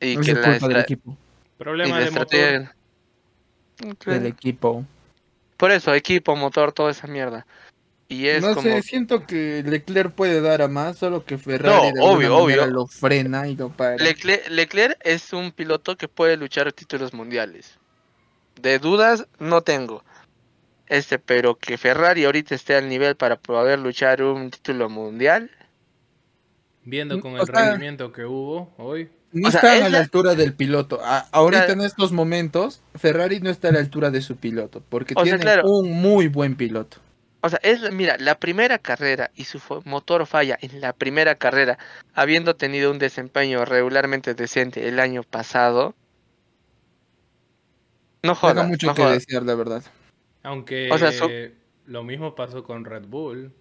y 0.00 0.16
No 0.16 0.22
que 0.22 0.34
la, 0.34 0.42
culpa 0.42 0.68
del 0.68 0.80
equipo. 0.80 1.16
y 1.58 1.62
Problema 1.62 1.98
la 2.00 2.04
de 2.04 2.10
motor. 2.10 2.76
Claro. 3.98 4.20
Del 4.20 4.26
equipo. 4.26 4.84
Por 5.56 5.70
eso, 5.70 5.94
equipo, 5.94 6.36
motor, 6.36 6.72
toda 6.72 6.90
esa 6.90 7.06
mierda. 7.06 7.46
Y 8.08 8.28
es 8.28 8.42
no 8.42 8.50
como... 8.54 8.62
sé, 8.62 8.82
siento 8.82 9.26
que 9.26 9.62
Leclerc 9.66 10.12
puede 10.12 10.40
dar 10.40 10.62
a 10.62 10.68
más, 10.68 10.96
solo 10.98 11.24
que 11.24 11.38
Ferrari 11.38 11.92
de 11.92 12.00
obvio, 12.00 12.36
obvio. 12.36 12.66
lo 12.66 12.86
frena 12.86 13.48
y 13.48 13.56
lo 13.56 13.70
para. 13.70 13.96
Leclerc, 13.96 14.48
Leclerc 14.48 14.96
es 15.04 15.32
un 15.32 15.50
piloto 15.50 15.96
que 15.96 16.06
puede 16.06 16.36
luchar 16.36 16.72
títulos 16.72 17.12
mundiales. 17.14 17.78
De 18.60 18.78
dudas 18.78 19.26
no 19.40 19.62
tengo. 19.62 20.04
Este, 20.86 21.18
pero 21.18 21.56
que 21.56 21.78
Ferrari 21.78 22.24
ahorita 22.26 22.54
esté 22.54 22.76
al 22.76 22.88
nivel 22.88 23.16
para 23.16 23.36
poder 23.36 23.80
luchar 23.80 24.22
un 24.22 24.50
título 24.50 24.88
mundial. 24.88 25.50
Viendo 26.84 27.18
con 27.20 27.34
O 27.34 27.40
el 27.40 27.46
sea- 27.46 27.70
rendimiento 27.70 28.12
que 28.12 28.24
hubo 28.24 28.72
hoy. 28.78 29.10
No 29.38 29.48
o 29.48 29.50
sea, 29.50 29.60
están 29.60 29.76
es 29.76 29.82
a 29.82 29.84
la 29.84 29.90
la- 29.90 29.98
altura 30.04 30.34
del 30.34 30.54
piloto. 30.54 31.00
A- 31.04 31.26
ahorita 31.30 31.66
Claro. 31.66 31.80
en 31.80 31.86
estos 31.86 32.12
momentos, 32.12 32.80
Ferrari 32.94 33.40
no 33.40 33.50
está 33.50 33.68
a 33.68 33.72
la 33.72 33.80
altura 33.80 34.10
de 34.10 34.22
su 34.22 34.36
piloto, 34.36 34.82
porque 34.88 35.14
O 35.14 35.20
sea, 35.24 35.24
tiene 35.24 35.40
claro. 35.42 35.68
un 35.68 35.92
muy 35.92 36.28
buen 36.28 36.56
piloto. 36.56 36.98
O 37.42 37.48
sea, 37.48 37.60
es, 37.62 37.92
mira, 37.92 38.16
la 38.18 38.38
primera 38.40 38.78
carrera 38.78 39.30
y 39.36 39.44
su 39.44 39.60
motor 39.84 40.26
falla 40.26 40.58
en 40.62 40.80
la 40.80 40.92
primera 40.94 41.34
carrera, 41.34 41.78
habiendo 42.14 42.56
tenido 42.56 42.90
un 42.90 42.98
desempeño 42.98 43.64
regularmente 43.64 44.34
decente 44.34 44.88
el 44.88 44.98
año 44.98 45.22
pasado. 45.22 45.94
No 48.22 48.30
Deja 48.32 48.40
jodas, 48.40 48.68
mucho 48.68 48.86
no 48.88 48.94
que 48.94 49.02
jodas. 49.02 49.18
desear, 49.18 49.42
la 49.44 49.54
verdad. 49.54 49.82
Aunque 50.42 50.90
O 50.90 50.98
sea, 50.98 51.12
so- 51.12 51.28
lo 51.86 52.02
mismo 52.02 52.34
pasó 52.34 52.64
con 52.64 52.84
Red 52.84 53.04
Bull. 53.06 53.52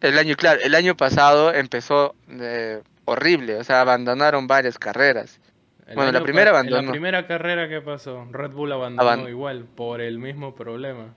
El 0.00 0.18
año, 0.18 0.34
claro, 0.34 0.60
el 0.64 0.74
año 0.74 0.96
pasado 0.96 1.52
empezó 1.52 2.14
eh, 2.28 2.82
horrible, 3.10 3.56
o 3.56 3.64
sea, 3.64 3.80
abandonaron 3.80 4.46
varias 4.46 4.78
carreras. 4.78 5.40
El 5.86 5.96
Bueno, 5.96 6.12
la 6.12 6.22
primera 6.22 6.50
abandonó. 6.50 6.82
la 6.82 6.90
primera 6.92 7.26
carrera 7.26 7.68
que 7.68 7.80
pasó, 7.80 8.26
Red 8.30 8.50
Bull 8.52 8.72
abandonó 8.72 9.02
Aban- 9.10 9.28
igual 9.28 9.64
por 9.64 10.00
el 10.00 10.18
mismo 10.18 10.54
problema. 10.54 11.14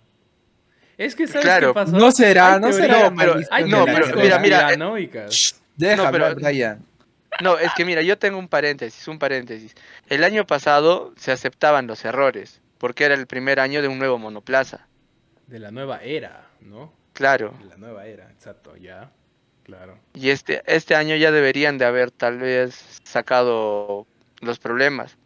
Es 0.97 1.15
que 1.15 1.27
sabes 1.27 1.43
Claro, 1.45 1.69
qué 1.69 1.73
pasó. 1.75 1.91
no 1.97 2.11
será, 2.11 2.59
no 2.59 2.71
será 2.71 3.09
No, 3.09 3.15
pero- 3.15 3.35
Hay 3.51 3.69
no, 3.69 3.85
pero 3.85 4.15
mira, 4.15 4.39
mira, 4.39 4.73
eh, 4.73 4.77
No, 4.77 6.11
pero- 6.11 6.35
Brian. 6.35 6.85
No, 7.41 7.57
es 7.57 7.71
que 7.75 7.83
mira, 7.85 8.01
yo 8.03 8.17
tengo 8.17 8.37
un 8.37 8.47
paréntesis, 8.47 9.07
un 9.07 9.17
paréntesis. 9.17 9.75
El 10.07 10.23
año 10.23 10.45
pasado 10.45 11.13
se 11.17 11.31
aceptaban 11.31 11.87
los 11.87 12.05
errores, 12.05 12.61
porque 12.77 13.05
era 13.05 13.15
el 13.15 13.25
primer 13.25 13.59
año 13.59 13.81
de 13.81 13.87
un 13.87 13.97
nuevo 13.97 14.19
monoplaza. 14.19 14.87
De 15.47 15.57
la 15.59 15.71
nueva 15.71 15.97
era, 16.03 16.47
¿no? 16.61 16.93
Claro. 17.13 17.53
De 17.59 17.65
la 17.69 17.77
nueva 17.77 18.05
era, 18.05 18.29
exacto, 18.31 18.75
ya. 18.77 19.11
Claro. 19.63 19.97
Y 20.13 20.29
este, 20.29 20.61
este 20.67 20.93
año 20.95 21.15
ya 21.15 21.31
deberían 21.31 21.77
de 21.77 21.85
haber 21.85 22.11
tal 22.11 22.37
vez 22.39 22.99
sacado 23.03 24.05
los 24.41 24.59
problemas. 24.59 25.17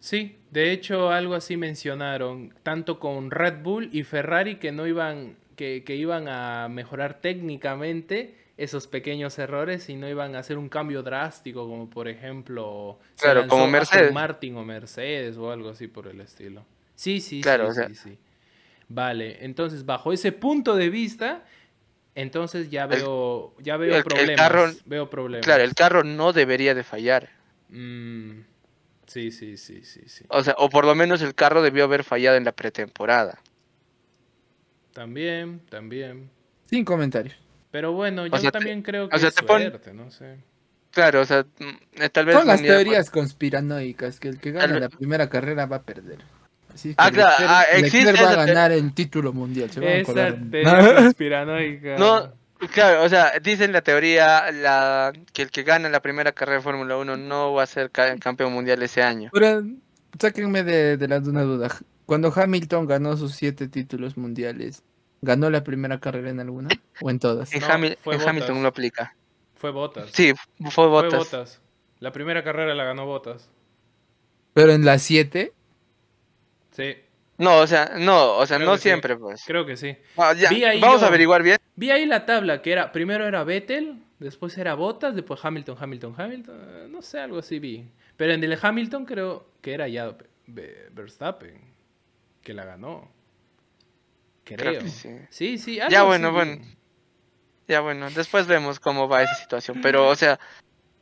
Sí, 0.00 0.36
de 0.50 0.70
hecho 0.72 1.10
algo 1.10 1.34
así 1.34 1.56
mencionaron, 1.56 2.52
tanto 2.62 2.98
con 3.00 3.30
Red 3.30 3.62
Bull 3.62 3.88
y 3.92 4.02
Ferrari 4.04 4.56
que 4.56 4.70
no 4.70 4.86
iban, 4.86 5.36
que, 5.56 5.82
que 5.82 5.96
iban 5.96 6.28
a 6.28 6.68
mejorar 6.68 7.20
técnicamente 7.22 8.36
esos 8.58 8.86
pequeños 8.86 9.38
errores 9.38 9.88
y 9.88 9.96
no 9.96 10.08
iban 10.08 10.36
a 10.36 10.40
hacer 10.40 10.58
un 10.58 10.68
cambio 10.68 11.02
drástico, 11.02 11.66
como 11.66 11.88
por 11.88 12.06
ejemplo 12.06 12.98
se 13.14 13.22
Claro, 13.24 13.48
como 13.48 13.66
Mercedes. 13.66 14.12
Martin 14.12 14.56
o 14.56 14.64
Mercedes 14.64 15.36
o 15.38 15.50
algo 15.50 15.70
así 15.70 15.88
por 15.88 16.06
el 16.06 16.20
estilo. 16.20 16.64
Sí, 16.94 17.20
sí, 17.20 17.40
Claro, 17.40 17.64
sí, 17.64 17.70
o 17.70 17.74
sea- 17.74 17.88
sí, 17.88 17.94
sí. 17.94 18.18
Vale, 18.88 19.38
entonces 19.44 19.86
bajo 19.86 20.12
ese 20.12 20.30
punto 20.32 20.76
de 20.76 20.90
vista, 20.90 21.44
entonces 22.14 22.70
ya 22.70 22.86
veo, 22.86 23.54
ya 23.60 23.76
veo 23.76 23.90
el- 23.90 23.96
el 23.98 24.04
problemas, 24.04 24.36
carro- 24.36 24.72
veo 24.86 25.10
problemas. 25.10 25.44
Claro, 25.44 25.62
el 25.64 25.74
carro 25.74 26.04
no 26.04 26.32
debería 26.32 26.74
de 26.74 26.84
fallar. 26.84 27.28
Mm, 27.68 28.40
sí, 29.06 29.30
sí, 29.30 29.56
sí, 29.56 29.84
sí, 29.84 30.02
sí. 30.06 30.24
O 30.28 30.42
sea, 30.44 30.54
o 30.58 30.68
por 30.70 30.84
lo 30.84 30.94
menos 30.94 31.22
el 31.22 31.34
carro 31.34 31.62
debió 31.62 31.84
haber 31.84 32.04
fallado 32.04 32.36
en 32.36 32.44
la 32.44 32.52
pretemporada. 32.52 33.38
También, 34.92 35.60
también. 35.70 36.30
Sin 36.64 36.84
comentarios. 36.84 37.36
Pero 37.70 37.92
bueno, 37.92 38.26
yo 38.26 38.38
sea, 38.38 38.50
te- 38.52 38.58
también 38.58 38.82
creo 38.82 39.08
que 39.08 39.18
sea, 39.18 39.28
es 39.28 39.34
te 39.34 39.42
pon- 39.42 39.60
suerte, 39.62 39.92
no 39.92 40.10
sé. 40.10 40.36
Claro, 40.92 41.22
o 41.22 41.24
sea, 41.24 41.44
mm, 41.58 42.02
eh, 42.02 42.08
tal 42.10 42.26
vez... 42.26 42.36
Son 42.36 42.46
las 42.46 42.60
unidad- 42.60 42.74
teorías 42.76 43.10
conspiranoicas, 43.10 44.20
que 44.20 44.28
el 44.28 44.38
que 44.38 44.52
gana 44.52 44.74
Tal- 44.74 44.80
la 44.80 44.88
primera 44.88 45.28
carrera 45.28 45.66
va 45.66 45.76
a 45.76 45.82
perder. 45.82 46.18
Así 46.74 46.88
que 46.90 46.94
Ah, 46.98 47.10
claro, 47.10 47.30
Leclerc- 47.36 47.46
ah, 47.48 47.60
Leclerc 47.72 47.84
existe 47.94 48.12
va 48.24 48.30
a 48.30 48.46
ganar 48.46 48.72
el 48.72 48.92
título 48.94 49.32
mundial. 49.32 49.70
Se 49.70 49.80
van 49.80 49.88
a 49.88 49.92
Esa 49.94 50.12
teoría 50.50 50.94
conspiranoica. 51.02 51.96
No, 51.98 52.32
claro, 52.72 53.04
o 53.04 53.08
sea, 53.08 53.32
dicen 53.42 53.72
la 53.72 53.80
teoría 53.82 54.50
la, 54.52 55.12
que 55.32 55.42
el 55.42 55.50
que 55.50 55.62
gana 55.62 55.88
la 55.88 56.00
primera 56.00 56.32
carrera 56.32 56.58
de 56.58 56.62
Fórmula 56.64 56.96
1 56.96 57.16
no 57.16 57.52
va 57.54 57.62
a 57.62 57.66
ser 57.66 57.90
ca- 57.90 58.16
campeón 58.18 58.52
mundial 58.52 58.82
ese 58.82 59.02
año. 59.02 59.30
Pero 59.32 59.62
sáquenme 60.18 60.62
de, 60.64 60.96
de 60.96 61.08
la 61.08 61.20
de 61.20 61.30
una 61.30 61.42
duda. 61.42 61.68
Cuando 62.06 62.32
Hamilton 62.34 62.86
ganó 62.86 63.16
sus 63.16 63.34
siete 63.34 63.68
títulos 63.68 64.16
mundiales, 64.16 64.82
¿Ganó 65.22 65.48
la 65.48 65.64
primera 65.64 66.00
carrera 66.00 66.28
en 66.28 66.38
alguna? 66.38 66.68
¿O 67.00 67.08
en 67.08 67.18
todas? 67.18 67.50
En, 67.54 67.62
No, 67.62 67.66
Hamil- 67.68 67.96
fue 68.02 68.16
en 68.16 68.20
Hamilton 68.20 68.48
Bottas. 68.56 68.62
lo 68.62 68.68
aplica. 68.68 69.16
Fue 69.54 69.70
Botas. 69.70 70.10
Sí, 70.12 70.34
fue 70.60 70.70
Fue 70.70 70.86
Bottas. 70.88 71.14
Bottas. 71.18 71.60
La 72.00 72.12
primera 72.12 72.44
carrera 72.44 72.74
la 72.74 72.84
ganó 72.84 73.06
Botas. 73.06 73.48
Pero 74.52 74.72
en 74.72 74.84
las 74.84 75.00
siete, 75.00 75.54
Sí, 76.74 76.96
No, 77.38 77.58
o 77.58 77.66
sea, 77.66 77.92
no, 77.98 78.36
o 78.36 78.46
sea, 78.46 78.58
Creo 78.58 78.68
no 78.70 78.76
sí. 78.76 78.82
siempre, 78.82 79.16
pues. 79.16 79.42
creo 79.46 79.64
que 79.66 79.76
sí. 79.76 79.96
Ah, 80.16 80.32
ya, 80.34 80.50
Vi 80.50 80.64
ahí 80.64 80.80
Vamos 80.80 81.00
yo- 81.00 81.06
a 81.06 81.08
averiguar 81.08 81.42
bien. 81.42 81.58
Vi 81.76 81.90
ahí 81.90 82.04
la 82.06 82.26
tabla 82.26 82.62
que 82.62 82.72
era, 82.72 82.92
primero 82.92 83.26
era 83.26 83.42
Vettel, 83.44 84.02
después 84.18 84.56
era 84.58 84.74
Bottas, 84.74 85.14
después 85.16 85.40
Hamilton, 85.44 85.76
Hamilton, 85.80 86.14
Hamilton, 86.16 86.60
eh, 86.60 86.86
no 86.90 87.02
sé, 87.02 87.18
algo 87.20 87.38
así 87.38 87.58
vi. 87.58 87.90
Pero 88.16 88.32
en 88.34 88.44
el 88.44 88.58
Hamilton 88.60 89.04
creo 89.06 89.48
que 89.60 89.72
era 89.74 89.88
ya 89.88 90.16
Ve- 90.46 90.88
Verstappen, 90.92 91.60
que 92.42 92.54
la 92.54 92.64
ganó. 92.64 93.10
Creo. 94.44 94.58
Creo 94.58 94.80
que 94.82 94.88
sí. 94.88 95.08
Sí, 95.30 95.58
sí. 95.58 95.80
Ya, 95.90 96.02
bueno, 96.02 96.28
así 96.28 96.34
bueno. 96.36 96.64
Ya 97.66 97.80
bueno, 97.80 98.10
después 98.10 98.46
vemos 98.46 98.78
cómo 98.78 99.08
va 99.08 99.22
esa 99.22 99.34
situación. 99.36 99.80
Pero, 99.80 100.06
o 100.08 100.14
sea, 100.16 100.38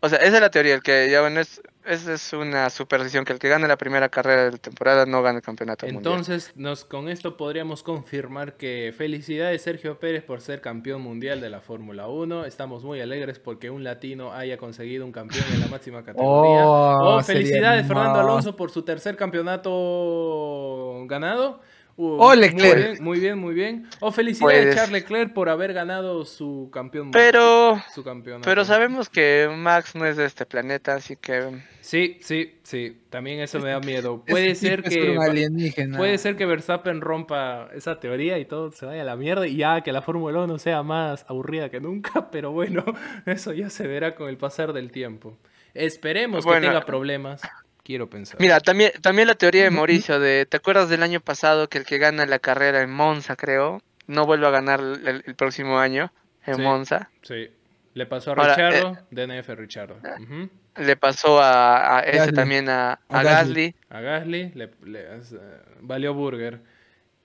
o 0.00 0.08
sea, 0.08 0.18
esa 0.18 0.36
es 0.36 0.40
la 0.40 0.50
teoría, 0.50 0.74
el 0.74 0.82
que 0.82 1.10
ya 1.10 1.20
bueno, 1.20 1.40
es, 1.40 1.60
esa 1.84 2.14
es 2.14 2.32
una 2.32 2.70
superstición, 2.70 3.24
que 3.24 3.32
el 3.32 3.38
que 3.38 3.48
gane 3.48 3.66
la 3.68 3.76
primera 3.76 4.08
carrera 4.08 4.44
de 4.44 4.52
la 4.52 4.58
temporada 4.58 5.06
no 5.06 5.22
gana 5.22 5.38
el 5.38 5.42
campeonato 5.42 5.86
mundial. 5.86 5.98
Entonces, 5.98 6.52
nos, 6.54 6.84
con 6.84 7.08
esto 7.08 7.36
podríamos 7.36 7.82
confirmar 7.82 8.56
que 8.56 8.94
felicidades 8.96 9.62
Sergio 9.62 9.98
Pérez 9.98 10.22
por 10.24 10.40
ser 10.40 10.60
campeón 10.60 11.02
mundial 11.02 11.40
de 11.40 11.50
la 11.50 11.60
Fórmula 11.60 12.08
1. 12.08 12.44
Estamos 12.44 12.84
muy 12.84 13.00
alegres 13.00 13.38
porque 13.38 13.70
un 13.70 13.84
latino 13.84 14.32
haya 14.32 14.56
conseguido 14.56 15.04
un 15.04 15.12
campeón 15.12 15.44
en 15.52 15.60
la 15.60 15.66
máxima 15.68 16.02
categoría. 16.04 16.66
Oh, 16.66 17.16
Oh, 17.16 17.20
felicidades 17.22 17.86
Fernando. 17.86 18.20
Alonso 18.20 18.56
por 18.56 18.70
su 18.70 18.82
tercer 18.82 19.16
campeonato 19.16 21.04
ganado. 21.06 21.60
Uh, 21.96 22.16
Oh, 22.20 22.34
Leclerc. 22.34 23.00
Muy 23.00 23.00
bien, 23.00 23.04
muy 23.04 23.18
bien, 23.20 23.38
muy 23.38 23.54
bien. 23.54 23.88
O 24.00 24.10
felicidades 24.12 24.64
Pues- 24.64 24.74
Charles 24.76 24.92
Leclerc 24.92 25.32
por 25.34 25.48
haber 25.48 25.72
ganado 25.74 26.24
su 26.24 26.70
campeón 26.72 27.10
Pero, 27.10 27.80
su 27.94 28.02
campeonato. 28.02 28.44
pero 28.48 28.64
sabemos 28.64 29.08
que 29.10 29.48
Max 29.54 29.94
no 29.94 30.06
es 30.06 30.16
de 30.16 30.24
este 30.24 30.46
planeta, 30.46 30.94
así 30.94 31.16
que 31.16 31.50
Sí, 31.80 32.18
sí, 32.22 32.58
sí. 32.62 33.02
También 33.10 33.40
eso 33.40 33.58
me 33.60 33.70
da 33.70 33.80
miedo. 33.80 34.24
Puede 34.26 34.54
ser 34.54 34.82
es 34.84 34.94
que 34.94 35.10
un 35.10 35.22
alienígena. 35.22 35.98
Puede 35.98 36.16
ser 36.16 36.36
que 36.36 36.46
Verstappen 36.46 37.00
rompa 37.00 37.68
esa 37.74 38.00
teoría 38.00 38.38
y 38.38 38.44
todo 38.46 38.70
se 38.72 38.86
vaya 38.86 39.02
a 39.02 39.04
la 39.04 39.16
mierda 39.16 39.46
y 39.46 39.56
ya 39.56 39.80
que 39.82 39.92
la 39.92 40.00
Fórmula 40.00 40.40
1 40.40 40.58
sea 40.58 40.82
más 40.82 41.26
aburrida 41.28 41.68
que 41.70 41.80
nunca, 41.80 42.30
pero 42.30 42.52
bueno, 42.52 42.84
eso 43.26 43.52
ya 43.52 43.68
se 43.68 43.86
verá 43.86 44.14
con 44.14 44.28
el 44.28 44.38
pasar 44.38 44.72
del 44.72 44.90
tiempo. 44.90 45.36
Esperemos 45.74 46.44
Bueno. 46.44 46.60
que 46.60 46.66
tenga 46.68 46.84
problemas, 46.86 47.42
quiero 47.84 48.08
pensar. 48.10 48.40
Mira, 48.40 48.60
también, 48.60 48.92
también 49.00 49.28
la 49.28 49.34
teoría 49.34 49.64
de 49.64 49.70
Mauricio 49.70 50.18
de, 50.20 50.46
¿te 50.46 50.56
acuerdas 50.56 50.88
del 50.88 51.02
año 51.02 51.20
pasado 51.20 51.68
que 51.68 51.78
el 51.78 51.84
que 51.84 51.98
gana 51.98 52.26
la 52.26 52.38
carrera 52.38 52.80
en 52.82 52.90
Monza, 52.90 53.36
creo, 53.36 53.82
no 54.06 54.26
vuelve 54.26 54.46
a 54.46 54.50
ganar 54.50 54.80
el, 54.80 55.22
el 55.26 55.34
próximo 55.34 55.78
año 55.78 56.12
en 56.46 56.56
Sí. 56.56 56.60
Monza? 56.62 57.10
Sí. 57.22 57.50
Le 57.94 58.06
pasó 58.06 58.30
a 58.30 58.34
Ahora, 58.34 58.54
eh, 58.54 58.70
Richardo, 58.70 58.98
DNF 59.10 59.48
Richardo. 59.54 59.96
Ujú. 60.22 60.48
Le 60.76 60.96
pasó 60.96 61.40
a, 61.42 61.98
a 61.98 62.00
ese 62.00 62.18
Gasly. 62.18 62.32
también 62.34 62.68
a, 62.70 62.92
a 62.92 62.98
A 63.10 63.22
Gasly. 63.22 63.72
Gasly. 63.72 63.74
A 63.90 64.00
Gasly 64.00 64.50
le, 64.54 64.70
le- 64.84 65.16
eh, 65.16 65.20
valió 65.80 66.14
Burger. 66.14 66.60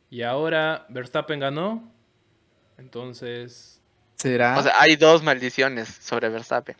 Y 0.10 0.24
ahora 0.24 0.86
Verstappen 0.90 1.40
ganó. 1.40 1.90
Entonces 2.78 3.82
¿Será? 4.16 4.58
O 4.58 4.64
sea, 4.64 4.74
hay 4.80 4.96
dos 4.96 5.24
maldiciones 5.24 5.88
sobre 5.88 6.30
Verstappen. 6.30 6.76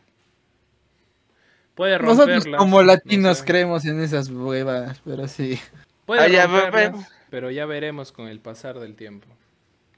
Puede 1.78 1.96
romperla. 1.96 2.34
Nosotros 2.34 2.56
como 2.58 2.80
no 2.80 2.86
latinos 2.86 3.38
sé. 3.38 3.44
creemos 3.46 3.84
en 3.86 4.02
esas 4.02 4.28
huevas, 4.28 5.00
pero 5.04 5.26
sí. 5.28 5.58
Puede 6.04 6.22
Ah, 6.22 6.28
ya, 6.28 6.46
ve- 6.46 6.60
romperlas, 6.62 7.00
ve- 7.08 7.14
pero 7.30 7.50
ya 7.50 7.64
veremos 7.66 8.12
con 8.12 8.26
el 8.28 8.40
pasar 8.40 8.78
del 8.80 8.96
tiempo. 8.96 9.26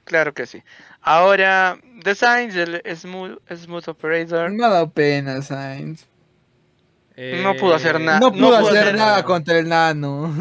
Claro 0.03 0.33
que 0.33 0.45
sí. 0.45 0.61
Ahora, 1.01 1.77
The 2.03 2.15
Sainz, 2.15 2.55
el 2.55 2.81
Smooth, 2.95 3.37
smooth 3.55 3.87
Operator. 3.89 4.51
No 4.51 4.65
ha 4.65 4.69
dado 4.69 4.89
pena, 4.91 5.41
Sainz. 5.41 6.05
No 7.43 7.55
pudo 7.55 7.75
hacer 7.75 7.99
nada. 7.99 8.19
No 8.19 8.27
no 8.27 8.31
pudo 8.33 8.57
pudo 8.59 8.67
hacer 8.69 8.79
hacer 8.83 8.95
nada 8.95 9.11
nada. 9.11 9.23
contra 9.25 9.57
el 9.59 9.67
nano. 9.69 10.33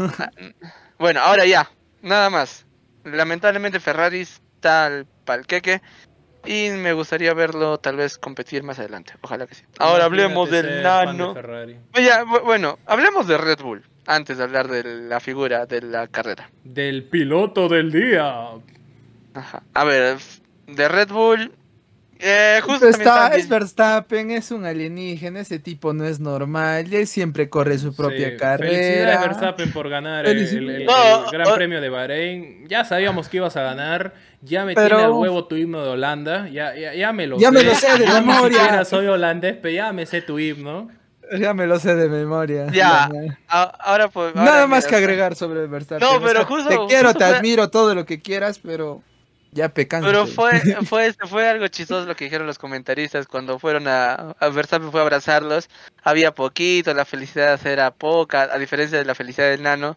Bueno, 0.99 1.21
ahora 1.21 1.45
ya. 1.47 1.71
Nada 2.03 2.31
más. 2.31 2.67
Lamentablemente 3.05 3.81
Ferrari 3.81 4.21
está 4.21 4.87
al 4.87 5.07
palqueque. 5.25 5.81
Y 6.47 6.71
me 6.71 6.93
gustaría 6.93 7.35
verlo 7.35 7.79
tal 7.79 7.97
vez 7.97 8.17
competir 8.19 8.63
más 8.63 8.79
adelante. 8.79 9.13
Ojalá 9.21 9.47
que 9.47 9.55
sí. 9.55 9.65
Ahora 9.79 10.05
hablemos 10.07 10.51
del 10.51 10.67
de 10.67 10.83
nano. 10.83 11.35
Oye, 11.97 12.11
bu- 12.25 12.43
bueno, 12.45 12.79
hablemos 12.87 13.27
de 13.27 13.37
Red 13.39 13.59
Bull. 13.63 13.83
Antes 14.07 14.39
de 14.39 14.45
hablar 14.45 14.69
de 14.69 14.83
la 14.83 15.21
figura 15.21 15.67
de 15.67 15.83
la 15.83 16.07
carrera. 16.09 16.51
Del 16.65 17.05
piloto 17.05 17.69
del 17.69 17.93
día. 17.93 18.47
Ajá. 19.35 19.63
A 19.75 19.85
ver, 19.85 20.17
de 20.67 20.89
Red 20.89 21.09
Bull. 21.09 21.53
Eh, 22.23 22.61
justo 22.63 22.87
están 22.89 23.33
es 23.33 23.49
Verstappen, 23.49 24.31
es 24.31 24.51
un 24.51 24.65
alienígena, 24.67 25.41
ese 25.41 25.59
tipo 25.59 25.93
no 25.93 26.05
es 26.05 26.21
normal, 26.21 26.93
él 26.93 27.07
siempre 27.07 27.49
corre 27.49 27.79
su 27.79 27.95
propia 27.95 28.31
Sí, 28.31 28.37
carrera. 28.37 28.73
Felicidades 28.73 29.21
Verstappen 29.21 29.73
por 29.73 29.89
ganar 29.89 30.27
el, 30.27 30.39
Felici- 30.39 30.59
el- 30.59 30.71
el- 30.71 30.85
No, 30.87 31.25
el 31.27 31.31
Gran 31.31 31.49
o- 31.49 31.55
Premio 31.55 31.81
de 31.81 31.89
Bahrein. 31.89 32.69
Ya 32.69 32.85
sabíamos 32.85 33.29
que 33.29 33.39
ibas 33.39 33.57
a 33.57 33.63
ganar. 33.63 34.13
Ya 34.43 34.65
me 34.65 34.75
Pero- 34.75 34.89
tiene 34.97 35.03
al 35.05 35.11
huevo 35.13 35.45
tu 35.47 35.57
himno 35.57 35.83
de 35.85 35.91
Holanda. 35.91 36.49
Ya, 36.49 36.75
ya, 36.75 36.95
ya 36.95 37.13
me 37.13 37.27
lo 37.27 37.39
Ya 37.39 37.49
sé. 37.49 37.55
me 37.55 37.63
lo 37.65 37.75
sé 37.75 37.99
de 37.99 38.07
memoria. 38.21 38.85
soy 38.85 39.07
holandés, 39.07 39.57
pero 39.61 39.75
ya 39.75 39.93
me 39.93 40.07
sé 40.07 40.23
tu 40.23 40.39
himno. 40.39 40.89
Ya 41.39 41.55
me 41.55 41.67
lo 41.67 41.79
sé 41.79 41.95
de 41.95 42.09
memoria. 42.09 42.67
Ya, 42.73 43.09
ahora 43.49 44.09
pues. 44.09 44.35
Nada 44.35 44.67
más 44.67 44.87
que 44.87 44.97
agregar 44.97 45.37
sobre 45.37 45.67
Verstappen. 45.69 46.07
No, 46.07 46.21
pero 46.21 46.45
justo- 46.45 46.69
Te 46.69 46.77
quiero, 46.89 47.09
justo 47.11 47.19
te 47.19 47.25
admiro, 47.25 47.71
todo 47.71 47.95
lo 47.95 48.05
que 48.05 48.21
quieras, 48.21 48.59
pero 48.59 49.03
ya 49.53 49.69
pecando. 49.69 50.07
Pero 50.07 50.27
fue, 50.27 50.61
fue, 50.87 51.13
fue 51.13 51.49
algo 51.49 51.67
chistoso 51.69 52.07
lo 52.07 52.15
que 52.17 52.25
dijeron 52.25 52.47
los 52.47 52.59
comentaristas 52.59 53.27
cuando 53.27 53.59
fueron 53.59 53.89
a, 53.89 54.35
a 54.39 54.49
Verstappen 54.49 54.91
fue 54.91 55.01
a 55.01 55.03
abrazarlos. 55.03 55.69
Había 56.03 56.33
poquito, 56.35 56.95
la 56.95 57.05
felicidad 57.05 57.65
era 57.67 57.91
poca, 57.91 58.43
a 58.53 58.59
diferencia 58.59 58.99
de 58.99 59.05
la 59.05 59.15
felicidad 59.15 59.49
del 59.51 59.63
nano, 59.63 59.97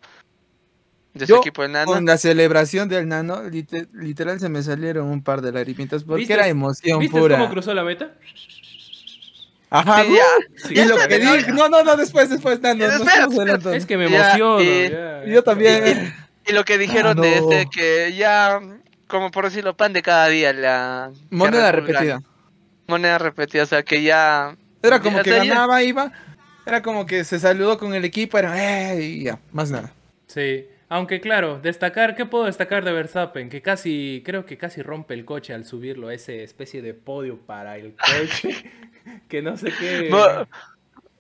de 1.14 1.28
su 1.28 1.34
Yo, 1.34 1.38
equipo 1.42 1.62
del 1.62 1.74
nano. 1.74 1.92
Con 1.92 2.06
la 2.06 2.18
celebración 2.18 2.90
del 2.90 3.08
nano, 3.08 3.44
lite- 3.50 3.88
literal 3.94 4.40
se 4.40 4.50
me 4.50 4.64
salieron 4.64 5.08
un 5.08 5.24
par 5.24 5.42
de 5.42 5.52
lagrimitas 5.52 6.04
porque 6.04 6.22
¿Viste- 6.22 6.34
era 6.34 6.48
emoción 6.48 7.00
¿Viste 7.00 7.20
pura. 7.20 7.38
cómo 7.38 7.50
cruzó 7.52 7.74
la 7.74 7.84
meta? 7.84 8.12
Ajá, 9.70 10.04
Sí, 10.04 10.14
ya. 10.16 10.68
Sí, 10.68 10.74
y 10.80 10.86
lo 10.86 10.96
que 10.98 11.18
dije, 11.20 11.52
no, 11.52 11.68
no, 11.68 11.84
no, 11.84 11.96
después, 11.96 12.30
después, 12.30 12.62
nano, 12.62 12.80
Ya, 12.82 12.88
no 12.98 13.04
espera, 13.04 13.24
adelantando. 13.26 13.74
Es 13.74 13.86
que 13.88 13.98
me 13.98 14.08
Ya, 14.10 14.32
emociono. 14.36 14.62
y- 14.62 14.90
ya, 14.90 15.26
Yo 15.26 15.44
también. 15.44 16.14
Y 16.46 16.52
lo 16.54 16.64
que 16.66 16.78
dijeron 16.78 17.20
de 17.22 17.36
Ah, 17.38 17.42
no. 17.42 17.52
este 17.52 17.70
que 17.72 18.14
ya, 18.16 18.60
como 19.08 19.32
por 19.32 19.46
decirlo, 19.46 19.76
pan 19.76 19.94
de 19.94 20.02
cada 20.02 20.28
día 20.28 20.54
la 20.54 21.12
Moneda 21.30 21.72
repetida. 21.72 22.22
Moneda 22.88 23.18
repetida, 23.18 23.64
o 23.64 23.68
sea 23.68 23.84
que 23.84 24.02
ya 24.04 24.56
Era 24.82 25.00
como 25.00 25.18
Ya, 25.18 25.24
que 25.24 25.30
ya- 25.30 25.38
ganaba, 25.46 25.82
iba. 25.84 26.12
Era 26.66 26.82
como 26.82 27.06
que 27.06 27.24
se 27.24 27.40
saludó 27.40 27.78
con 27.78 27.94
el 27.94 28.04
equipo, 28.06 28.38
era, 28.38 28.94
"Eh", 28.94 29.02
y 29.02 29.24
ya, 29.24 29.40
más 29.52 29.72
nada. 29.72 29.94
Sí, 30.28 30.66
aunque 30.90 31.22
claro, 31.22 31.60
destacar, 31.60 32.16
¿qué 32.16 32.26
puedo 32.26 32.46
destacar 32.46 32.84
de 32.84 32.92
Verstappen? 32.92 33.50
Que 33.50 33.62
casi, 33.62 34.22
creo 34.26 34.46
que 34.46 34.58
casi 34.58 34.82
rompe 34.82 35.14
el 35.14 35.26
coche 35.26 35.54
al 35.54 35.66
subirlo 35.66 36.10
a 36.10 36.14
ese 36.14 36.44
especie 36.44 36.82
de 36.82 36.94
podio 36.94 37.38
para 37.40 37.78
el 37.78 37.96
coche. 37.96 38.66
que 39.30 39.42
no 39.42 39.56
sé 39.58 39.72
qué. 39.78 40.10
Ma- 40.12 40.48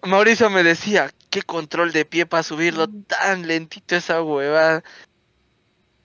Mauricio 0.05 0.49
me 0.49 0.63
decía, 0.63 1.09
qué 1.29 1.41
control 1.41 1.93
de 1.93 2.03
pie 2.05 2.25
para 2.25 2.43
subirlo 2.43 2.87
tan 2.89 3.47
lentito 3.47 3.95
esa 3.95 4.21
hueva. 4.21 4.83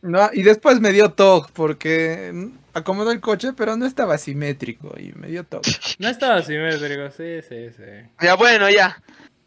No, 0.00 0.30
y 0.32 0.42
después 0.42 0.80
me 0.80 0.92
dio 0.92 1.10
toque 1.12 1.50
porque 1.52 2.50
acomodó 2.72 3.10
el 3.10 3.20
coche, 3.20 3.52
pero 3.52 3.76
no 3.76 3.84
estaba 3.84 4.16
simétrico 4.16 4.94
y 4.98 5.12
me 5.14 5.28
dio 5.28 5.44
toque. 5.44 5.70
No 5.98 6.08
estaba 6.08 6.42
simétrico, 6.42 7.10
sí, 7.10 7.42
sí, 7.48 7.70
sí. 7.76 8.08
Ya 8.20 8.34
bueno, 8.34 8.70
ya. 8.70 9.02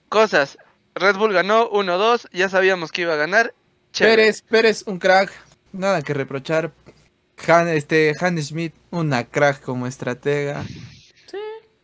Cosas. 0.09 0.57
Red 0.93 1.15
Bull 1.15 1.31
ganó 1.31 1.71
1-2, 1.71 2.27
ya 2.33 2.49
sabíamos 2.49 2.91
que 2.91 3.03
iba 3.03 3.13
a 3.13 3.17
ganar. 3.17 3.53
Chévere. 3.93 4.23
Pérez, 4.23 4.41
Pérez, 4.41 4.83
un 4.85 4.99
crack, 4.99 5.31
nada 5.71 6.01
que 6.01 6.13
reprochar. 6.13 6.71
Han, 7.47 7.69
este, 7.69 8.13
Han 8.19 8.37
Schmidt, 8.41 8.73
una 8.91 9.23
crack 9.23 9.61
como 9.61 9.87
estratega. 9.87 10.63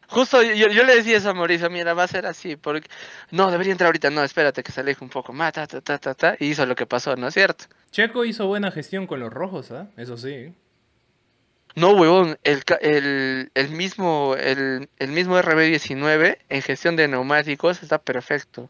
Justo 0.10 0.41
yo, 0.41 0.70
yo 0.70 0.84
le 0.84 0.95
decía 0.95 1.18
eso 1.18 1.30
a 1.30 1.34
Mauricio, 1.34 1.70
mira, 1.70 1.93
va 1.93 2.03
a 2.03 2.08
ser 2.08 2.26
así, 2.26 2.55
porque 2.55 2.88
no, 3.32 3.51
debería 3.51 3.74
entrar 3.74 3.88
ahorita, 3.88 4.10
no, 4.10 4.24
espérate 4.24 4.64
que 4.64 4.72
se 4.72 4.80
aleje 4.80 5.03
un 5.03 5.10
poco 5.10 5.34
más, 5.34 5.53
ta, 5.53 5.68
ta, 5.68 5.82
ta, 5.82 5.97
ta, 5.97 6.14
ta, 6.14 6.38
y 6.39 6.47
hizo 6.47 6.66
lo 6.66 6.76
que 6.76 6.86
pasó, 6.86 7.16
¿no 7.16 7.28
es 7.28 7.34
cierto? 7.34 7.66
Checo 7.91 8.24
hizo 8.24 8.47
buena 8.47 8.72
gestión 8.72 9.05
con 9.05 9.20
los 9.20 9.32
rojos, 9.32 9.72
¿ah? 9.72 9.89
Eso 9.97 10.18
sí. 10.18 10.53
No, 11.76 11.91
huevón, 11.91 12.39
el, 12.43 12.64
el, 12.82 13.51
el 13.53 13.70
mismo, 13.70 14.36
el, 14.36 14.89
el 14.97 15.12
mismo 15.12 15.38
RB19 15.38 16.38
en 16.49 16.62
gestión 16.62 16.95
de 16.95 17.08
neumáticos 17.08 17.84
está 17.84 17.99
perfecto. 17.99 18.70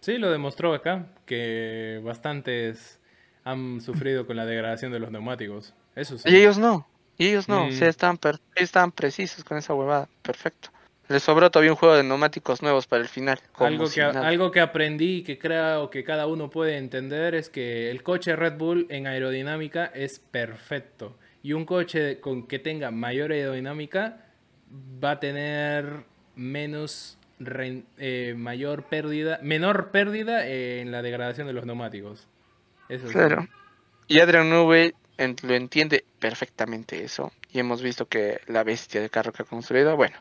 Sí, 0.00 0.18
lo 0.18 0.30
demostró 0.30 0.74
acá, 0.74 1.06
que 1.26 2.00
bastantes 2.04 3.00
han 3.44 3.80
sufrido 3.80 4.26
con 4.26 4.36
la 4.36 4.44
degradación 4.44 4.92
de 4.92 4.98
los 4.98 5.10
neumáticos. 5.10 5.74
Eso 5.94 6.18
sí. 6.18 6.28
Y 6.28 6.36
ellos 6.36 6.58
no, 6.58 6.86
y 7.18 7.28
ellos 7.28 7.48
no, 7.48 7.66
Mm. 7.66 7.68
o 7.68 7.72
sea, 7.72 7.92
per- 8.14 8.40
están 8.56 8.92
precisos 8.92 9.44
con 9.44 9.58
esa 9.58 9.74
huevada, 9.74 10.08
perfecto. 10.22 10.70
Les 11.08 11.22
sobró 11.22 11.50
todavía 11.50 11.72
un 11.72 11.76
juego 11.76 11.94
de 11.96 12.04
neumáticos 12.04 12.62
nuevos 12.62 12.86
para 12.86 13.02
el 13.02 13.08
final. 13.08 13.38
Algo 13.56 13.90
que, 13.90 14.00
nada. 14.00 14.26
algo 14.26 14.50
que 14.50 14.60
aprendí 14.60 15.16
y 15.16 15.22
que 15.22 15.38
creo 15.38 15.90
que 15.90 16.04
cada 16.04 16.26
uno 16.26 16.48
puede 16.48 16.78
entender 16.78 17.34
es 17.34 17.50
que 17.50 17.90
el 17.90 18.02
coche 18.02 18.34
Red 18.36 18.56
Bull 18.56 18.86
en 18.88 19.06
aerodinámica 19.06 19.86
es 19.94 20.20
perfecto. 20.20 21.18
Y 21.42 21.52
un 21.52 21.64
coche 21.66 22.20
con 22.20 22.46
que 22.46 22.58
tenga 22.60 22.90
mayor 22.92 23.32
aerodinámica 23.32 24.24
va 25.04 25.12
a 25.12 25.20
tener 25.20 26.04
menos 26.34 27.18
eh, 27.98 28.34
mayor 28.36 28.84
pérdida, 28.84 29.38
menor 29.42 29.90
pérdida 29.90 30.46
en 30.46 30.92
la 30.92 31.02
degradación 31.02 31.46
de 31.48 31.52
los 31.52 31.66
neumáticos. 31.66 32.26
Eso 32.88 33.08
sí. 33.08 33.12
Claro. 33.12 33.48
Y 34.06 34.20
Adrian 34.20 34.48
Newey 34.48 34.94
en- 35.18 35.36
lo 35.42 35.54
entiende 35.54 36.04
perfectamente 36.18 37.02
eso. 37.04 37.32
Y 37.50 37.58
hemos 37.58 37.82
visto 37.82 38.06
que 38.06 38.40
la 38.46 38.64
bestia 38.64 39.00
de 39.00 39.10
carro 39.10 39.32
que 39.32 39.42
ha 39.42 39.46
construido. 39.46 39.96
Bueno. 39.96 40.16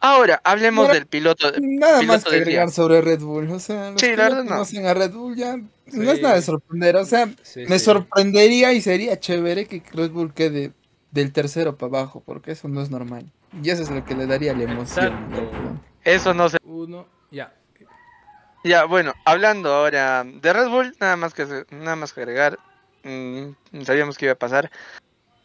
Ahora, 0.00 0.40
hablemos 0.42 0.88
del 0.90 1.06
piloto. 1.06 1.52
Nada 1.60 2.00
piloto 2.00 2.06
más 2.18 2.24
que 2.24 2.30
del 2.32 2.42
agregar 2.42 2.66
día. 2.66 2.74
sobre 2.74 3.00
Red 3.02 3.20
Bull. 3.20 3.48
O 3.52 3.60
sea, 3.60 3.92
los 3.92 4.00
Sí, 4.00 4.08
que 4.08 4.16
la 4.16 4.24
no 4.24 4.30
verdad 4.30 4.44
no. 4.44 4.50
conocen 4.50 4.86
a 4.86 4.94
Red 4.94 5.12
Bull 5.12 5.36
ya 5.36 5.56
no 5.56 6.12
es 6.12 6.20
nada 6.20 6.34
de 6.34 6.42
sorprender. 6.42 6.96
O 6.96 7.04
sea, 7.04 7.28
Sí, 7.42 7.60
me 7.68 7.78
sí. 7.78 7.84
sorprendería 7.84 8.72
y 8.72 8.80
sería 8.80 9.20
chévere 9.20 9.66
que 9.66 9.82
Red 9.92 10.10
Bull 10.10 10.34
quede 10.34 10.72
del 11.12 11.32
tercero 11.32 11.76
para 11.78 11.98
abajo, 12.00 12.20
porque 12.26 12.50
eso 12.50 12.66
no 12.68 12.82
es 12.82 12.90
normal. 12.90 13.30
Y 13.62 13.70
eso 13.70 13.82
es 13.84 13.90
lo 13.90 14.04
que 14.04 14.16
le 14.16 14.26
daría 14.26 14.54
la 14.54 14.64
emoción. 14.64 15.06
Exacto. 15.06 15.80
Eso 16.02 16.34
no 16.34 16.48
se. 16.48 16.58
Uno, 16.64 17.06
ya. 17.30 17.54
Ya, 18.64 18.84
bueno, 18.84 19.12
hablando 19.24 19.72
ahora 19.72 20.24
de 20.24 20.52
Red 20.52 20.68
Bull, 20.68 20.96
nada 21.00 21.16
más 21.16 21.32
que, 21.34 21.46
nada 21.70 21.94
más 21.96 22.12
que 22.12 22.20
agregar. 22.22 22.58
Mm, 23.04 23.82
sabíamos 23.82 24.16
que 24.18 24.26
iba 24.26 24.32
a 24.32 24.38
pasar. 24.38 24.70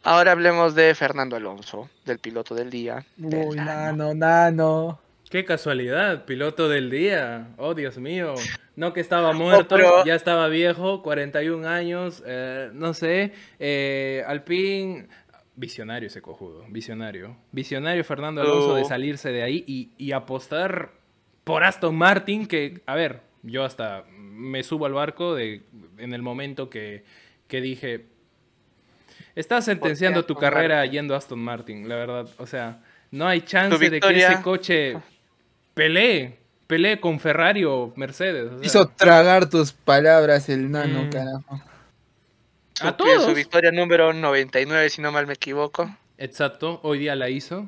Ahora 0.04 0.32
hablemos 0.32 0.74
de 0.76 0.94
Fernando 0.96 1.36
Alonso, 1.36 1.90
del 2.06 2.20
piloto 2.20 2.56
del 2.56 2.70
día. 2.70 3.06
del 3.18 3.48
Uy, 3.50 3.56
nano, 3.58 4.14
nano. 4.14 5.00
Qué 5.30 5.44
casualidad, 5.44 6.24
piloto 6.24 6.70
del 6.70 6.90
día. 6.90 7.50
Oh, 7.58 7.74
Dios 7.74 7.98
mío. 7.98 8.36
No 8.78 8.94
que 8.94 9.02
estaba 9.02 9.34
muerto, 9.34 9.76
pero- 9.76 10.06
ya 10.06 10.16
estaba 10.16 10.48
viejo, 10.48 11.02
41 11.04 11.68
años, 11.68 12.24
eh, 12.26 12.70
no 12.74 12.94
sé. 12.94 13.34
Eh, 13.60 14.24
Alpine, 14.26 15.08
visionario 15.56 16.08
ese 16.08 16.22
cojudo, 16.22 16.64
visionario. 16.70 17.36
Visionario 17.52 18.06
Fernando 18.06 18.42
Alonso 18.42 18.76
de 18.76 18.84
Oh. 18.84 18.88
salirse 18.88 19.32
de 19.34 19.44
ahí 19.44 19.66
y, 19.68 19.90
y 19.98 20.14
apostar 20.14 20.92
por 21.44 21.66
Aston 21.66 21.96
Martin, 21.96 22.46
que, 22.46 22.82
a 22.86 22.96
ver, 22.96 23.22
yo 23.44 23.66
hasta 23.66 24.06
me 24.18 24.64
subo 24.64 24.86
al 24.86 24.94
barco 24.94 25.36
de, 25.36 25.64
en 25.98 26.14
el 26.14 26.22
momento 26.22 26.70
que, 26.70 27.04
que 27.48 27.62
dije, 27.62 28.06
estás 29.36 29.66
sentenciando 29.66 30.26
tu 30.26 30.34
Aston 30.34 30.42
carrera 30.50 30.76
Martin? 30.78 30.92
yendo 30.92 31.14
a 31.14 31.18
Aston 31.18 31.40
Martin, 31.40 31.90
la 31.90 31.96
verdad. 31.96 32.28
O 32.38 32.46
sea, 32.48 32.80
no 33.12 33.28
hay 33.28 33.42
chance 33.42 33.78
de 33.90 34.00
que 34.00 34.18
ese 34.26 34.42
coche 34.42 34.98
pelee, 35.74 36.40
pelee 36.68 37.00
con 37.00 37.20
Ferrari 37.20 37.64
o 37.66 37.94
Mercedes. 37.96 38.52
o 38.52 38.58
sea, 38.58 38.66
Hizo 38.66 38.88
tragar 38.90 39.50
tus 39.50 39.72
palabras 39.72 40.50
el 40.50 40.70
nano, 40.72 41.04
Mm. 41.04 41.10
carajo. 41.10 41.62
a 42.80 42.90
Su- 42.90 42.94
todos. 42.94 43.24
Su 43.26 43.34
victoria 43.34 43.72
número 43.72 44.14
99, 44.14 44.90
si 44.90 45.02
no 45.02 45.12
mal 45.12 45.26
me 45.26 45.34
equivoco. 45.34 45.90
Exacto, 46.20 46.80
hoy 46.84 47.00
día 47.00 47.16
la 47.16 47.28
hizo 47.30 47.68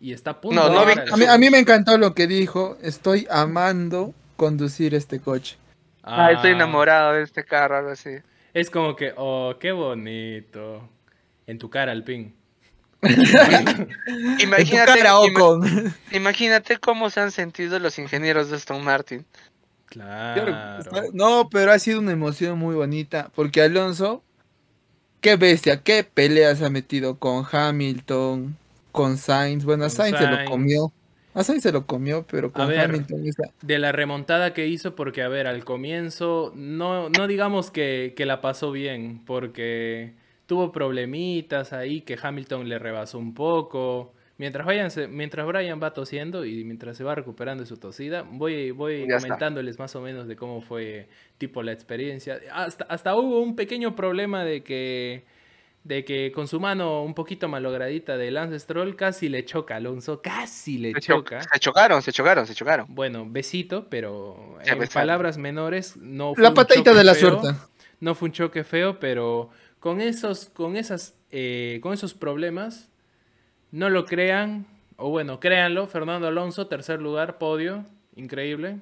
y 0.00 0.12
está 0.12 0.30
a 0.32 0.40
punto. 0.40 0.56
No, 0.68 0.84
de 0.84 0.96
no. 0.96 1.14
A 1.14 1.16
mí, 1.16 1.24
a 1.26 1.38
mí 1.38 1.48
me 1.50 1.58
encantó 1.60 1.96
lo 1.96 2.12
que 2.14 2.26
dijo. 2.26 2.76
Estoy 2.82 3.26
amando 3.30 4.14
conducir 4.36 4.94
este 4.96 5.20
coche. 5.20 5.56
Ah, 6.02 6.32
estoy 6.32 6.50
Ah, 6.50 6.54
enamorado 6.54 7.12
de 7.12 7.22
este 7.22 7.44
carro, 7.44 7.76
algo 7.76 7.90
así. 7.90 8.10
Es 8.54 8.70
como 8.70 8.96
que, 8.96 9.12
oh, 9.16 9.54
qué 9.58 9.72
bonito. 9.72 10.88
En 11.46 11.58
tu 11.58 11.70
cara, 11.70 11.92
Alpine. 11.92 12.34
En 13.02 14.36
tu 14.38 14.42
Imagínate, 14.44 15.00
cara, 15.00 15.10
ima- 15.10 15.18
Ocon. 15.18 15.94
imagínate 16.12 16.78
cómo 16.78 17.10
se 17.10 17.20
han 17.20 17.32
sentido 17.32 17.78
los 17.78 17.98
ingenieros 17.98 18.50
de 18.50 18.56
Aston 18.56 18.84
Martin. 18.84 19.24
Claro. 19.86 20.80
No, 21.12 21.48
pero 21.50 21.72
ha 21.72 21.78
sido 21.78 21.98
una 21.98 22.12
emoción 22.12 22.58
muy 22.58 22.74
bonita. 22.74 23.30
Porque 23.34 23.60
Alonso, 23.60 24.22
qué 25.20 25.36
bestia, 25.36 25.82
qué 25.82 26.04
peleas 26.04 26.62
ha 26.62 26.70
metido 26.70 27.18
con 27.18 27.44
Hamilton, 27.50 28.56
con 28.92 29.18
Sainz. 29.18 29.64
Bueno, 29.64 29.84
Con 29.84 29.90
Sainz 29.90 30.18
se 30.18 30.26
lo 30.26 30.44
comió. 30.44 30.92
A 31.34 31.42
Sainz 31.44 31.62
se 31.62 31.72
lo 31.72 31.86
comió, 31.86 32.26
pero 32.30 32.52
con 32.52 32.68
ver. 32.68 32.80
Hamilton 32.80 33.26
esa- 33.26 33.50
De 33.62 33.78
la 33.78 33.92
remontada 33.92 34.52
que 34.52 34.66
hizo, 34.66 34.94
porque 34.94 35.22
a 35.22 35.28
ver, 35.28 35.46
al 35.46 35.64
comienzo, 35.64 36.52
no, 36.54 37.08
no 37.08 37.26
digamos 37.26 37.70
que, 37.70 38.12
que 38.16 38.26
la 38.26 38.40
pasó 38.40 38.70
bien, 38.72 39.22
porque 39.24 40.12
tuvo 40.46 40.72
problemitas 40.72 41.72
ahí, 41.72 42.02
que 42.02 42.18
Hamilton 42.20 42.68
le 42.68 42.78
rebasó 42.78 43.18
un 43.18 43.32
poco. 43.34 44.12
Mientras, 44.38 44.66
vayan, 44.66 44.90
se- 44.90 45.08
mientras 45.08 45.46
Brian 45.46 45.80
va 45.82 45.94
tosiendo 45.94 46.44
y 46.44 46.64
mientras 46.64 46.96
se 46.96 47.04
va 47.04 47.14
recuperando 47.14 47.62
de 47.62 47.68
su 47.68 47.76
tosida, 47.78 48.22
voy, 48.28 48.70
voy 48.72 49.06
Ya 49.06 49.16
está. 49.16 49.28
comentándoles 49.28 49.78
más 49.78 49.94
o 49.96 50.00
menos 50.02 50.26
de 50.26 50.36
cómo 50.36 50.60
fue 50.62 51.06
tipo 51.38 51.62
la 51.62 51.72
experiencia. 51.72 52.40
Hasta, 52.52 52.84
hasta 52.84 53.14
hubo 53.14 53.40
un 53.40 53.56
pequeño 53.56 53.94
problema 53.94 54.44
de 54.44 54.62
que, 54.62 55.22
de 55.84 56.04
que 56.04 56.30
con 56.32 56.46
su 56.46 56.60
mano 56.60 57.02
un 57.02 57.14
poquito 57.14 57.48
malogradita 57.48 58.16
de 58.16 58.30
Lance 58.30 58.58
Stroll 58.60 58.94
casi 58.94 59.28
le 59.28 59.44
choca 59.44 59.74
a 59.74 59.76
Alonso, 59.78 60.20
casi 60.22 60.78
le 60.78 60.92
Se, 60.92 61.00
cho- 61.00 61.14
choca. 61.16 61.42
se 61.42 61.58
chocaron, 61.58 62.02
se 62.02 62.12
chocaron, 62.12 62.46
se 62.46 62.54
chocaron. 62.54 62.86
Bueno, 62.88 63.26
besito, 63.28 63.88
pero 63.90 64.58
en 64.64 64.88
palabras 64.88 65.38
menores 65.38 65.96
no 65.96 66.34
fue 66.34 66.42
La 66.42 66.50
un 66.50 66.54
patadita 66.54 66.90
choque 66.90 66.98
de 66.98 67.04
la 67.04 67.14
feo, 67.14 67.40
suerte. 67.40 67.58
No 68.00 68.14
fue 68.14 68.26
un 68.28 68.32
choque 68.32 68.62
feo, 68.64 69.00
pero 69.00 69.50
con 69.80 70.00
esos, 70.00 70.46
con 70.50 70.76
esas, 70.76 71.14
eh, 71.32 71.80
con 71.82 71.92
esos 71.92 72.14
problemas, 72.14 72.88
no 73.72 73.90
lo 73.90 74.04
crean, 74.06 74.66
o 74.96 75.10
bueno, 75.10 75.40
créanlo, 75.40 75.88
Fernando 75.88 76.28
Alonso, 76.28 76.68
tercer 76.68 77.00
lugar, 77.00 77.38
podio, 77.38 77.84
increíble. 78.14 78.76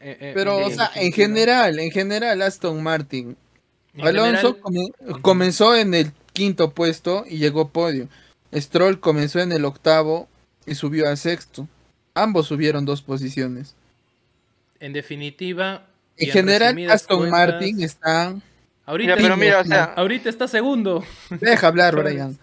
Eh, 0.00 0.16
eh, 0.18 0.32
Pero, 0.34 0.58
en 0.60 0.64
o 0.64 0.70
sea, 0.70 0.90
en 0.94 1.12
general, 1.12 1.78
en 1.78 1.90
general, 1.90 2.40
Aston 2.40 2.82
Martin. 2.82 3.36
En 3.94 4.06
Alonso 4.06 4.56
general, 4.64 5.20
comenzó 5.20 5.76
en 5.76 5.92
el 5.92 6.12
quinto 6.32 6.72
puesto 6.72 7.24
y 7.28 7.38
llegó 7.38 7.68
podio. 7.68 8.08
Stroll 8.54 9.00
comenzó 9.00 9.40
en 9.40 9.52
el 9.52 9.64
octavo 9.64 10.28
y 10.66 10.74
subió 10.74 11.08
a 11.08 11.16
sexto. 11.16 11.68
Ambos 12.14 12.46
subieron 12.48 12.84
dos 12.84 13.02
posiciones. 13.02 13.74
en 14.80 14.92
definitiva, 14.92 15.86
En 16.16 16.28
en 16.28 16.32
general, 16.32 16.90
Aston 16.90 17.18
cuentas, 17.20 17.38
Martin 17.38 17.82
está. 17.82 18.34
ahorita, 18.84 19.16
Ya, 19.16 19.22
pero 19.22 19.36
mira, 19.36 19.60
o 19.60 19.64
sea, 19.64 19.84
ahorita 19.96 20.28
está 20.28 20.48
segundo. 20.48 21.04
Deja 21.30 21.66
hablar, 21.68 21.96
Brian. 21.96 22.38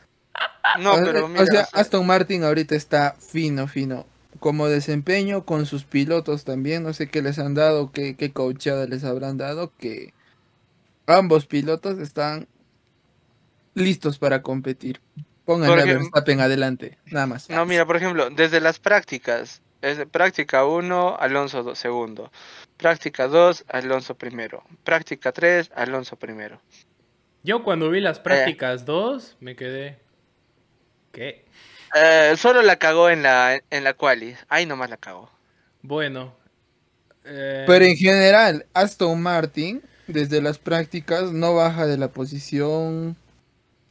no, 0.79 0.95
pero 1.03 1.27
mira, 1.27 1.43
o 1.43 1.45
sea, 1.45 1.67
Aston 1.73 2.05
Martin 2.07 2.43
ahorita 2.43 2.75
está 2.75 3.15
fino, 3.19 3.67
fino. 3.67 4.05
Como 4.39 4.67
desempeño 4.69 5.43
con 5.45 5.65
sus 5.65 5.83
pilotos 5.83 6.45
también. 6.45 6.83
No 6.83 6.93
sé 6.93 7.07
qué 7.09 7.21
les 7.21 7.37
han 7.39 7.53
dado, 7.55 7.91
qué, 7.91 8.15
qué 8.15 8.31
coachada 8.31 8.85
les 8.87 9.03
habrán 9.03 9.37
dado. 9.37 9.71
Que 9.77 10.13
ambos 11.07 11.45
pilotos 11.45 11.99
están 11.99 12.47
listos 13.73 14.17
para 14.19 14.41
competir. 14.41 14.99
Pónganle 15.45 15.73
a 15.73 15.77
Porque- 15.77 15.93
Verstappen 15.95 16.39
adelante, 16.41 16.97
nada 17.05 17.25
más. 17.27 17.49
no, 17.49 17.65
mira, 17.65 17.85
por 17.85 17.95
ejemplo, 17.97 18.29
desde 18.29 18.59
las 18.61 18.79
prácticas, 18.79 19.61
es 19.81 20.05
práctica 20.11 20.65
1, 20.65 21.17
Alonso 21.19 21.63
do- 21.63 21.75
segundo. 21.75 22.31
Práctica 22.77 23.27
2, 23.27 23.65
Alonso 23.69 24.15
primero. 24.15 24.63
Práctica 24.83 25.31
3, 25.31 25.71
Alonso 25.75 26.17
primero. 26.17 26.61
Yo 27.43 27.63
cuando 27.63 27.89
vi 27.89 27.99
Eh. 27.99 28.01
las 28.01 28.19
prácticas 28.19 28.85
2, 28.85 29.37
me 29.39 29.55
quedé... 29.55 29.97
¿Qué? 31.11 31.45
Eh, 31.95 32.35
solo 32.37 32.61
la 32.61 32.75
cagó 32.75 33.09
en 33.09 33.23
la, 33.23 33.59
en 33.71 33.83
la 33.83 33.93
quali. 33.93 34.35
Ahí 34.49 34.65
nomás 34.67 34.89
la 34.91 34.97
cagó. 34.97 35.31
Bueno. 35.81 36.35
eh, 37.25 37.63
Pero 37.65 37.85
en 37.85 37.95
general, 37.97 38.65
Aston 38.73 39.21
Martin, 39.21 39.81
desde 40.07 40.41
las 40.41 40.59
prácticas, 40.59 41.31
no 41.31 41.55
baja 41.55 41.87
de 41.87 41.97
la 41.97 42.09
posición 42.09 43.15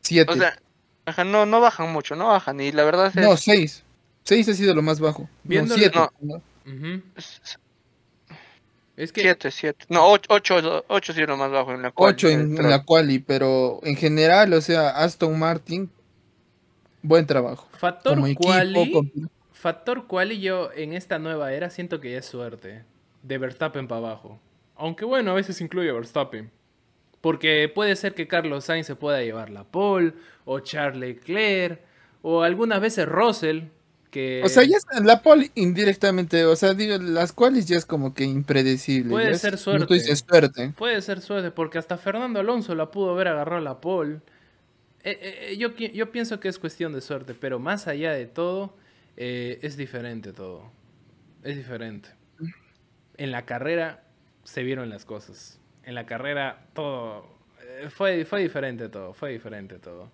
7. 0.08 0.32
O 0.32 0.36
sea, 0.36 0.58
ajá, 1.06 1.24
no, 1.24 1.46
no 1.46 1.60
bajan 1.60 1.92
mucho, 1.92 2.16
no 2.16 2.28
bajan. 2.28 2.60
Y 2.60 2.72
la 2.72 2.84
verdad 2.84 3.06
es... 3.08 3.14
no, 3.16 3.36
6. 3.36 3.84
6 4.24 4.48
ha 4.48 4.54
sido 4.54 4.74
lo 4.74 4.82
más 4.82 5.00
bajo. 5.00 5.28
Viéndolo- 5.44 5.68
no, 5.68 5.74
7. 5.76 5.98
no. 6.20 6.42
ujú. 6.66 7.02
Es 8.96 9.12
que 9.12 9.20
7, 9.22 9.50
7. 9.50 9.84
No, 9.90 10.06
8, 10.10 10.84
8, 10.88 11.12
sí 11.12 11.20
es 11.22 11.28
lo 11.28 11.36
más 11.36 11.50
bajo 11.52 11.72
en 11.72 11.82
la 11.82 11.92
quali. 11.92 12.14
8 12.14 12.28
en, 12.30 12.58
en 12.58 12.68
la 12.70 12.82
quali, 12.84 13.20
pero 13.20 13.78
en 13.84 13.94
general, 13.96 14.52
o 14.54 14.60
sea, 14.60 14.88
Aston 14.90 15.38
Martin, 15.38 15.88
buen 17.02 17.24
trabajo. 17.26 17.68
factor 17.78 18.14
Como 18.14 18.26
equipo, 18.26 18.42
quali, 18.48 18.92
con- 18.92 19.30
factor 19.52 20.06
quali 20.08 20.40
yo 20.40 20.70
en 20.74 20.92
esta 20.94 21.18
nueva 21.20 21.52
era 21.52 21.70
siento 21.70 22.00
que 22.00 22.10
ya 22.12 22.18
es 22.18 22.26
suerte 22.26 22.82
de 23.22 23.38
Verstappen 23.38 23.86
para 23.86 23.98
abajo. 24.00 24.40
Aunque 24.76 25.04
bueno, 25.04 25.30
a 25.30 25.34
veces 25.34 25.60
incluye 25.60 25.90
a 25.90 25.92
Verstappen. 25.92 26.50
Porque 27.20 27.70
puede 27.74 27.96
ser 27.96 28.14
que 28.14 28.28
Carlos 28.28 28.64
Sainz 28.64 28.86
se 28.86 28.94
pueda 28.96 29.20
llevar 29.22 29.50
la 29.50 29.64
pole, 29.64 30.12
o 30.44 30.60
Charles 30.60 31.00
Leclerc, 31.00 31.80
o 32.22 32.42
algunas 32.42 32.80
veces 32.80 33.06
Russell, 33.08 33.64
que... 34.10 34.40
O 34.44 34.48
sea, 34.48 34.62
ya 34.64 34.76
es- 34.76 35.04
la 35.04 35.20
pole 35.22 35.50
indirectamente, 35.54 36.44
o 36.46 36.56
sea, 36.56 36.74
digo, 36.74 36.96
las 36.98 37.32
qualis 37.32 37.66
ya 37.66 37.76
es 37.76 37.84
como 37.84 38.14
que 38.14 38.24
impredecible. 38.24 39.10
Puede 39.10 39.32
es- 39.32 39.40
ser 39.40 39.58
suerte. 39.58 39.92
dices, 39.92 40.24
suerte. 40.26 40.72
Puede 40.78 41.02
ser 41.02 41.20
suerte, 41.20 41.50
porque 41.50 41.78
hasta 41.78 41.98
Fernando 41.98 42.40
Alonso 42.40 42.74
la 42.74 42.90
pudo 42.90 43.10
haber 43.10 43.28
agarrado 43.28 43.60
la 43.60 43.80
pole. 43.80 44.20
Eh, 45.04 45.18
eh, 45.50 45.56
yo, 45.58 45.74
qui- 45.74 45.92
yo 45.92 46.10
pienso 46.10 46.40
que 46.40 46.48
es 46.48 46.58
cuestión 46.58 46.92
de 46.92 47.00
suerte, 47.00 47.34
pero 47.34 47.58
más 47.58 47.86
allá 47.88 48.12
de 48.12 48.26
todo, 48.26 48.76
eh, 49.16 49.58
es 49.62 49.76
diferente 49.76 50.32
todo. 50.32 50.70
Es 51.42 51.56
diferente. 51.56 52.08
En 53.16 53.30
la 53.32 53.44
carrera 53.44 54.04
se 54.44 54.62
vieron 54.62 54.88
las 54.88 55.04
cosas. 55.04 55.58
En 55.88 55.94
la 55.94 56.04
carrera 56.04 56.66
todo... 56.74 57.24
eh, 57.62 57.88
fue, 57.88 58.26
fue 58.26 58.42
diferente 58.42 58.90
todo, 58.90 59.14
fue 59.14 59.30
diferente 59.30 59.78
todo. 59.78 60.12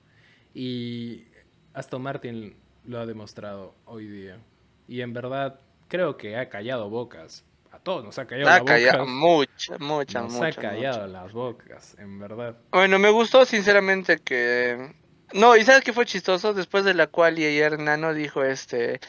Y 0.55 1.25
Aston 1.72 2.01
Martin 2.01 2.57
lo 2.85 3.01
ha 3.01 3.07
demostrado 3.07 3.75
hoy 3.85 4.07
día. 4.07 4.39
Y 4.87 5.01
en 5.01 5.12
verdad 5.12 5.59
creo 5.89 6.16
que 6.16 6.37
ha 6.37 6.49
callado 6.49 6.89
bocas. 6.91 7.45
A 7.72 7.81
todos 7.81 8.05
nos 8.05 8.16
ha 8.20 8.27
callado 8.29 8.51
las 8.51 8.61
bocas. 8.61 9.09
muchas, 9.09 9.81
muchas, 9.81 10.22
Nos 10.22 10.41
ha 10.41 10.53
callado 10.53 11.09
las 11.09 11.33
bocas, 11.33 11.97
en 11.99 12.20
verdad. 12.20 12.57
Bueno, 12.70 13.01
me 13.01 13.11
gustó 13.11 13.45
sinceramente 13.45 14.20
que... 14.20 14.95
No, 15.33 15.57
y 15.57 15.64
¿sabes 15.64 15.83
qué 15.83 15.93
fue 15.93 16.07
chistoso? 16.07 16.55
Después 16.55 16.85
de 16.85 16.95
la 16.95 17.09
cual 17.09 17.37
y 17.41 17.47
ayer 17.47 17.81
Nano 17.81 18.14
dijo, 18.14 18.45
este, 18.45 19.01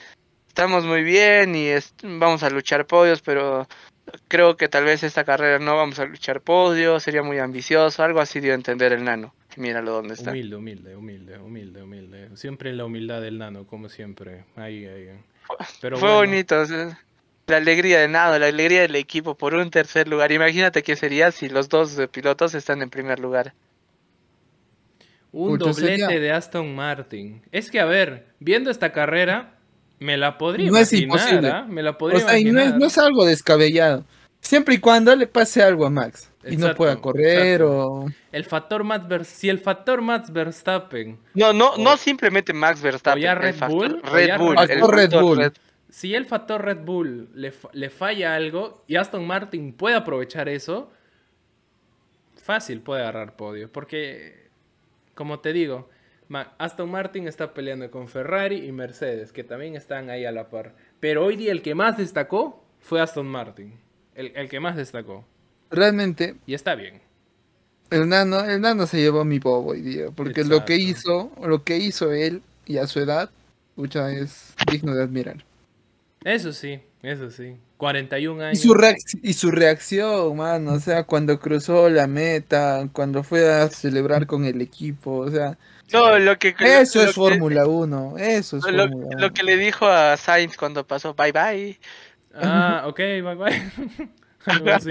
estamos 0.48 0.84
muy 0.84 1.04
bien 1.04 1.54
y 1.54 1.70
vamos 2.02 2.42
a 2.42 2.50
luchar 2.50 2.88
podios, 2.88 3.22
pero 3.22 3.68
creo 4.28 4.58
que 4.58 4.68
tal 4.68 4.86
vez 4.86 5.04
esta 5.04 5.24
carrera 5.24 5.60
no 5.60 5.76
vamos 5.76 6.00
a 6.00 6.06
luchar 6.06 6.42
podios, 6.42 7.04
sería 7.04 7.24
muy 7.24 7.40
ambicioso, 7.40 8.04
algo 8.04 8.20
así 8.20 8.40
dio 8.40 8.52
a 8.52 8.56
entender 8.56 8.94
el 8.94 9.04
Nano. 9.04 9.34
Míralo 9.58 9.92
dónde 9.94 10.16
está. 10.16 10.32
Humilde, 10.32 10.56
humilde, 10.58 10.96
humilde, 10.96 11.38
humilde, 11.40 11.82
humilde. 11.82 12.30
Siempre 12.36 12.72
en 12.72 12.78
la 12.78 12.86
humildad 12.86 13.22
del 13.22 13.38
nano, 13.38 13.66
como 13.66 13.88
siempre. 13.88 14.44
Ahí, 14.58 14.86
ahí. 14.86 15.10
Pero 15.80 15.98
Fue 15.98 16.10
bueno, 16.10 16.32
bonito, 16.32 16.64
la 17.48 17.58
alegría 17.58 18.02
de 18.02 18.08
Nano, 18.10 18.38
la 18.38 18.48
alegría 18.48 18.82
del 18.82 18.96
equipo 18.96 19.36
por 19.36 19.54
un 19.54 19.70
tercer 19.72 20.08
lugar. 20.10 20.32
Imagínate 20.34 20.84
qué 20.84 20.96
sería 20.98 21.32
si 21.32 21.48
los 21.48 21.70
dos 21.70 21.98
pilotos 22.12 22.54
están 22.54 22.82
en 22.82 22.90
primer 22.90 23.20
lugar. 23.20 23.54
Un 25.32 25.58
doblete 25.58 25.98
sería- 25.98 26.08
de 26.08 26.32
Aston 26.32 26.74
Martin. 26.76 27.42
Es 27.52 27.70
que, 27.70 27.80
a 27.80 27.86
ver, 27.86 28.28
viendo 28.40 28.72
esta 28.72 28.92
carrera, 28.92 29.55
me 30.00 30.18
la 30.18 30.38
podría 30.38 30.70
No 30.72 30.78
es 30.78 30.92
imposible. 30.94 31.50
¿ah? 31.50 31.66
Me 31.68 31.82
la 31.84 31.98
podría 31.98 32.26
O 32.26 32.30
sea, 32.30 32.38
y 32.40 32.46
no 32.46 32.60
es, 32.60 32.76
no 32.76 32.86
es 32.88 32.98
algo 32.98 33.26
descabellado. 33.26 34.04
Siempre 34.42 34.76
y 34.76 34.78
cuando 34.80 35.16
le 35.16 35.26
pase 35.28 35.64
algo 35.64 35.86
a 35.86 35.90
Max. 35.90 36.32
Y 36.48 36.58
no 36.58 36.76
pueda 36.76 36.98
correr 36.98 37.62
exacto. 37.62 37.88
o... 37.88 38.06
El 38.32 38.46
factor 38.46 38.84
Max 38.84 39.08
Ver- 39.08 39.26
si 39.26 39.50
el 39.50 39.58
factor 39.60 40.02
Max 40.04 40.32
Verstappen, 40.32 41.18
No, 41.34 41.52
no, 41.54 41.70
O- 41.72 41.78
no 41.80 41.98
simplemente 41.98 42.54
Max 42.54 42.82
Verstappen. 42.82 43.24
ya 43.24 43.34
Red 43.34 43.56
factor 43.56 43.76
Bull, 43.92 44.02
o 44.04 44.14
Red 44.14 44.28
ya 44.28 44.38
Bull, 44.38 44.56
Red 44.58 44.70
el 44.72 44.80
Bull. 44.82 44.92
Red 44.94 45.02
factor 45.10 45.24
Bull. 45.24 45.38
Red- 45.40 45.54
si 45.90 46.14
el 46.14 46.26
factor 46.26 46.64
Red 46.64 46.80
Bull 46.86 47.30
le, 47.34 47.52
le 47.74 47.90
falla 47.90 48.36
algo 48.36 48.84
y 48.86 48.96
Aston 48.98 49.26
Martin 49.26 49.74
puede 49.74 49.96
aprovechar 49.96 50.48
eso, 50.50 50.92
fácil 52.44 52.82
puede 52.82 53.02
agarrar 53.02 53.36
podio. 53.36 53.72
Porque, 53.72 54.50
como 55.16 55.40
te 55.40 55.54
digo, 55.54 55.90
Aston 56.58 56.90
Martin 56.90 57.28
está 57.28 57.54
peleando 57.54 57.90
con 57.92 58.08
Ferrari 58.08 58.66
y 58.66 58.72
Mercedes, 58.72 59.32
que 59.32 59.44
también 59.44 59.76
están 59.76 60.10
ahí 60.10 60.26
a 60.26 60.32
la 60.32 60.50
par. 60.50 60.76
Pero 61.00 61.24
hoy 61.26 61.36
día 61.36 61.52
el 61.52 61.62
que 61.62 61.76
más 61.76 61.98
destacó 61.98 62.64
fue 62.80 63.02
Aston 63.02 63.28
Martin. 63.28 63.80
El, 64.16 64.32
el 64.36 64.50
que 64.50 64.60
más 64.60 64.76
destacó. 64.76 65.26
Realmente, 65.70 66.36
Y 66.46 66.54
está 66.54 66.76
bien. 66.76 67.02
el 67.92 68.10
nano, 68.10 68.44
el 68.44 68.62
nano 68.62 68.88
se 68.88 68.98
llevó 68.98 69.24
mi 69.26 69.40
bobo 69.40 69.72
hoy 69.72 69.82
día. 69.82 70.12
Porque 70.12 70.44
lo 70.44 70.66
que 70.66 70.76
hizo, 70.78 71.32
lo 71.42 71.64
que 71.64 71.78
hizo 71.78 72.12
él 72.12 72.42
y 72.66 72.78
a 72.78 72.88
su 72.88 73.00
edad, 73.00 73.32
pucha, 73.76 74.12
es 74.12 74.56
digno 74.72 74.96
de 74.96 75.04
admirar. 75.04 75.46
Eso 76.26 76.52
sí, 76.54 76.82
eso 77.04 77.30
sí. 77.32 77.58
41 77.78 78.44
Y 78.52 78.58
años. 78.58 78.60
su, 78.62 78.74
reacc- 78.74 79.20
y 79.24 79.34
su 79.34 79.52
reacción, 79.52 80.36
mano, 80.38 80.74
o 80.74 80.80
sea, 80.82 81.04
cuando 81.06 81.40
cruzó 81.40 81.90
la 81.90 82.08
meta, 82.08 82.90
cuando 82.94 83.24
fue 83.24 83.50
a 83.54 83.70
celebrar 83.70 84.28
con 84.28 84.46
el 84.46 84.62
equipo, 84.62 85.20
o 85.20 85.32
sea, 85.32 85.58
No, 85.94 86.18
lo 86.20 86.38
que. 86.40 86.56
eso 86.60 87.04
lo 87.04 87.04
es 87.04 87.14
Fórmula 87.14 87.68
1, 87.68 88.18
eso 88.18 88.58
es 88.58 88.64
Lo, 88.66 88.88
Fórmula 88.90 89.08
1. 89.08 89.20
lo 89.20 89.32
que 89.34 89.44
le 89.44 89.58
dijo 89.58 89.88
a 89.88 90.18
Sainz 90.18 90.58
cuando 90.58 90.86
pasó 90.88 91.14
bye 91.14 91.32
bye. 91.32 91.80
Ah, 92.34 92.84
ok, 92.88 92.98
bye 92.98 93.36
bye. 93.36 93.72
Algo 94.46 94.72
así. 94.72 94.90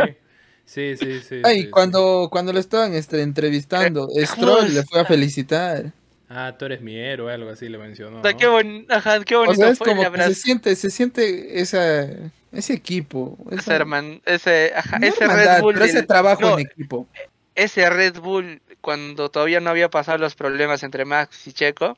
Sí, 0.64 0.96
sí, 0.96 1.20
sí. 1.20 1.42
Ay, 1.42 1.64
sí, 1.64 1.70
cuando, 1.70 2.28
cuando 2.30 2.52
lo 2.52 2.58
estaban 2.60 2.94
este, 2.94 3.22
entrevistando, 3.22 4.08
Eh, 4.16 4.26
Stroll 4.26 4.72
le 4.74 4.82
fue 4.84 5.00
a 5.00 5.04
felicitar. 5.04 5.92
Ah, 6.28 6.54
tú 6.58 6.64
eres 6.64 6.80
mi 6.80 6.96
héroe, 6.96 7.32
algo 7.32 7.50
así 7.50 7.68
le 7.68 7.78
mencionó. 7.78 8.18
O 8.20 8.22
sea, 8.22 8.32
¿no? 8.32 8.38
qué, 8.38 8.46
bon- 8.46 8.86
ajá, 8.88 9.20
qué 9.24 9.36
O 9.36 9.40
bonito 9.40 9.56
sea, 9.60 9.68
es 9.70 9.78
fue 9.78 9.88
el 9.90 9.96
como 9.96 10.06
abrazo. 10.06 10.30
se 10.30 10.34
siente, 10.34 10.74
se 10.76 10.90
siente 10.90 11.60
esa, 11.60 12.06
ese 12.50 12.72
equipo, 12.72 13.36
Ese, 13.50 13.72
herman- 13.78 14.22
ese, 14.24 14.72
ajá, 14.74 14.98
no 14.98 15.06
ese 15.06 15.24
hermandad, 15.24 15.54
Red 15.56 15.62
Bull. 15.62 15.74
pero 15.74 15.84
ese 15.86 16.02
trabajo 16.02 16.40
no, 16.40 16.58
en 16.58 16.66
equipo. 16.66 17.06
ese 17.54 17.88
Red 17.90 18.18
Bull, 18.20 18.62
cuando 18.80 19.28
todavía 19.30 19.60
no 19.60 19.70
había 19.70 19.90
pasado 19.90 20.18
los 20.18 20.34
problemas 20.34 20.82
entre 20.82 21.04
Max 21.04 21.46
y 21.46 21.52
Checo, 21.52 21.96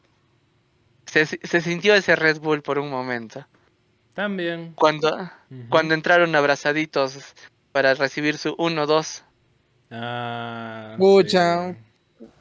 se, 1.07 1.25
se 1.27 1.61
sintió 1.61 1.95
ese 1.95 2.17
Red 2.17 2.41
Bull 2.41 2.63
por 2.63 2.79
un 2.81 2.91
momento. 2.91 3.47
También. 4.15 4.73
Cuando, 4.75 5.31
cuando 5.69 5.95
entraron 5.95 6.35
abrazaditos 6.35 7.19
para 7.71 7.95
recibir 7.95 8.39
su 8.39 8.57
1-2. 8.57 9.23
Ah. 9.91 10.97
Pucha. 10.99 11.73
sí. 11.73 11.79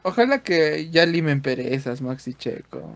Ojalá 0.07 0.43
que 0.43 0.89
ya 0.91 1.05
limen 1.07 1.41
perezas, 1.41 1.99
Max 2.01 2.27
y 2.27 2.35
Checo. 2.35 2.95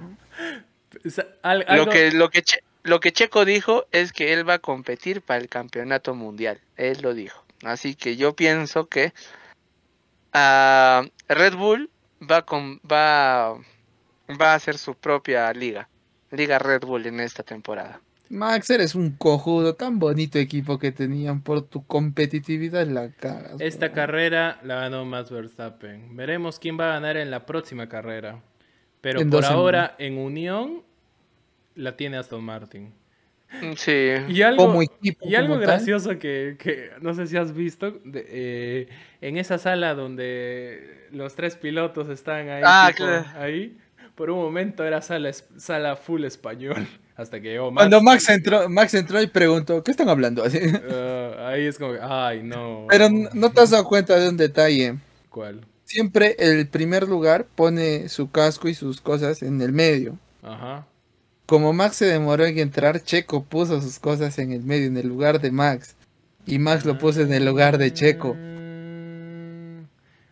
O 1.06 1.10
sea, 1.10 1.26
al- 1.42 1.60
Lo 1.62 1.66
algo- 1.84 1.92
que, 1.92 2.12
lo, 2.12 2.30
que 2.30 2.44
Che- 2.44 2.64
lo 2.84 3.00
que 3.00 3.12
Checo 3.12 3.46
dijo 3.46 3.88
es 3.92 4.14
que 4.14 4.32
él 4.34 4.48
va 4.48 4.56
a 4.56 4.60
competir 4.60 5.22
para 5.24 5.40
el 5.42 5.50
campeonato 5.50 6.14
mundial. 6.14 6.60
Él 6.78 7.00
lo 7.02 7.16
dijo. 7.16 7.44
Así 7.64 7.96
que 7.96 8.16
yo 8.16 8.36
pienso 8.36 8.88
que 8.88 9.12
ah, 10.34 11.04
Red 11.28 11.56
Bull 11.56 11.90
va, 12.22 12.44
con, 12.46 12.80
va, 12.90 13.54
va 14.30 14.52
a 14.52 14.56
hacer 14.56 14.78
su 14.78 14.94
propia 14.96 15.52
liga. 15.54 15.90
Liga 16.32 16.60
Red 16.60 16.82
Bull 16.82 17.08
en 17.08 17.20
esta 17.22 17.42
temporada. 17.44 18.02
Max, 18.30 18.70
eres 18.70 18.94
un 18.96 19.12
cojudo, 19.12 19.74
tan 19.76 19.98
bonito 19.98 20.38
equipo 20.38 20.78
que 20.78 20.92
tenían 20.92 21.42
por 21.42 21.64
tu 21.68 21.86
competitividad 21.86 22.86
la 22.86 23.10
cagas. 23.12 23.56
Esta 23.60 23.88
bro. 23.88 23.96
carrera 23.96 24.60
la 24.64 24.76
ganó 24.82 25.04
Max 25.06 25.32
Verstappen. 25.32 26.16
Veremos 26.16 26.60
quién 26.60 26.80
va 26.80 26.92
a 26.92 26.94
ganar 26.94 27.18
en 27.18 27.32
la 27.32 27.46
próxima 27.46 27.90
carrera. 27.90 28.42
Pero 29.02 29.22
En 29.22 29.30
por 29.32 29.46
ahora, 29.46 29.96
en 29.98 30.18
unión, 30.18 30.84
la 31.76 31.96
tiene 31.98 32.18
Aston 32.18 32.44
Martin. 32.44 32.94
Mm, 33.62 33.74
Sí. 33.76 34.12
Y 34.28 34.42
algo, 34.44 34.68
Como 34.68 34.84
equipo, 34.84 35.28
y 35.28 35.34
algo 35.34 35.58
gracioso 35.58 36.20
que, 36.20 36.56
que 36.60 36.92
no 37.02 37.16
sé 37.16 37.26
si 37.26 37.36
has 37.36 37.52
visto, 37.56 37.92
de- 38.06 38.26
eh, 38.30 38.90
en 39.22 39.38
esa 39.38 39.58
sala 39.58 39.96
donde 39.96 41.08
los 41.12 41.34
tres 41.34 41.56
pilotos 41.56 42.10
están 42.10 42.48
ahí, 42.50 42.62
Ah, 42.64 42.92
tipo, 42.92 43.06
claro. 43.08 43.26
ahí, 43.40 43.76
por 44.14 44.30
un 44.30 44.38
momento 44.38 44.84
era 44.86 45.02
sala, 45.02 45.32
sala 45.34 45.96
full 45.96 46.26
español, 46.26 46.86
hasta 47.20 47.42
que 47.42 47.50
llegó 47.50 47.70
Max. 47.70 47.82
Cuando 47.82 48.02
Max 48.02 48.30
entró, 48.30 48.70
Max 48.70 48.94
entró 48.94 49.22
y 49.22 49.28
preguntó, 49.28 49.84
¿qué 49.84 49.92
están 49.92 50.08
hablando? 50.08 50.44
Así. 50.44 50.60
Ah, 50.90 51.50
ahí 51.50 51.66
es 51.66 51.78
como, 51.78 51.94
que, 51.94 52.00
ay, 52.02 52.44
no. 52.44 52.86
Pero 52.90 53.10
no 53.10 53.52
te 53.52 53.62
has 53.62 53.72
dado 53.72 53.84
cuenta 53.84 54.18
de 54.18 54.30
un 54.30 54.38
detalle. 54.38 54.96
¿Cuál? 55.30 55.66
Siempre 55.84 56.36
el 56.40 56.68
primer 56.68 57.08
lugar 57.08 57.46
pone 57.56 58.08
su 58.08 58.32
casco 58.32 58.70
y 58.70 58.74
sus 58.74 59.02
cosas 59.02 59.42
en 59.42 59.62
el 59.62 59.74
medio. 59.74 60.18
Ajá. 60.44 60.86
Como 61.46 61.74
Max 61.74 61.98
se 61.98 62.06
demoró 62.06 62.46
en 62.46 62.60
entrar, 62.60 63.02
Checo 63.02 63.44
puso 63.44 63.82
sus 63.82 64.00
cosas 64.00 64.38
en 64.40 64.52
el 64.52 64.64
medio, 64.64 64.88
en 64.88 64.98
el 64.98 65.08
lugar 65.08 65.42
de 65.42 65.52
Max. 65.52 65.96
Y 66.46 66.58
Max 66.60 66.86
lo 66.86 66.98
puso 66.98 67.22
en 67.22 67.34
el 67.34 67.44
lugar 67.44 67.78
de 67.78 67.92
Checo. 67.92 68.36
Mm, 68.36 69.84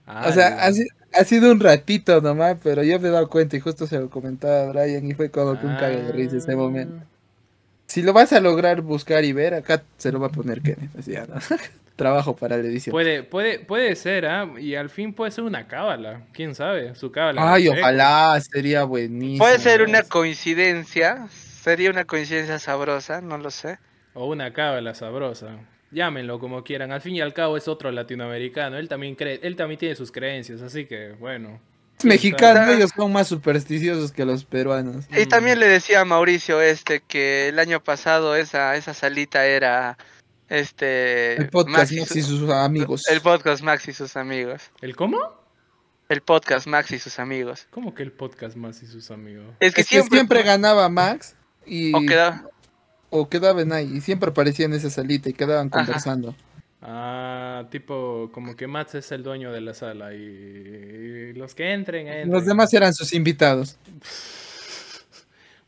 O 0.08 0.32
sea, 0.32 0.64
ala. 0.64 0.78
Ha, 1.20 1.24
si- 1.26 1.36
ha 1.36 1.40
sido 1.40 1.52
un 1.52 1.60
ratito 1.60 2.22
nomás, 2.22 2.58
pero 2.64 2.84
yo 2.84 3.00
me 3.00 3.08
he 3.10 3.12
dado 3.12 3.30
cuenta 3.30 3.56
y 3.58 3.60
justo 3.60 3.88
se 3.88 4.00
lo 4.00 4.10
comentaba 4.10 4.64
a 4.64 4.72
Brian 4.72 5.06
y 5.06 5.14
fue 5.14 5.30
como 5.32 5.60
que 5.60 5.66
un 5.66 5.76
cague 5.76 6.02
de 6.04 6.12
risa 6.12 6.38
ese 6.38 6.56
momento. 6.56 7.04
Si 7.88 8.02
lo 8.02 8.14
vas 8.14 8.34
a 8.34 8.40
lograr 8.42 8.82
buscar 8.82 9.24
y 9.24 9.32
ver, 9.32 9.54
acá 9.54 9.84
se 9.98 10.12
lo 10.12 10.20
va 10.20 10.28
a 10.28 10.32
poner 10.32 10.62
Kenneth. 10.62 10.96
Así, 10.98 11.14
¿no? 11.14 11.36
Trabajo 11.96 12.36
para 12.36 12.58
la 12.58 12.64
edición. 12.68 12.92
Puede, 12.92 13.24
puede, 13.24 13.60
puede 13.60 13.96
ser, 13.96 14.26
¿ah? 14.28 14.48
Y 14.60 14.76
al 14.76 14.90
fin 14.90 15.14
puede 15.14 15.32
ser 15.32 15.46
una 15.46 15.68
cábala. 15.68 16.22
¿Quién 16.34 16.54
sabe? 16.54 16.94
Su 16.96 17.12
cábala. 17.12 17.54
Ay, 17.54 17.70
ojalá, 17.70 18.40
sería 18.42 18.84
buenísimo. 18.84 19.44
Puede 19.44 19.58
ser 19.60 19.82
una 19.82 20.04
coincidencia. 20.04 21.28
Sería 21.32 21.90
una 21.90 22.06
coincidencia 22.06 22.60
sabrosa, 22.60 23.22
no 23.22 23.38
lo 23.38 23.50
sé. 23.52 23.80
O 24.14 24.28
una 24.28 24.54
cábala 24.54 24.94
sabrosa. 24.94 25.58
Llámenlo 25.92 26.40
como 26.40 26.64
quieran. 26.64 26.92
Al 26.92 27.02
fin 27.02 27.16
y 27.16 27.22
al 27.22 27.34
cabo 27.34 27.56
es 27.58 27.68
otro 27.68 27.92
latinoamericano. 27.92 28.78
Él 28.78 28.90
también 28.90 29.16
cree, 29.16 29.40
él 29.44 29.56
también 29.56 29.80
tiene 29.80 29.96
sus 29.96 30.12
creencias, 30.12 30.62
así 30.62 30.86
que 30.86 31.12
bueno. 31.20 31.60
Es 31.98 32.06
mexicano, 32.06 32.72
ellos 32.72 32.92
son 32.96 33.12
más 33.12 33.28
supersticiosos 33.28 34.12
que 34.12 34.24
los 34.26 34.46
peruanos. 34.46 35.06
Y 35.18 35.26
Mm. 35.26 35.30
también 35.30 35.60
le 35.60 35.68
decía 35.68 36.02
a 36.02 36.06
Mauricio 36.06 36.62
este 36.62 37.00
que 37.00 37.48
el 37.48 37.58
año 37.58 37.84
pasado 37.84 38.36
esa, 38.36 38.76
esa 38.76 38.94
salita 38.94 39.46
era 39.48 39.98
este 40.50 41.36
El 41.42 41.50
podcast 41.50 41.78
Max 41.78 41.92
y 41.92 42.00
Max 42.00 42.10
su- 42.12 42.20
y 42.20 42.22
sus 42.24 42.50
amigos. 42.52 43.08
el 43.08 43.22
podcast 43.22 43.64
Max 43.64 43.88
y 43.88 43.94
sus 43.94 44.16
amigos. 44.16 44.72
¿El 44.82 44.96
cómo? 44.96 45.20
El 46.10 46.22
podcast 46.22 46.68
Max 46.68 46.92
y 46.92 47.00
sus 47.00 47.20
amigos. 47.20 47.68
¿Cómo 47.72 47.94
que 47.94 48.04
el 48.04 48.12
podcast 48.12 48.56
más 48.56 48.82
y 48.82 48.88
sus 48.88 49.12
amigos? 49.12 49.46
Es 49.60 49.74
que 49.74 49.82
Es 49.82 49.88
que 49.90 50.04
siempre, 50.04 50.44
ganaba 50.44 50.88
Max 50.90 51.36
y 51.66 51.94
o 51.94 52.00
o 53.10 53.30
quedaban 53.30 53.72
ahí 53.72 53.98
y 53.98 54.02
siempre 54.02 54.30
aparecían 54.30 54.72
en 54.72 54.78
esa 54.78 54.90
salita 54.90 55.30
y 55.30 55.34
quedaban 55.34 55.70
Ajá. 55.72 55.86
conversando. 55.86 56.36
Ah, 56.82 57.66
tipo, 57.72 58.30
como 58.34 58.56
que 58.56 58.68
Mats 58.68 58.96
es 58.96 59.12
el 59.12 59.24
dueño 59.24 59.52
de 59.52 59.62
la 59.62 59.74
sala 59.74 60.14
y, 60.14 60.18
y 60.18 61.34
los 61.34 61.56
que 61.56 61.74
entren, 61.74 62.08
entren. 62.08 62.32
Los 62.32 62.46
demás 62.46 62.74
eran 62.74 62.94
sus 62.94 63.14
invitados. 63.14 63.78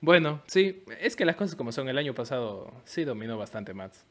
Bueno, 0.02 0.42
sí, 0.48 0.82
es 1.02 1.18
que 1.18 1.26
las 1.26 1.36
cosas 1.36 1.56
como 1.56 1.74
son, 1.74 1.90
el 1.90 1.98
año 1.98 2.14
pasado 2.14 2.72
sí 2.86 3.04
dominó 3.04 3.38
bastante 3.38 3.74
Mats. 3.74 4.06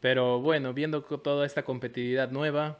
Pero 0.00 0.40
bueno, 0.40 0.72
viendo 0.74 1.02
toda 1.02 1.44
esta 1.44 1.64
competitividad 1.64 2.30
nueva, 2.30 2.78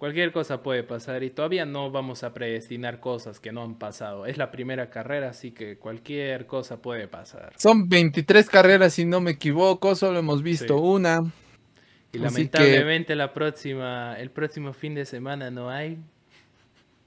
Cualquier 0.00 0.32
cosa 0.32 0.62
puede 0.62 0.82
pasar 0.82 1.22
y 1.22 1.28
todavía 1.28 1.66
no 1.66 1.90
vamos 1.90 2.24
a 2.24 2.32
predestinar 2.32 3.00
cosas 3.00 3.38
que 3.38 3.52
no 3.52 3.62
han 3.62 3.74
pasado. 3.78 4.24
Es 4.24 4.38
la 4.38 4.50
primera 4.50 4.88
carrera, 4.88 5.28
así 5.28 5.50
que 5.50 5.76
cualquier 5.76 6.46
cosa 6.46 6.80
puede 6.80 7.06
pasar. 7.06 7.52
Son 7.58 7.86
23 7.86 8.48
carreras, 8.48 8.94
si 8.94 9.04
no 9.04 9.20
me 9.20 9.32
equivoco, 9.32 9.94
solo 9.94 10.18
hemos 10.20 10.42
visto 10.42 10.78
Sí. 10.78 10.82
una. 10.82 11.18
Y 12.12 12.16
Así 12.16 12.24
lamentablemente 12.24 13.14
la 13.14 13.34
próxima, 13.34 14.16
el 14.18 14.30
próximo 14.30 14.72
fin 14.72 14.94
de 14.94 15.04
semana 15.04 15.50
no 15.50 15.68
hay. 15.68 15.98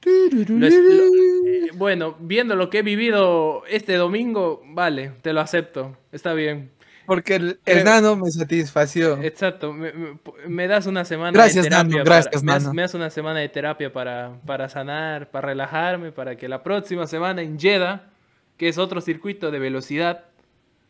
Lo 0.06 0.68
es- 0.68 0.78
lo- 0.78 1.48
eh, 1.48 1.70
bueno, 1.74 2.16
viendo 2.20 2.56
lo 2.56 2.70
que 2.70 2.80
he 2.80 2.84
vivido 2.84 3.64
este 3.70 3.96
domingo, 3.96 4.62
vale, 4.68 5.14
te 5.24 5.34
lo 5.34 5.42
acepto, 5.42 5.98
está 6.12 6.34
bien. 6.36 6.70
Porque 7.06 7.36
el, 7.36 7.60
nano 7.84 8.16
me 8.16 8.30
satisfació. 8.32 9.22
Exacto, 9.22 9.74
me, 9.74 9.92
me- 9.94 10.18
me 10.48 10.68
das 10.68 10.86
una 10.88 11.04
semana 11.06 11.32
Gracias, 11.32 11.64
de 11.66 11.70
terapia. 11.70 11.92
Nano, 11.98 12.04
gracias, 12.06 12.44
Nano. 12.44 12.74
me 12.74 12.82
das 12.84 12.94
una 12.94 13.10
semana 13.10 13.40
de 13.40 13.50
terapia 13.50 13.92
para, 13.92 14.40
para 14.46 14.70
sanar, 14.70 15.30
para 15.32 15.48
relajarme, 15.50 16.12
para 16.12 16.36
que 16.38 16.48
la 16.48 16.64
próxima 16.64 17.06
semana 17.08 17.42
en 17.42 17.60
Jeddah, 17.60 18.10
que 18.58 18.70
es 18.70 18.78
otro 18.78 19.02
circuito 19.02 19.52
de 19.52 19.60
velocidad, 19.60 20.26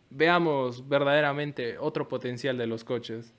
veamos 0.09 0.88
verdaderamente 0.88 1.78
otro 1.80 2.07
potencial 2.07 2.57
de 2.57 2.68
los 2.68 2.84
coches. 2.84 3.34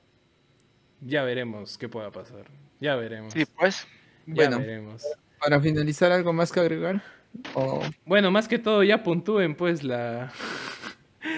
Ya 1.01 1.23
veremos 1.23 1.79
qué 1.79 1.89
pueda 1.89 2.11
pasar. 2.11 2.45
Ya 2.81 2.97
veremos. 2.97 3.33
Sí, 3.33 3.45
pues. 3.59 3.87
ya 4.27 4.35
Bueno. 4.35 4.59
veremos. 4.59 5.05
Para 5.39 5.61
finalizar, 5.61 6.11
¿algo 6.11 6.33
más 6.33 6.51
que 6.51 6.61
agregar? 6.61 7.03
Bueno, 8.07 8.31
más 8.31 8.49
que 8.49 8.59
todo 8.59 8.83
ya 8.83 9.03
puntúen 9.03 9.55
pues 9.57 9.83
la, 9.83 10.33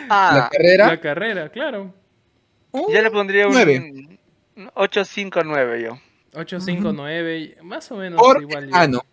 Ah, 0.09 0.33
la 0.35 0.49
carrera. 0.51 0.87
la 0.89 1.01
carrera, 1.01 1.49
claro. 1.51 1.95
Uh, 2.73 2.93
ya 2.93 3.03
le 3.03 3.11
pondría 3.11 3.47
un 3.47 3.53
Nueve. 3.55 4.19
8-5-9 4.57 5.83
yo. 5.83 5.99
8, 6.35 6.61
5, 6.61 6.93
9, 6.93 7.59
más 7.63 7.91
o 7.93 7.97
menos 7.97 8.21
por 8.21 8.43
igual. 8.43 8.67
yo. 8.67 8.71
Nano. 8.71 9.05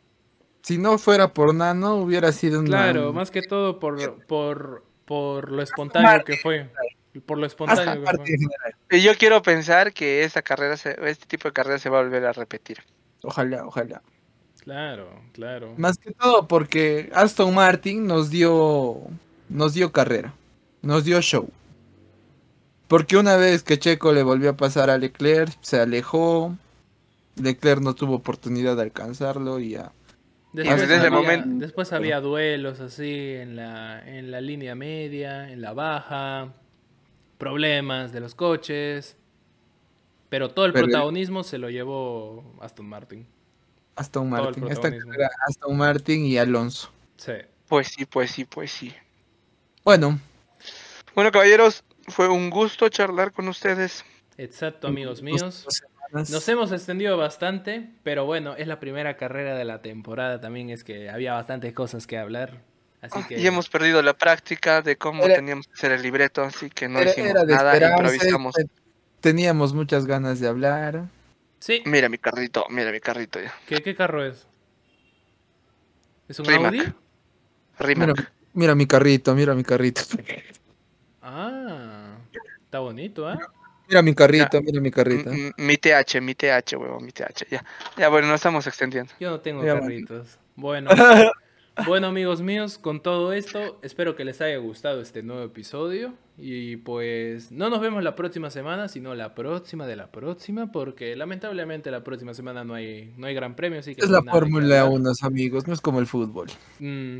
Si 0.61 0.77
no 0.77 0.97
fuera 0.97 1.33
por 1.33 1.53
Nano, 1.53 1.95
hubiera 1.95 2.31
sido 2.31 2.59
una... 2.59 2.69
Claro, 2.69 3.11
más 3.13 3.31
que 3.31 3.41
todo 3.41 3.79
por, 3.79 4.25
por, 4.25 4.83
por 5.05 5.51
lo 5.51 5.61
espontáneo 5.61 6.23
que 6.23 6.37
fue. 6.37 6.69
Por 7.25 7.37
lo 7.37 7.45
Hasta 7.45 7.63
espontáneo 7.65 8.03
que 8.05 8.17
fue. 8.17 8.97
Y 8.97 9.01
yo 9.01 9.15
quiero 9.17 9.41
pensar 9.41 9.91
que 9.93 10.23
esta 10.23 10.41
carrera, 10.41 10.77
se- 10.77 10.97
este 11.09 11.25
tipo 11.25 11.47
de 11.49 11.53
carrera 11.53 11.77
se 11.79 11.89
va 11.89 11.99
a 11.99 12.03
volver 12.03 12.25
a 12.25 12.31
repetir. 12.31 12.77
Ojalá, 13.23 13.65
ojalá. 13.65 14.01
Claro, 14.61 15.09
claro. 15.33 15.73
Más 15.77 15.97
que 15.97 16.11
todo 16.11 16.47
porque 16.47 17.09
Aston 17.13 17.53
Martin 17.53 18.07
nos 18.07 18.29
dio 18.29 18.97
nos 19.49 19.73
dio 19.73 19.91
carrera, 19.91 20.33
nos 20.83 21.03
dio 21.03 21.19
show. 21.21 21.49
Porque 22.87 23.17
una 23.17 23.35
vez 23.37 23.63
que 23.63 23.79
Checo 23.79 24.13
le 24.13 24.21
volvió 24.23 24.51
a 24.51 24.57
pasar 24.57 24.89
a 24.89 24.97
Leclerc, 24.97 25.51
se 25.61 25.79
alejó. 25.79 26.55
Leclerc 27.35 27.81
no 27.81 27.95
tuvo 27.95 28.15
oportunidad 28.15 28.75
de 28.75 28.83
alcanzarlo 28.83 29.59
y 29.59 29.71
ya. 29.71 29.91
Después, 30.51 30.81
desde 30.81 30.97
había, 30.97 31.09
momento- 31.09 31.49
después 31.65 31.91
había 31.93 32.19
duelos 32.21 32.79
así 32.79 33.31
en 33.33 33.55
la, 33.55 34.07
en 34.07 34.29
la 34.29 34.39
línea 34.39 34.75
media, 34.75 35.49
en 35.49 35.61
la 35.61 35.73
baja, 35.73 36.53
problemas 37.39 38.11
de 38.11 38.19
los 38.19 38.35
coches. 38.35 39.15
Pero 40.29 40.49
todo 40.49 40.65
el 40.65 40.73
Pero- 40.73 40.85
protagonismo 40.85 41.43
se 41.43 41.57
lo 41.57 41.69
llevó 41.71 42.43
Aston 42.61 42.87
Martin. 42.87 43.25
Aston 43.95 44.29
Martin. 44.29 44.63
Esta 44.65 44.81
protagonismo. 44.81 45.11
carrera, 45.11 45.29
Aston 45.47 45.77
Martin 45.77 46.25
y 46.25 46.37
Alonso. 46.37 46.89
Sí. 47.17 47.33
Pues 47.67 47.87
sí, 47.87 48.05
pues 48.05 48.29
sí, 48.31 48.45
pues 48.45 48.71
sí. 48.71 48.93
Bueno, 49.83 50.19
Bueno, 51.15 51.31
caballeros, 51.31 51.83
fue 52.07 52.27
un 52.27 52.49
gusto 52.49 52.89
charlar 52.89 53.31
con 53.31 53.47
ustedes. 53.47 54.03
Exacto, 54.37 54.87
amigos 54.87 55.21
míos. 55.21 55.65
Nos 56.11 56.47
hemos 56.49 56.71
extendido 56.71 57.17
bastante, 57.17 57.89
pero 58.03 58.25
bueno, 58.25 58.55
es 58.55 58.67
la 58.67 58.79
primera 58.79 59.17
carrera 59.17 59.55
de 59.55 59.65
la 59.65 59.81
temporada. 59.81 60.39
También 60.41 60.69
es 60.69 60.83
que 60.83 61.09
había 61.09 61.33
bastantes 61.33 61.73
cosas 61.73 62.05
que 62.07 62.17
hablar. 62.17 62.61
Así 63.01 63.21
que 63.27 63.39
Y 63.39 63.45
hemos 63.47 63.67
perdido 63.69 64.01
la 64.01 64.13
práctica 64.13 64.81
de 64.81 64.95
cómo 64.95 65.23
Era- 65.25 65.35
teníamos 65.35 65.67
que 65.67 65.73
hacer 65.73 65.91
el 65.91 66.01
libreto, 66.01 66.41
así 66.41 66.69
que 66.69 66.87
no 66.87 66.99
era, 66.99 67.11
hicimos 67.11 67.31
era 67.31 67.43
nada, 67.43 67.89
improvisamos. 67.91 68.53
te- 68.55 68.65
Teníamos 69.19 69.73
muchas 69.73 70.05
ganas 70.05 70.39
de 70.39 70.47
hablar. 70.47 71.05
sí. 71.59 71.81
Mira 71.85 72.09
mi 72.09 72.17
carrito, 72.17 72.65
mira 72.69 72.91
mi 72.91 72.99
carrito 72.99 73.39
ya. 73.41 73.53
¿Qué, 73.67 73.81
qué 73.81 73.95
carro 73.95 74.25
es? 74.25 74.47
¿Es 76.29 76.39
un 76.39 76.45
Rimac. 76.45 76.73
Audi? 76.73 76.93
Rimac. 77.79 78.07
Mira, 78.09 78.31
mira 78.53 78.75
mi 78.75 78.85
carrito, 78.87 79.33
mira 79.35 79.53
mi 79.53 79.63
carrito. 79.63 80.01
Ah, 81.23 82.17
está 82.65 82.79
bonito, 82.79 83.31
¿eh? 83.31 83.37
Mira 83.87 84.01
mi 84.01 84.13
carrito, 84.13 84.61
mira 84.61 84.81
mi 84.81 84.91
carrito. 84.91 85.29
M- 85.31 85.51
Mi 85.57 85.77
TH, 85.77 86.19
mi 86.21 86.35
TH, 86.35 86.75
huevón, 86.77 87.05
mi 87.05 87.11
TH. 87.11 87.45
Ya, 87.49 87.63
ya 87.97 88.09
bueno, 88.09 88.27
nos 88.27 88.35
estamos 88.35 88.67
extendiendo. 88.67 89.11
Yo 89.19 89.29
no 89.29 89.39
tengo 89.39 89.63
Ya, 89.63 89.79
carritos. 89.79 90.37
Bueno, 90.55 90.89
bueno 91.87 92.07
amigos 92.07 92.41
míos, 92.41 92.77
con 92.77 93.01
todo 93.01 93.33
esto, 93.33 93.79
espero 93.83 94.15
que 94.15 94.25
les 94.25 94.41
haya 94.41 94.57
gustado 94.57 95.01
este 95.01 95.23
nuevo 95.23 95.43
episodio. 95.43 96.13
Y 96.37 96.77
pues 96.77 97.51
no 97.51 97.69
nos 97.69 97.79
vemos 97.79 98.03
la 98.03 98.15
próxima 98.15 98.49
semana, 98.49 98.87
sino 98.87 99.13
la 99.15 99.35
próxima 99.35 99.85
de 99.87 99.95
la 99.95 100.11
próxima, 100.11 100.71
porque 100.71 101.15
lamentablemente 101.15 101.91
la 101.91 102.03
próxima 102.03 102.33
semana 102.33 102.63
no 102.63 102.73
hay, 102.73 103.13
no 103.17 103.27
hay 103.27 103.35
gran 103.35 103.55
premio, 103.55 103.79
así 103.79 103.95
que 103.95 104.01
Es 104.01 104.09
no 104.09 104.21
la 104.21 104.31
Fórmula 104.31 104.81
hablar. 104.81 104.99
1, 104.99 105.11
amigos, 105.21 105.67
no 105.67 105.73
es 105.73 105.81
como 105.81 105.99
el 105.99 106.07
fútbol. 106.07 106.47
Mm, 106.79 107.19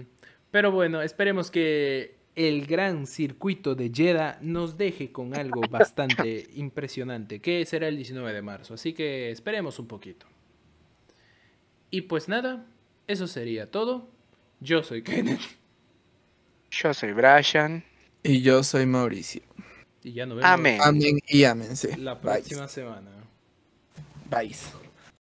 pero 0.50 0.72
bueno, 0.72 1.02
esperemos 1.02 1.52
que 1.52 2.16
el 2.36 2.66
gran 2.66 3.06
circuito 3.08 3.76
de 3.76 3.92
Jeddah 3.94 4.40
nos 4.42 4.78
deje 4.78 5.12
con 5.12 5.36
algo 5.38 5.62
bastante 5.70 6.48
impresionante, 6.56 7.40
que 7.40 7.66
será 7.66 7.88
el 7.88 7.96
19 7.98 8.34
de 8.34 8.42
marzo. 8.42 8.74
Así 8.74 8.94
que 8.94 9.30
esperemos 9.32 9.80
un 9.80 9.88
poquito. 9.88 10.26
Y 11.92 12.02
pues 12.02 12.28
nada, 12.28 12.66
eso 13.08 13.28
sería 13.28 13.70
todo. 13.70 14.10
Yo 14.60 14.82
soy 14.84 15.04
Kenneth 15.04 15.42
Yo 16.72 16.94
soy 16.94 17.12
Brashan. 17.14 17.84
Y 18.24 18.42
yo 18.42 18.64
soy 18.64 18.86
Mauricio. 18.86 19.42
y 20.04 20.14
ya 20.14 20.26
nos 20.26 20.38
vemos 20.38 20.50
Amén. 20.52 20.80
Amén 20.82 21.20
y 21.28 21.44
ámense. 21.44 21.98
la 21.98 22.16
Bye. 22.16 22.22
próxima 22.36 22.68
semana. 22.68 23.12
Bye. 24.30 24.83